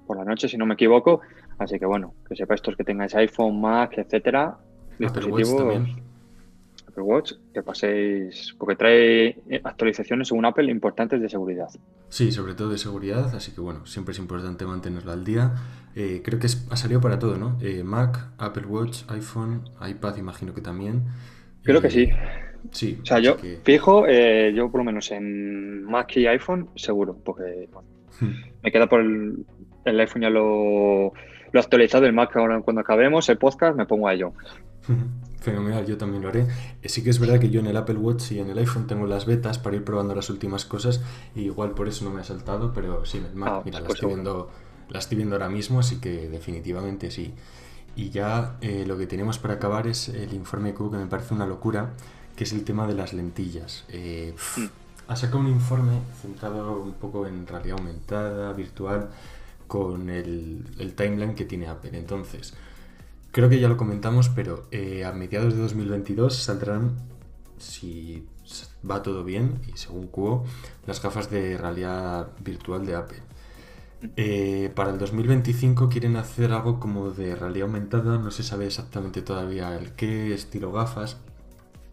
por 0.06 0.16
la 0.16 0.24
noche, 0.24 0.48
si 0.48 0.56
no 0.56 0.66
me 0.66 0.74
equivoco. 0.74 1.20
Así 1.58 1.78
que 1.78 1.86
bueno, 1.86 2.14
que 2.28 2.34
sepáis 2.34 2.58
estos 2.58 2.76
que 2.76 2.84
tengáis 2.84 3.14
iPhone, 3.14 3.60
Mac, 3.60 3.96
etcétera, 3.98 4.56
dispositivos. 4.98 6.04
Watch, 6.96 7.32
que 7.52 7.62
paséis, 7.62 8.54
porque 8.58 8.76
trae 8.76 9.42
actualizaciones 9.64 10.28
según 10.28 10.44
Apple 10.44 10.70
importantes 10.70 11.20
de 11.20 11.28
seguridad. 11.28 11.68
Sí, 12.08 12.30
sobre 12.30 12.54
todo 12.54 12.70
de 12.70 12.78
seguridad, 12.78 13.34
así 13.34 13.52
que 13.52 13.60
bueno, 13.60 13.84
siempre 13.86 14.12
es 14.12 14.18
importante 14.18 14.64
mantenerlo 14.64 15.10
al 15.10 15.24
día. 15.24 15.54
Eh, 15.96 16.22
creo 16.24 16.38
que 16.38 16.46
ha 16.46 16.76
salido 16.76 17.00
para 17.00 17.18
todo, 17.18 17.36
¿no? 17.36 17.58
Eh, 17.60 17.82
Mac, 17.82 18.28
Apple 18.38 18.66
Watch, 18.66 19.02
iPhone, 19.08 19.64
iPad, 19.84 20.16
imagino 20.16 20.54
que 20.54 20.60
también. 20.60 21.04
Creo 21.62 21.80
que 21.80 21.90
sí. 21.90 22.08
Sí. 22.70 22.98
O 23.02 23.06
sea, 23.06 23.18
yo 23.18 23.36
fijo, 23.62 24.06
eh, 24.06 24.52
yo 24.54 24.70
por 24.70 24.80
lo 24.80 24.84
menos 24.84 25.10
en 25.10 25.84
Mac 25.84 26.16
y 26.16 26.26
iPhone, 26.26 26.68
seguro, 26.74 27.16
porque 27.24 27.68
hmm. 28.20 28.30
me 28.62 28.72
queda 28.72 28.88
por 28.88 29.00
el, 29.00 29.44
el 29.84 30.00
iPhone 30.00 30.22
ya 30.22 30.30
lo, 30.30 31.12
lo 31.52 31.60
actualizado, 31.60 32.06
el 32.06 32.12
Mac 32.12 32.36
ahora 32.36 32.60
cuando 32.62 32.80
acabemos 32.80 33.28
el 33.28 33.38
podcast 33.38 33.76
me 33.76 33.86
pongo 33.86 34.08
a 34.08 34.14
ello. 34.14 34.32
Fenomenal, 35.40 35.86
yo 35.86 35.96
también 35.96 36.22
lo 36.22 36.28
haré. 36.28 36.46
Eh, 36.82 36.88
sí 36.88 37.04
que 37.04 37.10
es 37.10 37.18
verdad 37.18 37.38
que 37.38 37.50
yo 37.50 37.60
en 37.60 37.66
el 37.66 37.76
Apple 37.76 37.96
Watch 37.96 38.32
y 38.32 38.40
en 38.40 38.50
el 38.50 38.58
iPhone 38.58 38.86
tengo 38.86 39.06
las 39.06 39.26
betas 39.26 39.58
para 39.58 39.76
ir 39.76 39.84
probando 39.84 40.14
las 40.14 40.30
últimas 40.30 40.64
cosas 40.64 41.02
y 41.34 41.42
igual 41.42 41.72
por 41.72 41.86
eso 41.86 42.04
no 42.04 42.10
me 42.10 42.20
ha 42.20 42.24
saltado, 42.24 42.72
pero 42.72 43.04
sí, 43.04 43.18
el 43.18 43.34
Mac, 43.36 43.50
ah, 43.52 43.62
mira, 43.64 43.80
la, 43.80 43.86
pues 43.86 43.96
estoy 43.96 44.14
viendo, 44.14 44.50
la 44.88 44.98
estoy 44.98 45.16
viendo 45.16 45.36
ahora 45.36 45.48
mismo, 45.48 45.80
así 45.80 46.00
que 46.00 46.28
definitivamente 46.28 47.10
sí. 47.10 47.34
Y 47.96 48.10
ya 48.10 48.56
eh, 48.60 48.84
lo 48.86 48.98
que 48.98 49.06
tenemos 49.06 49.38
para 49.38 49.54
acabar 49.54 49.86
es 49.86 50.08
el 50.08 50.32
informe 50.34 50.74
Q, 50.74 50.90
que 50.90 50.96
me 50.96 51.06
parece 51.06 51.34
una 51.34 51.46
locura, 51.46 51.92
que 52.36 52.44
es 52.44 52.52
el 52.52 52.64
tema 52.64 52.86
de 52.86 52.94
las 52.94 53.12
lentillas. 53.12 53.84
Eh, 53.88 54.34
mm. 54.56 54.64
Ha 55.08 55.16
sacado 55.16 55.40
un 55.40 55.48
informe 55.48 56.00
centrado 56.22 56.80
un 56.80 56.94
poco 56.94 57.26
en 57.26 57.46
realidad 57.46 57.78
aumentada, 57.78 58.52
virtual, 58.52 59.10
con 59.66 60.08
el, 60.08 60.64
el 60.78 60.94
timeline 60.94 61.34
que 61.34 61.44
tiene 61.44 61.66
Apple. 61.68 61.90
Entonces, 61.98 62.54
Creo 63.34 63.48
que 63.48 63.58
ya 63.58 63.68
lo 63.68 63.76
comentamos, 63.76 64.28
pero 64.28 64.68
eh, 64.70 65.04
a 65.04 65.10
mediados 65.10 65.54
de 65.54 65.60
2022 65.60 66.36
saldrán, 66.36 66.92
si 67.58 68.24
va 68.88 69.02
todo 69.02 69.24
bien, 69.24 69.60
y 69.66 69.76
según 69.76 70.06
Cuo, 70.06 70.44
las 70.86 71.02
gafas 71.02 71.30
de 71.30 71.58
realidad 71.58 72.28
virtual 72.44 72.86
de 72.86 72.94
Apple. 72.94 73.18
Eh, 74.16 74.70
para 74.76 74.90
el 74.90 74.98
2025 74.98 75.88
quieren 75.88 76.14
hacer 76.14 76.52
algo 76.52 76.78
como 76.78 77.10
de 77.10 77.34
realidad 77.34 77.66
aumentada, 77.66 78.18
no 78.18 78.30
se 78.30 78.44
sabe 78.44 78.66
exactamente 78.66 79.20
todavía 79.20 79.74
el 79.74 79.96
qué 79.96 80.32
estilo 80.32 80.70
gafas. 80.70 81.16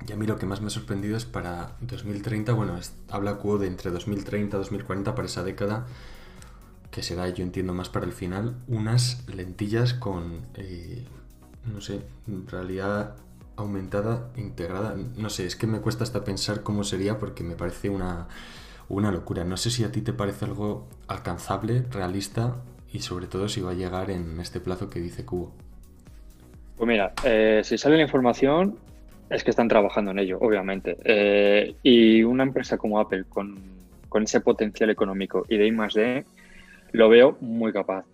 Y 0.08 0.12
a 0.12 0.16
mí 0.16 0.26
lo 0.26 0.38
que 0.38 0.46
más 0.46 0.62
me 0.62 0.68
ha 0.68 0.72
sorprendido 0.72 1.16
es 1.16 1.26
para 1.26 1.76
2030, 1.82 2.54
bueno, 2.54 2.80
habla 3.10 3.36
Cuo 3.36 3.58
de 3.58 3.68
entre 3.68 3.92
2030 3.92 4.58
y 4.58 4.60
2040 4.60 5.16
para 5.16 5.28
esa 5.28 5.44
década, 5.44 5.86
que 6.90 7.04
será, 7.04 7.30
yo 7.30 7.44
entiendo, 7.44 7.74
más 7.74 7.90
para 7.90 8.06
el 8.06 8.12
final, 8.12 8.56
unas 8.68 9.28
lentillas 9.28 9.94
con 9.94 10.42
eh, 10.56 11.06
no 11.66 11.82
sé, 11.82 12.02
realidad 12.48 13.16
aumentada, 13.56 14.30
integrada, 14.38 14.96
no 15.16 15.30
sé, 15.30 15.46
es 15.46 15.56
que 15.56 15.68
me 15.68 15.80
cuesta 15.80 16.04
hasta 16.04 16.24
pensar 16.24 16.64
cómo 16.64 16.84
sería 16.84 17.20
porque 17.20 17.44
me 17.44 17.56
parece 17.56 17.90
una, 17.90 18.28
locura. 18.90 19.44
No 19.44 19.58
sé 19.58 19.70
si 19.70 19.84
a 19.84 19.92
ti 19.92 20.02
te 20.02 20.14
parece 20.14 20.46
algo 20.46 20.88
alcanzable, 21.08 21.86
realista 21.92 22.56
y 22.92 23.00
sobre 23.00 23.28
todo 23.28 23.48
si 23.48 23.62
va 23.62 23.72
a 23.72 23.76
llegar 23.76 24.10
en 24.10 24.40
este 24.40 24.60
plazo 24.60 24.90
que 24.90 25.00
dice 25.00 25.26
Cubo. 25.26 25.54
Pues 26.78 26.88
mira, 26.88 27.14
eh, 27.24 27.62
si 27.64 27.78
sale 27.78 27.98
la 27.98 28.04
información 28.04 28.78
es 29.32 29.44
que 29.44 29.50
están 29.50 29.68
trabajando 29.68 30.12
en 30.12 30.20
ello, 30.20 30.38
obviamente. 30.40 30.98
Eh, 31.04 31.76
y 31.84 32.24
una 32.24 32.44
empresa 32.44 32.78
como 32.78 33.00
Apple 33.00 33.26
con, 33.30 33.60
con 34.10 34.24
ese 34.24 34.42
potencial 34.42 34.90
económico 34.90 35.46
y 35.50 35.58
de 35.58 35.68
I 35.68 35.72
más 35.72 35.94
D, 35.94 36.26
lo 36.92 37.10
veo 37.10 37.38
muy 37.42 37.74
capaz. 37.74 38.06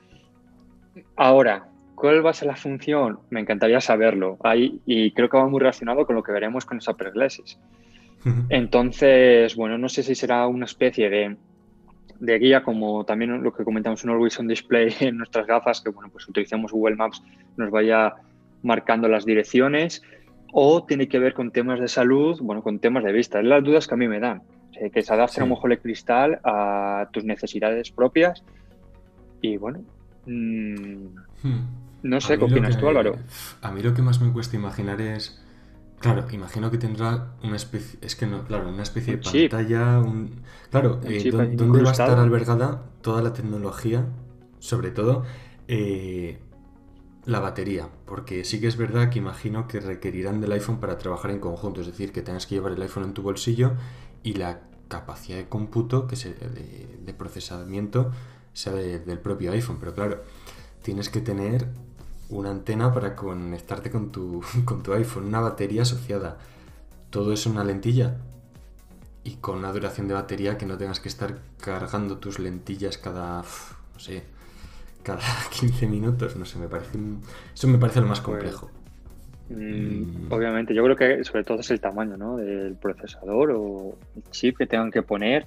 Ahora, 1.15 1.67
¿Cuál 1.97 2.23
va 2.23 2.29
a 2.29 2.33
ser 2.33 2.47
la 2.47 2.55
función? 2.55 3.21
Me 3.31 3.39
encantaría 3.39 3.81
saberlo. 3.81 4.37
Ahí, 4.43 4.79
y 4.85 5.09
creo 5.13 5.29
que 5.29 5.37
va 5.37 5.49
muy 5.49 5.59
relacionado 5.59 6.05
con 6.05 6.15
lo 6.15 6.21
que 6.21 6.31
veremos 6.31 6.63
con 6.63 6.77
esa 6.77 6.93
Glasses. 6.93 7.57
Entonces, 8.49 9.55
bueno, 9.55 9.79
no 9.79 9.89
sé 9.89 10.03
si 10.03 10.13
será 10.13 10.45
una 10.45 10.65
especie 10.65 11.09
de, 11.09 11.37
de, 12.19 12.37
guía, 12.37 12.61
como 12.61 13.03
también 13.03 13.41
lo 13.41 13.51
que 13.51 13.63
comentamos 13.63 14.03
un 14.03 14.11
Always 14.11 14.39
on 14.39 14.47
Display 14.47 14.93
en 14.99 15.17
nuestras 15.17 15.47
gafas, 15.47 15.81
que 15.81 15.89
bueno, 15.89 16.11
pues 16.11 16.27
utilizamos 16.29 16.71
Google 16.71 16.97
Maps, 16.97 17.23
nos 17.55 17.71
vaya 17.71 18.13
marcando 18.61 19.07
las 19.07 19.25
direcciones, 19.25 20.03
o 20.51 20.83
tiene 20.83 21.07
que 21.07 21.19
ver 21.19 21.33
con 21.33 21.51
temas 21.51 21.79
de 21.79 21.87
salud, 21.87 22.39
bueno, 22.41 22.61
con 22.61 22.79
temas 22.79 23.03
de 23.03 23.11
vista. 23.11 23.39
Es 23.39 23.45
las 23.45 23.63
dudas 23.63 23.87
que 23.87 23.93
a 23.93 23.97
mí 23.97 24.07
me 24.07 24.19
dan. 24.19 24.43
que 24.93 25.01
se 25.01 25.13
adapte 25.13 25.41
a 25.41 25.43
lo 25.43 25.55
mejor 25.55 25.71
el 25.71 25.79
cristal 25.79 26.39
a 26.43 27.09
tus 27.11 27.23
necesidades 27.23 27.91
propias. 27.91 28.43
Y 29.41 29.57
bueno. 29.57 29.81
Mmm, 30.25 31.07
no 32.03 32.21
sé, 32.21 32.37
¿qué 32.37 32.45
opinas 32.45 32.77
tú, 32.77 32.87
Álvaro? 32.87 33.17
A 33.61 33.71
mí 33.71 33.81
lo 33.81 33.93
que 33.93 34.01
más 34.01 34.21
me 34.21 34.31
cuesta 34.31 34.55
imaginar 34.55 35.01
es. 35.01 35.43
Claro, 35.99 36.25
imagino 36.31 36.69
que 36.69 36.77
tendrá 36.77 37.33
una 37.43 37.55
especie. 37.55 37.97
Es 38.01 38.15
que 38.15 38.27
no, 38.27 38.43
claro, 38.43 38.69
una 38.69 38.83
especie 38.83 39.17
de 39.17 39.23
pantalla. 39.23 39.99
Un, 39.99 40.41
claro, 40.69 41.01
eh, 41.03 41.31
¿dónde 41.31 41.81
va 41.81 41.89
a 41.89 41.91
estar 41.91 42.19
albergada 42.19 42.83
toda 43.01 43.23
la 43.23 43.33
tecnología? 43.33 44.05
Sobre 44.59 44.91
todo 44.91 45.23
eh, 45.67 46.39
la 47.27 47.41
batería. 47.41 47.89
Porque 48.05 48.43
sí 48.43 48.59
que 48.59 48.67
es 48.67 48.77
verdad 48.77 49.09
que 49.09 49.19
imagino 49.19 49.67
que 49.67 49.79
requerirán 49.79 50.41
del 50.41 50.53
iPhone 50.53 50.79
para 50.79 50.97
trabajar 50.97 51.29
en 51.29 51.39
conjunto. 51.39 51.81
Es 51.81 51.87
decir, 51.87 52.11
que 52.11 52.23
tengas 52.23 52.47
que 52.47 52.55
llevar 52.55 52.71
el 52.71 52.81
iPhone 52.81 53.03
en 53.03 53.13
tu 53.13 53.21
bolsillo 53.21 53.73
y 54.23 54.33
la 54.33 54.61
capacidad 54.87 55.37
de 55.37 55.49
cómputo, 55.49 56.07
que 56.07 56.15
se, 56.15 56.33
de, 56.33 57.13
procesamiento, 57.13 58.11
sea 58.53 58.73
del 58.73 59.19
propio 59.19 59.51
iPhone. 59.51 59.77
Pero 59.79 59.93
claro, 59.93 60.23
tienes 60.81 61.09
que 61.09 61.19
tener 61.19 61.67
una 62.29 62.49
antena 62.49 62.93
para 62.93 63.15
conectarte 63.15 63.91
con 63.91 64.11
tu, 64.11 64.41
con 64.65 64.81
tu 64.81 64.93
iPhone, 64.93 65.25
una 65.25 65.41
batería 65.41 65.81
asociada. 65.81 66.37
Todo 67.09 67.33
eso 67.33 67.49
una 67.49 67.63
lentilla 67.63 68.17
y 69.25 69.35
con 69.35 69.57
una 69.57 69.73
duración 69.73 70.07
de 70.07 70.13
batería 70.13 70.57
que 70.57 70.65
no 70.65 70.77
tengas 70.77 71.01
que 71.01 71.09
estar 71.09 71.39
cargando 71.59 72.19
tus 72.19 72.39
lentillas 72.39 72.97
cada, 72.97 73.41
no 73.41 73.99
sé, 73.99 74.23
cada 75.07 75.19
15 75.59 75.87
minutos, 75.87 76.35
no 76.35 76.45
sé, 76.45 76.59
me 76.59 76.67
parece, 76.67 76.97
eso 77.53 77.67
me 77.67 77.77
parece 77.77 78.01
lo 78.01 78.07
más 78.07 78.19
pues, 78.19 78.37
complejo. 78.37 78.69
Mm, 79.49 79.55
mm. 79.55 80.31
Obviamente, 80.31 80.73
yo 80.73 80.83
creo 80.83 80.95
que 80.97 81.23
sobre 81.23 81.45
todo 81.45 81.61
es 81.61 81.71
el 81.71 81.79
tamaño 81.79 82.17
¿no? 82.17 82.35
del 82.35 82.75
procesador 82.75 83.51
o 83.51 83.95
el 84.15 84.23
chip 84.31 84.57
que 84.57 84.67
tengan 84.67 84.91
que 84.91 85.01
poner 85.01 85.45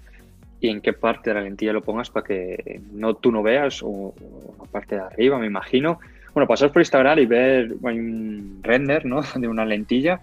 y 0.59 0.69
en 0.69 0.81
qué 0.81 0.95
parte 0.95 1.31
de 1.31 1.35
la 1.35 1.43
lentilla 1.43 1.75
lo 1.75 1.83
pongas 1.83 2.11
para 2.11 2.27
que 2.27 2.81
no 2.93 3.15
tú 3.15 3.31
no 3.31 3.43
veas 3.43 3.83
o, 3.83 4.15
la 4.59 4.65
parte 4.65 4.95
de 4.95 5.03
arriba, 5.03 5.39
me 5.39 5.47
imagino 5.47 5.99
bueno, 6.33 6.47
pasar 6.47 6.71
por 6.71 6.81
Instagram 6.81 7.19
y 7.19 7.27
ver 7.27 7.75
un 7.83 8.61
render 8.63 9.05
¿no? 9.05 9.21
de 9.37 9.49
una 9.49 9.65
lentilla. 9.65 10.21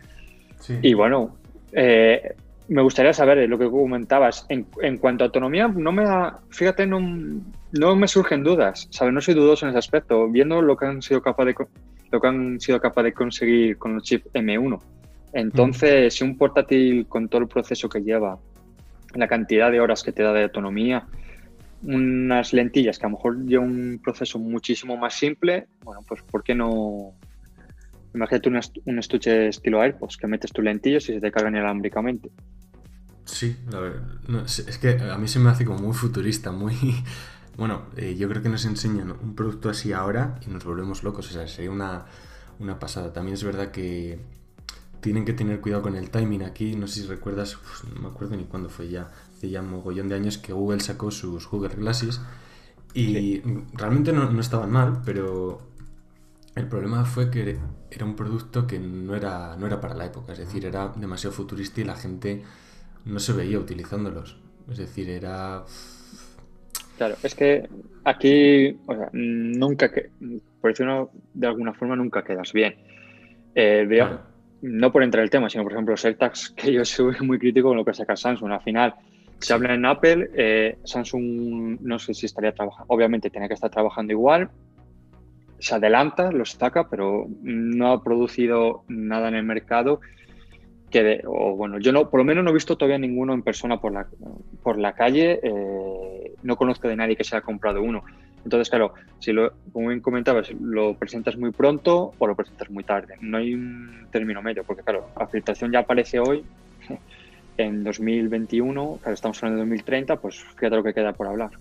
Y 0.82 0.96
bueno, 0.96 1.38
eh, 1.72 2.36
me 2.70 2.82
gustaría 2.82 3.14
saber 3.14 3.48
lo 3.50 3.58
que 3.58 3.70
comentabas. 3.70 4.46
En, 4.50 4.98
cuanto 4.98 5.24
a 5.24 5.28
autonomía, 5.28 5.68
no 5.68 5.92
me 5.92 6.06
fíjate, 6.50 6.86
no, 6.86 7.00
no, 7.72 7.96
me 7.96 8.08
surgen 8.08 8.44
dudas. 8.44 8.88
¿sabes? 8.92 9.14
No 9.14 9.22
soy 9.22 9.34
dudoso 9.34 9.66
en 9.66 9.70
ese 9.70 9.80
aspecto. 9.80 10.28
Viendo 10.30 10.62
lo 10.62 10.76
que 10.76 10.86
han 10.86 11.02
sido 11.02 11.22
capaz 11.22 11.46
de 11.46 11.56
lo 12.12 12.22
que 12.22 12.28
han 12.28 12.60
sido 12.60 12.80
capaz 12.80 13.04
de 13.04 13.14
conseguir 13.14 13.78
con 13.78 13.96
el 13.96 14.02
chip 14.02 14.26
M1. 14.34 14.80
Entonces, 15.34 16.14
si 16.14 16.24
un 16.24 16.38
portátil 16.38 17.06
con 17.08 17.28
todo 17.28 17.42
el 17.42 17.48
proceso 17.48 17.90
que 17.90 18.02
lleva, 18.02 18.38
la 19.14 19.28
cantidad 19.28 19.72
de 19.72 19.80
horas 19.80 20.04
que 20.04 20.12
te 20.12 20.24
da 20.24 20.34
de 20.34 20.44
autonomía, 20.44 21.06
unas 21.84 22.54
lentillas 22.54 22.98
que 22.98 23.06
a 23.06 23.10
lo 23.10 23.18
mejor 23.18 23.46
lleva 23.46 23.64
un 23.64 24.00
proceso 24.04 24.40
muchísimo 24.40 24.98
más 24.98 25.14
simple, 25.14 25.68
bueno, 25.84 26.02
pues 26.08 26.22
¿por 26.24 26.44
qué 26.44 26.56
no? 26.56 27.14
Imagínate 28.14 28.50
un, 28.86 29.00
estuche 29.00 29.48
estilo 29.50 29.82
AirPods 29.82 30.18
que 30.18 30.28
metes 30.28 30.52
tus 30.52 30.64
lentillas 30.64 31.04
y 31.10 31.14
se 31.14 31.22
te 31.22 31.32
cargan 31.32 31.56
inalámbricamente. 31.56 32.32
Sí, 33.26 33.58
la 33.70 33.80
verdad. 33.80 34.04
es 34.46 34.78
que 34.78 34.98
a 35.00 35.18
mí 35.18 35.28
se 35.28 35.40
me 35.40 35.50
hace 35.50 35.66
como 35.66 35.80
muy 35.80 35.94
futurista, 35.94 36.52
muy, 36.52 36.76
bueno, 37.58 37.88
eh, 37.98 38.16
yo 38.18 38.30
creo 38.30 38.42
que 38.42 38.50
nos 38.50 38.66
enseñan 38.66 39.12
un 39.12 39.36
producto 39.36 39.70
así 39.70 39.94
ahora 39.94 40.40
y 40.46 40.50
nos 40.50 40.64
volvemos 40.64 41.04
locos. 41.04 41.30
O 41.30 41.34
sea, 41.34 41.48
sería 41.48 41.72
una, 41.72 42.06
una 42.60 42.80
pasada. 42.80 43.14
También 43.14 43.36
es 43.36 43.44
verdad 43.44 43.72
que 43.72 44.20
tienen 45.02 45.26
que 45.26 45.34
tener 45.34 45.60
cuidado 45.62 45.84
con 45.84 45.96
el 45.96 46.10
timing 46.10 46.44
aquí. 46.44 46.76
No 46.76 46.88
sé 46.88 47.02
si 47.02 47.08
recuerdas, 47.08 47.58
no 47.94 48.02
me 48.02 48.08
acuerdo 48.08 48.36
ni 48.36 48.46
cuándo 48.46 48.70
fue 48.70 48.90
ya, 48.90 49.12
hace 49.36 49.50
ya 49.50 49.62
un 49.62 49.70
mogollón 49.70 50.08
de 50.08 50.16
años 50.16 50.38
que 50.38 50.54
Google 50.54 50.80
sacó 50.80 51.12
sus 51.12 51.48
Google 51.48 51.76
Glasses 51.76 52.22
y 52.94 53.42
realmente 53.74 54.12
no, 54.12 54.32
no, 54.32 54.42
estaban 54.42 54.72
mal, 54.72 55.02
pero 55.06 55.62
el 56.58 56.68
problema 56.68 57.06
fue 57.06 57.30
que 57.30 57.58
era 57.92 58.06
un 58.06 58.16
producto 58.16 58.68
que 58.68 58.80
no 58.80 59.16
era, 59.16 59.56
no 59.58 59.68
era 59.68 59.80
para 59.80 59.94
la 59.94 60.06
época. 60.06 60.34
Es 60.34 60.40
decir, 60.40 60.66
era 60.66 60.92
demasiado 60.96 61.36
futurista 61.36 61.82
y 61.82 61.84
la 61.84 61.96
gente 61.96 62.44
no 63.06 63.20
se 63.20 63.34
veía 63.34 63.60
utilizándolos. 63.60 64.40
Es 64.70 64.78
decir, 64.78 65.10
era... 65.10 65.64
Claro, 66.98 67.16
es 67.22 67.36
que 67.36 67.70
aquí, 68.04 68.78
o 68.88 68.96
sea, 68.96 69.10
nunca, 69.14 69.92
que, 69.92 70.10
por 70.60 70.72
decirlo 70.72 71.12
de 71.34 71.48
alguna 71.48 71.74
forma, 71.74 71.96
nunca 71.96 72.24
quedas 72.24 72.52
bien. 72.52 72.76
Eh, 73.54 73.86
veo, 73.88 74.20
no 74.62 74.92
por 74.92 75.04
entrar 75.04 75.22
en 75.22 75.26
el 75.26 75.30
tema, 75.30 75.50
sino 75.50 75.64
por 75.64 75.74
ejemplo 75.74 75.94
los 75.94 76.04
AirTags, 76.04 76.50
que 76.58 76.74
yo 76.74 76.84
soy 76.84 77.16
muy 77.22 77.38
crítico 77.40 77.70
con 77.70 77.78
lo 77.78 77.86
que 77.86 77.94
saca 77.94 78.16
Samsung. 78.16 78.52
Al 78.52 78.62
final, 78.62 78.96
se 79.40 79.54
habla 79.54 79.76
en 79.76 79.86
Apple, 79.86 80.32
eh, 80.36 80.78
Samsung 80.84 81.80
no 81.82 82.00
sé 82.00 82.14
si 82.14 82.26
estaría 82.26 82.54
trabajando, 82.54 82.86
obviamente 82.94 83.30
tiene 83.30 83.48
que 83.48 83.54
estar 83.54 83.70
trabajando 83.70 84.12
igual, 84.14 84.50
se 85.60 85.76
adelanta, 85.76 86.32
los 86.32 86.52
saca, 86.52 86.90
pero 86.90 87.28
no 87.42 87.92
ha 87.92 88.04
producido 88.04 88.84
nada 88.88 89.28
en 89.28 89.36
el 89.36 89.44
mercado 89.44 90.00
que, 90.90 91.22
o 91.26 91.56
bueno, 91.56 91.80
yo 91.80 91.92
no, 91.92 92.10
por 92.10 92.20
lo 92.20 92.24
menos 92.24 92.44
no 92.44 92.52
he 92.52 92.54
visto 92.54 92.78
todavía 92.78 92.98
ninguno 92.98 93.34
en 93.34 93.42
persona 93.42 93.80
por 93.80 93.92
la, 93.92 94.08
por 94.64 94.78
la 94.78 94.94
calle, 94.94 95.40
eh, 95.44 96.34
no 96.44 96.56
conozco 96.56 96.88
de 96.88 96.96
nadie 96.96 97.16
que 97.16 97.24
se 97.24 97.36
haya 97.36 97.44
comprado 97.44 97.82
uno. 97.82 98.04
Entonces, 98.44 98.70
claro, 98.70 98.94
si 99.20 99.34
lo, 99.34 99.52
como 99.74 99.90
bien 99.90 100.00
comentabas, 100.00 100.50
lo 100.52 100.94
presentas 100.94 101.36
muy 101.38 101.52
pronto 101.52 102.14
o 102.18 102.28
lo 102.28 102.36
presentas 102.36 102.70
muy 102.70 102.84
tarde. 102.84 103.16
No 103.20 103.38
hay 103.38 103.54
un 103.54 104.08
término 104.12 104.42
medio, 104.42 104.64
porque 104.64 104.84
claro, 104.84 105.10
la 105.20 105.28
filtración 105.28 105.72
ya 105.72 105.80
aparece 105.80 106.20
hoy, 106.20 106.46
en 107.58 107.84
2021, 107.84 109.00
claro, 109.02 109.14
estamos 109.14 109.44
hablando 109.44 109.64
de 109.64 109.70
2030, 109.70 110.16
pues 110.18 110.42
fíjate 110.42 110.76
lo 110.76 110.84
que 110.84 110.94
queda 110.94 111.12
por 111.12 111.28
hablar. 111.28 111.52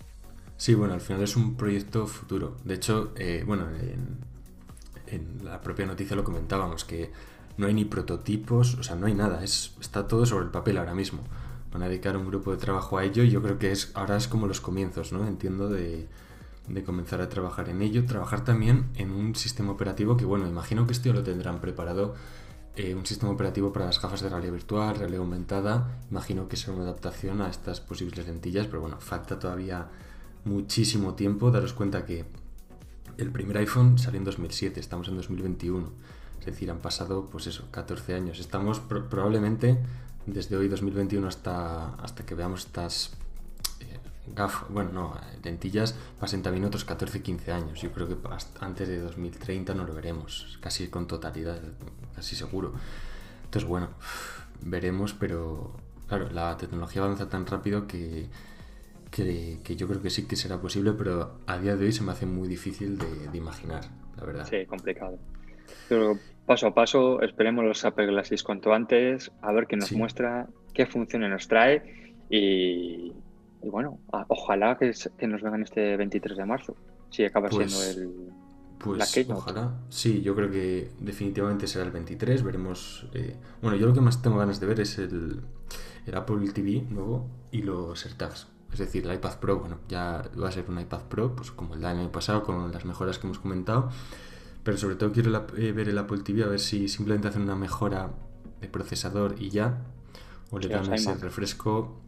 Sí, 0.56 0.74
bueno, 0.74 0.94
al 0.94 1.00
final 1.00 1.22
es 1.22 1.36
un 1.36 1.54
proyecto 1.56 2.06
futuro. 2.06 2.56
De 2.64 2.74
hecho, 2.74 3.12
eh, 3.16 3.44
bueno, 3.46 3.66
en, 5.06 5.44
la 5.44 5.60
propia 5.60 5.86
noticia 5.86 6.16
lo 6.16 6.24
comentábamos, 6.24 6.84
que 6.84 7.12
no 7.58 7.66
hay 7.66 7.74
ni 7.74 7.84
prototipos, 7.84 8.74
o 8.74 8.82
sea, 8.82 8.96
no 8.96 9.06
hay 9.06 9.14
nada, 9.14 9.44
es, 9.44 9.74
está 9.80 10.08
todo 10.08 10.26
sobre 10.26 10.46
el 10.46 10.50
papel 10.50 10.78
ahora 10.78 10.94
mismo. 10.94 11.20
Van 11.72 11.82
a 11.82 11.88
dedicar 11.88 12.16
un 12.16 12.26
grupo 12.26 12.50
de 12.50 12.56
trabajo 12.56 12.98
a 12.98 13.04
ello 13.04 13.22
y 13.22 13.30
yo 13.30 13.42
creo 13.42 13.58
que 13.58 13.70
es, 13.70 13.92
ahora 13.94 14.16
es 14.16 14.28
como 14.28 14.46
los 14.46 14.60
comienzos, 14.60 15.12
¿no? 15.12 15.26
Entiendo 15.26 15.68
de, 15.68 16.08
de 16.68 16.84
comenzar 16.84 17.20
a 17.20 17.28
trabajar 17.28 17.68
en 17.68 17.82
ello, 17.82 18.04
trabajar 18.06 18.44
también 18.44 18.86
en 18.96 19.10
un 19.10 19.34
sistema 19.34 19.72
operativo 19.72 20.16
que, 20.16 20.24
bueno, 20.24 20.46
imagino 20.46 20.86
que 20.86 20.92
esto 20.92 21.08
ya 21.10 21.14
lo 21.14 21.22
tendrán 21.22 21.60
preparado, 21.60 22.14
eh, 22.76 22.94
un 22.94 23.06
sistema 23.06 23.32
operativo 23.32 23.72
para 23.72 23.86
las 23.86 24.00
gafas 24.00 24.20
de 24.20 24.28
realidad 24.28 24.52
virtual, 24.52 24.96
realidad 24.96 25.20
aumentada, 25.20 25.98
imagino 26.10 26.48
que 26.48 26.56
será 26.56 26.74
una 26.74 26.84
adaptación 26.84 27.40
a 27.40 27.48
estas 27.48 27.80
posibles 27.80 28.26
lentillas, 28.26 28.66
pero 28.66 28.80
bueno, 28.80 28.98
falta 29.00 29.38
todavía 29.38 29.88
muchísimo 30.46 31.14
tiempo, 31.14 31.50
daros 31.50 31.74
cuenta 31.74 32.06
que 32.06 32.24
el 33.18 33.30
primer 33.30 33.58
iPhone 33.58 33.98
salió 33.98 34.18
en 34.18 34.24
2007, 34.24 34.80
estamos 34.80 35.08
en 35.08 35.16
2021, 35.16 35.92
es 36.40 36.46
decir, 36.46 36.70
han 36.70 36.78
pasado, 36.78 37.26
pues 37.26 37.46
eso, 37.46 37.68
14 37.70 38.14
años, 38.14 38.38
estamos 38.38 38.80
probablemente 38.80 39.78
desde 40.24 40.56
hoy 40.56 40.68
2021 40.68 41.26
hasta, 41.28 41.94
hasta 41.96 42.24
que 42.24 42.34
veamos 42.34 42.66
estas 42.66 43.16
gaf, 44.34 44.68
bueno, 44.70 44.92
no, 44.92 45.14
lentillas 45.44 45.94
pasen 46.18 46.42
también 46.42 46.64
otros 46.64 46.86
14-15 46.86 47.48
años. 47.52 47.80
Yo 47.80 47.92
creo 47.92 48.08
que 48.08 48.16
antes 48.60 48.88
de 48.88 48.98
2030 48.98 49.74
no 49.74 49.84
lo 49.84 49.94
veremos, 49.94 50.58
casi 50.60 50.88
con 50.88 51.06
totalidad, 51.06 51.60
casi 52.14 52.36
seguro. 52.36 52.72
Entonces, 53.44 53.68
bueno, 53.68 53.88
veremos, 54.62 55.14
pero 55.14 55.72
claro, 56.08 56.28
la 56.30 56.56
tecnología 56.56 57.02
avanza 57.02 57.28
tan 57.28 57.46
rápido 57.46 57.86
que, 57.86 58.28
que, 59.16 59.76
yo 59.76 59.88
creo 59.88 60.02
que 60.02 60.10
sí 60.10 60.26
que 60.26 60.36
será 60.36 60.60
posible, 60.60 60.92
pero 60.92 61.38
a 61.46 61.58
día 61.58 61.76
de 61.76 61.86
hoy 61.86 61.92
se 61.92 62.02
me 62.02 62.12
hace 62.12 62.26
muy 62.26 62.48
difícil 62.48 62.98
de, 62.98 63.36
imaginar, 63.36 63.84
la 64.16 64.24
verdad. 64.24 64.46
Sí, 64.48 64.66
complicado. 64.66 65.18
Pero 65.88 66.18
paso 66.44 66.66
a 66.66 66.74
paso, 66.74 67.22
esperemos 67.22 67.64
los 67.64 67.84
Apple 67.84 68.06
Glasses 68.06 68.42
cuanto 68.42 68.72
antes, 68.72 69.32
a 69.40 69.52
ver 69.52 69.66
qué 69.66 69.76
nos 69.76 69.92
muestra, 69.92 70.48
qué 70.74 70.86
funciones 70.86 71.30
nos 71.30 71.48
trae 71.48 72.12
y, 72.28 73.12
y 73.62 73.68
bueno, 73.68 73.98
ojalá 74.28 74.76
que, 74.78 74.92
nos 75.26 75.42
vengan 75.42 75.62
este 75.62 75.96
23 75.96 76.36
de 76.36 76.44
marzo, 76.44 76.76
si 77.10 77.24
acaba 77.24 77.48
siendo 77.48 77.74
pues, 77.74 77.96
el... 77.96 78.10
Pues 78.78 79.30
ojalá, 79.30 79.80
sí, 79.88 80.20
yo 80.20 80.36
creo 80.36 80.50
que 80.50 80.90
definitivamente 81.00 81.66
será 81.66 81.86
el 81.86 81.90
23, 81.90 82.42
veremos... 82.42 83.08
Eh, 83.14 83.34
bueno, 83.62 83.76
yo 83.78 83.86
lo 83.86 83.94
que 83.94 84.02
más 84.02 84.20
tengo 84.20 84.36
ganas 84.36 84.60
de 84.60 84.66
ver 84.66 84.80
es 84.80 84.98
el, 84.98 85.40
el 86.04 86.14
Apple 86.14 86.46
TV 86.52 86.84
nuevo 86.90 87.26
y 87.50 87.62
los 87.62 88.04
AirTags. 88.04 88.55
Es 88.76 88.80
decir, 88.80 89.06
el 89.06 89.14
iPad 89.14 89.38
Pro, 89.38 89.58
bueno, 89.58 89.78
ya 89.88 90.22
va 90.38 90.48
a 90.50 90.52
ser 90.52 90.66
un 90.68 90.78
iPad 90.78 91.04
Pro, 91.08 91.34
pues 91.34 91.50
como 91.50 91.72
el 91.72 91.80
del 91.80 91.88
año 91.88 92.12
pasado, 92.12 92.42
con 92.42 92.70
las 92.70 92.84
mejoras 92.84 93.18
que 93.18 93.26
hemos 93.26 93.38
comentado. 93.38 93.88
Pero 94.62 94.76
sobre 94.76 94.96
todo 94.96 95.12
quiero 95.12 95.46
eh, 95.56 95.72
ver 95.72 95.88
el 95.88 95.96
Apple 95.96 96.18
TV 96.18 96.44
a 96.44 96.46
ver 96.46 96.60
si 96.60 96.86
simplemente 96.86 97.28
hacen 97.28 97.40
una 97.40 97.56
mejora 97.56 98.10
de 98.60 98.68
procesador 98.68 99.36
y 99.38 99.48
ya, 99.48 99.82
o 100.50 100.58
le 100.58 100.68
dan 100.68 100.92
ese 100.92 101.14
refresco 101.14 102.02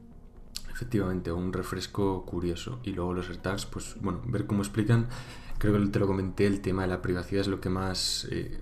efectivamente, 0.71 1.33
un 1.33 1.55
refresco 1.55 2.27
curioso. 2.27 2.81
Y 2.83 2.91
luego 2.91 3.15
los 3.15 3.31
AirTags, 3.31 3.65
pues 3.65 3.97
bueno, 4.03 4.21
ver 4.27 4.47
cómo 4.47 4.61
explican. 4.61 5.09
Creo 5.57 5.73
que 5.73 5.87
te 5.87 5.99
lo 5.99 6.07
comenté, 6.07 6.47
el 6.47 6.61
tema 6.61 6.83
de 6.83 6.89
la 6.89 7.01
privacidad 7.01 7.41
es 7.41 7.49
lo 7.49 7.63
que 7.63 7.71
más 7.71 8.29
eh, 8.31 8.61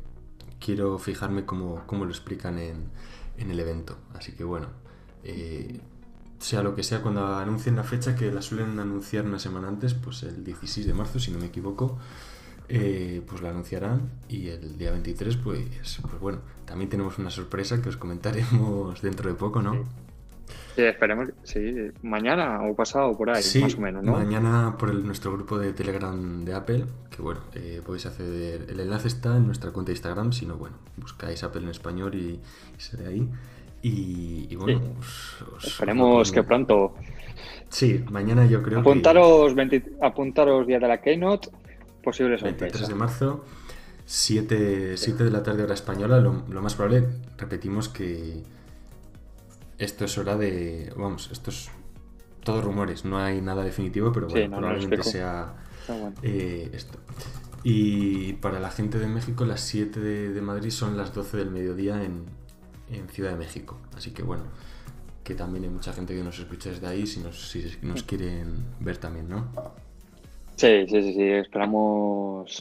quiero 0.61 0.97
fijarme 0.99 1.45
cómo, 1.45 1.83
cómo, 1.87 2.05
lo 2.05 2.13
explican 2.13 2.61
en, 2.61 2.91
en, 3.37 3.51
el 3.51 3.59
evento. 3.59 3.99
Así 4.15 4.31
que 4.33 4.45
bueno, 4.45 4.69
eh, 5.25 5.81
sea 6.39 6.63
lo 6.63 6.75
que 6.75 6.83
sea, 6.83 7.03
cuando 7.03 7.27
anuncien 7.37 7.77
la 7.77 7.85
fecha, 7.85 8.15
que 8.15 8.31
la 8.31 8.43
suelen 8.43 8.79
anunciar 8.79 9.25
una 9.25 9.39
semana 9.39 9.69
antes, 9.69 9.95
pues 9.95 10.23
el 10.23 10.45
16 10.45 10.87
de 10.87 10.95
marzo, 10.95 11.19
si 11.19 11.31
no 11.31 11.39
me 11.39 11.47
equivoco. 11.47 11.99
Eh, 12.69 13.23
pues 13.29 13.43
la 13.43 13.51
anunciarán 13.51 14.11
y 14.29 14.49
el 14.49 14.77
día 14.77 14.91
23 14.91 15.37
pues, 15.37 16.01
pues 16.03 16.21
bueno, 16.21 16.41
también 16.65 16.91
tenemos 16.91 17.17
una 17.17 17.31
sorpresa 17.31 17.81
que 17.81 17.91
os 17.91 17.97
comentaremos 17.97 19.01
dentro 19.03 19.31
de 19.31 19.37
poco, 19.37 19.63
¿no? 19.63 19.85
Sí, 20.75 20.83
esperemos, 20.83 21.29
sí, 21.43 21.91
mañana 22.03 22.61
o 22.63 22.75
pasado 22.75 23.17
por 23.17 23.31
ahí, 23.31 23.43
más 23.61 23.75
o 23.75 23.81
menos, 23.81 24.05
¿no? 24.05 24.13
Mañana 24.13 24.77
por 24.79 24.93
nuestro 24.95 25.33
grupo 25.33 25.59
de 25.59 25.73
Telegram 25.73 26.45
de 26.45 26.55
Apple, 26.55 26.85
que 27.11 27.23
bueno, 27.23 27.41
eh, 27.55 27.81
podéis 27.85 28.07
acceder, 28.07 28.67
el 28.69 28.81
enlace 28.81 29.09
está 29.09 29.37
en 29.37 29.47
nuestra 29.47 29.71
cuenta 29.71 29.91
de 29.91 29.95
Instagram, 29.95 30.33
si 30.33 30.45
no, 30.45 30.57
bueno, 30.57 30.77
buscáis 30.99 31.43
Apple 31.45 31.63
en 31.63 31.71
español 31.71 32.15
y, 32.15 32.41
seré 32.77 33.07
ahí. 33.07 33.31
Y, 33.83 34.57
bueno, 34.57 34.81
esperemos 35.63 36.33
que 36.33 36.43
pronto. 36.43 36.95
Sí, 37.69 38.03
mañana 38.11 38.47
yo 38.47 38.63
creo 38.63 38.81
apuntaros 38.81 39.55
que. 39.55 39.83
apuntaros 40.01 40.67
día 40.67 40.79
de 40.79 40.89
la 40.89 41.01
Keynote, 41.01 41.51
posible 42.03 42.39
sorpresa. 42.39 42.79
23 42.79 42.89
de 42.89 42.95
marzo, 42.95 43.45
7, 44.07 44.97
7 44.97 45.25
de 45.25 45.31
la 45.31 45.43
tarde 45.43 45.63
hora 45.63 45.75
española, 45.75 46.19
lo, 46.19 46.43
lo 46.49 46.63
más 46.63 46.75
probable, 46.75 47.07
repetimos 47.39 47.89
que 47.89 48.43
esto 49.79 50.05
es 50.05 50.19
hora 50.19 50.37
de. 50.37 50.93
Vamos, 50.97 51.31
esto 51.31 51.51
es 51.51 51.71
todo 52.47 52.63
rumores, 52.63 53.05
no 53.05 53.19
hay 53.19 53.41
nada 53.41 53.65
definitivo, 53.65 54.13
pero 54.13 54.29
bueno, 54.29 54.57
probablemente 54.57 55.03
sea 55.03 55.55
eh, 56.23 56.71
esto. 56.73 56.99
Y 57.65 58.35
para 58.35 58.61
la 58.61 58.71
gente 58.71 58.99
de 59.01 59.09
México, 59.09 59.45
las 59.45 59.61
7 59.63 59.99
de, 59.99 60.41
Madrid 60.41 60.71
son 60.71 60.97
las 60.97 61.13
12 61.13 61.37
del 61.37 61.51
mediodía 61.51 62.05
en, 62.05 62.25
Ciudad 63.11 63.31
de 63.33 63.37
México. 63.37 63.79
Así 63.97 64.13
que 64.13 64.23
bueno, 64.23 64.45
que 65.25 65.35
también 65.35 65.65
hay 65.65 65.71
mucha 65.71 65.93
gente 65.93 66.15
que 66.15 66.23
nos 66.23 66.39
escucha 66.39 66.71
desde 66.71 66.87
ahí, 66.87 67.07
si 67.07 67.21
nos, 67.21 67.51
si 67.51 67.77
nos 67.83 68.03
quieren 68.05 68.65
ver 68.81 68.99
también, 68.99 69.29
¿no? 69.29 69.51
Sí, 70.57 70.87
sí, 70.89 71.03
sí, 71.03 71.15
sí, 71.15 71.23
esperamos. 71.23 72.61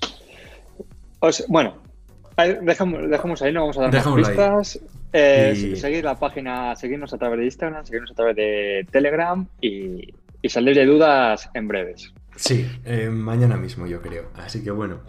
bueno, 1.48 1.76
dejamos, 2.62 3.10
dejamos 3.10 3.42
ahí, 3.42 3.54
no 3.54 3.62
vamos 3.62 3.78
a 3.78 3.82
dar 3.84 3.94
más 3.94 4.16
pistas. 4.16 4.80
Eh, 5.14 5.76
Seguir 5.78 6.04
la 6.04 6.20
página, 6.20 6.76
seguirnos 6.76 7.14
a 7.14 7.18
través 7.18 7.40
de 7.40 7.46
Instagram, 7.46 7.86
seguirnos 7.86 8.12
a 8.12 8.16
través 8.16 8.36
de 8.36 8.86
Telegram 8.92 9.48
y, 9.62 10.14
salir 10.50 10.76
de 10.76 10.86
dudas 10.86 11.50
en 11.54 11.68
breves. 11.68 12.14
Sí, 12.36 12.70
eh, 12.84 13.10
mañana 13.10 13.56
mismo 13.58 13.88
yo 13.88 14.02
creo. 14.02 14.30
Así 14.36 14.64
que 14.64 14.72
bueno. 14.72 15.00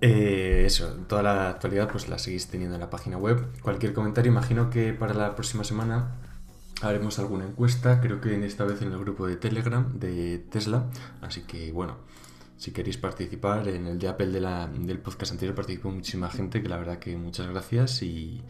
Eh, 0.00 0.62
eso, 0.66 0.88
toda 1.08 1.22
la 1.22 1.50
actualidad 1.50 1.90
pues 1.90 2.08
la 2.08 2.18
seguís 2.18 2.48
teniendo 2.48 2.76
en 2.76 2.80
la 2.80 2.90
página 2.90 3.16
web. 3.16 3.46
Cualquier 3.62 3.92
comentario, 3.92 4.30
imagino 4.30 4.70
que 4.70 4.92
para 4.92 5.14
la 5.14 5.34
próxima 5.34 5.64
semana 5.64 6.16
haremos 6.82 7.18
alguna 7.18 7.44
encuesta, 7.44 8.00
creo 8.00 8.20
que 8.20 8.44
esta 8.46 8.64
vez 8.64 8.80
en 8.82 8.92
el 8.92 8.98
grupo 8.98 9.26
de 9.26 9.36
Telegram 9.36 9.98
de 9.98 10.38
Tesla. 10.38 10.86
Así 11.20 11.42
que 11.42 11.72
bueno, 11.72 11.96
si 12.58 12.72
queréis 12.72 12.98
participar. 12.98 13.66
En 13.68 13.86
el 13.86 13.98
de 13.98 14.08
Apple 14.08 14.26
de 14.26 14.40
la, 14.40 14.66
del 14.66 14.98
podcast 14.98 15.32
anterior 15.32 15.54
participó 15.54 15.90
muchísima 15.90 16.28
gente, 16.28 16.60
que 16.60 16.68
la 16.68 16.76
verdad 16.76 16.98
que 16.98 17.16
muchas 17.16 17.48
gracias 17.48 18.02
y, 18.02 18.42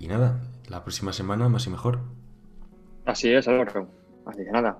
nada, 0.00 0.40
la 0.68 0.82
próxima 0.82 1.12
semana 1.12 1.48
más 1.48 1.66
y 1.66 1.70
mejor. 1.70 1.98
Así 3.04 3.30
es, 3.30 3.46
Álvaro. 3.48 3.88
Así 4.24 4.44
que 4.44 4.50
nada. 4.50 4.78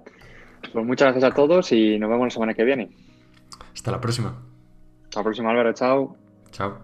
Pues 0.72 0.84
muchas 0.86 1.12
gracias 1.12 1.32
a 1.32 1.34
todos 1.34 1.70
y 1.72 1.98
nos 1.98 2.08
vemos 2.08 2.26
la 2.26 2.30
semana 2.30 2.54
que 2.54 2.64
viene. 2.64 2.90
Hasta 3.74 3.90
la 3.90 4.00
próxima. 4.00 4.47
Hasta 5.18 5.30
la 5.30 5.32
próxima, 5.32 5.50
Álvaro. 5.50 5.72
Chao. 5.72 6.16
Chao. 6.52 6.78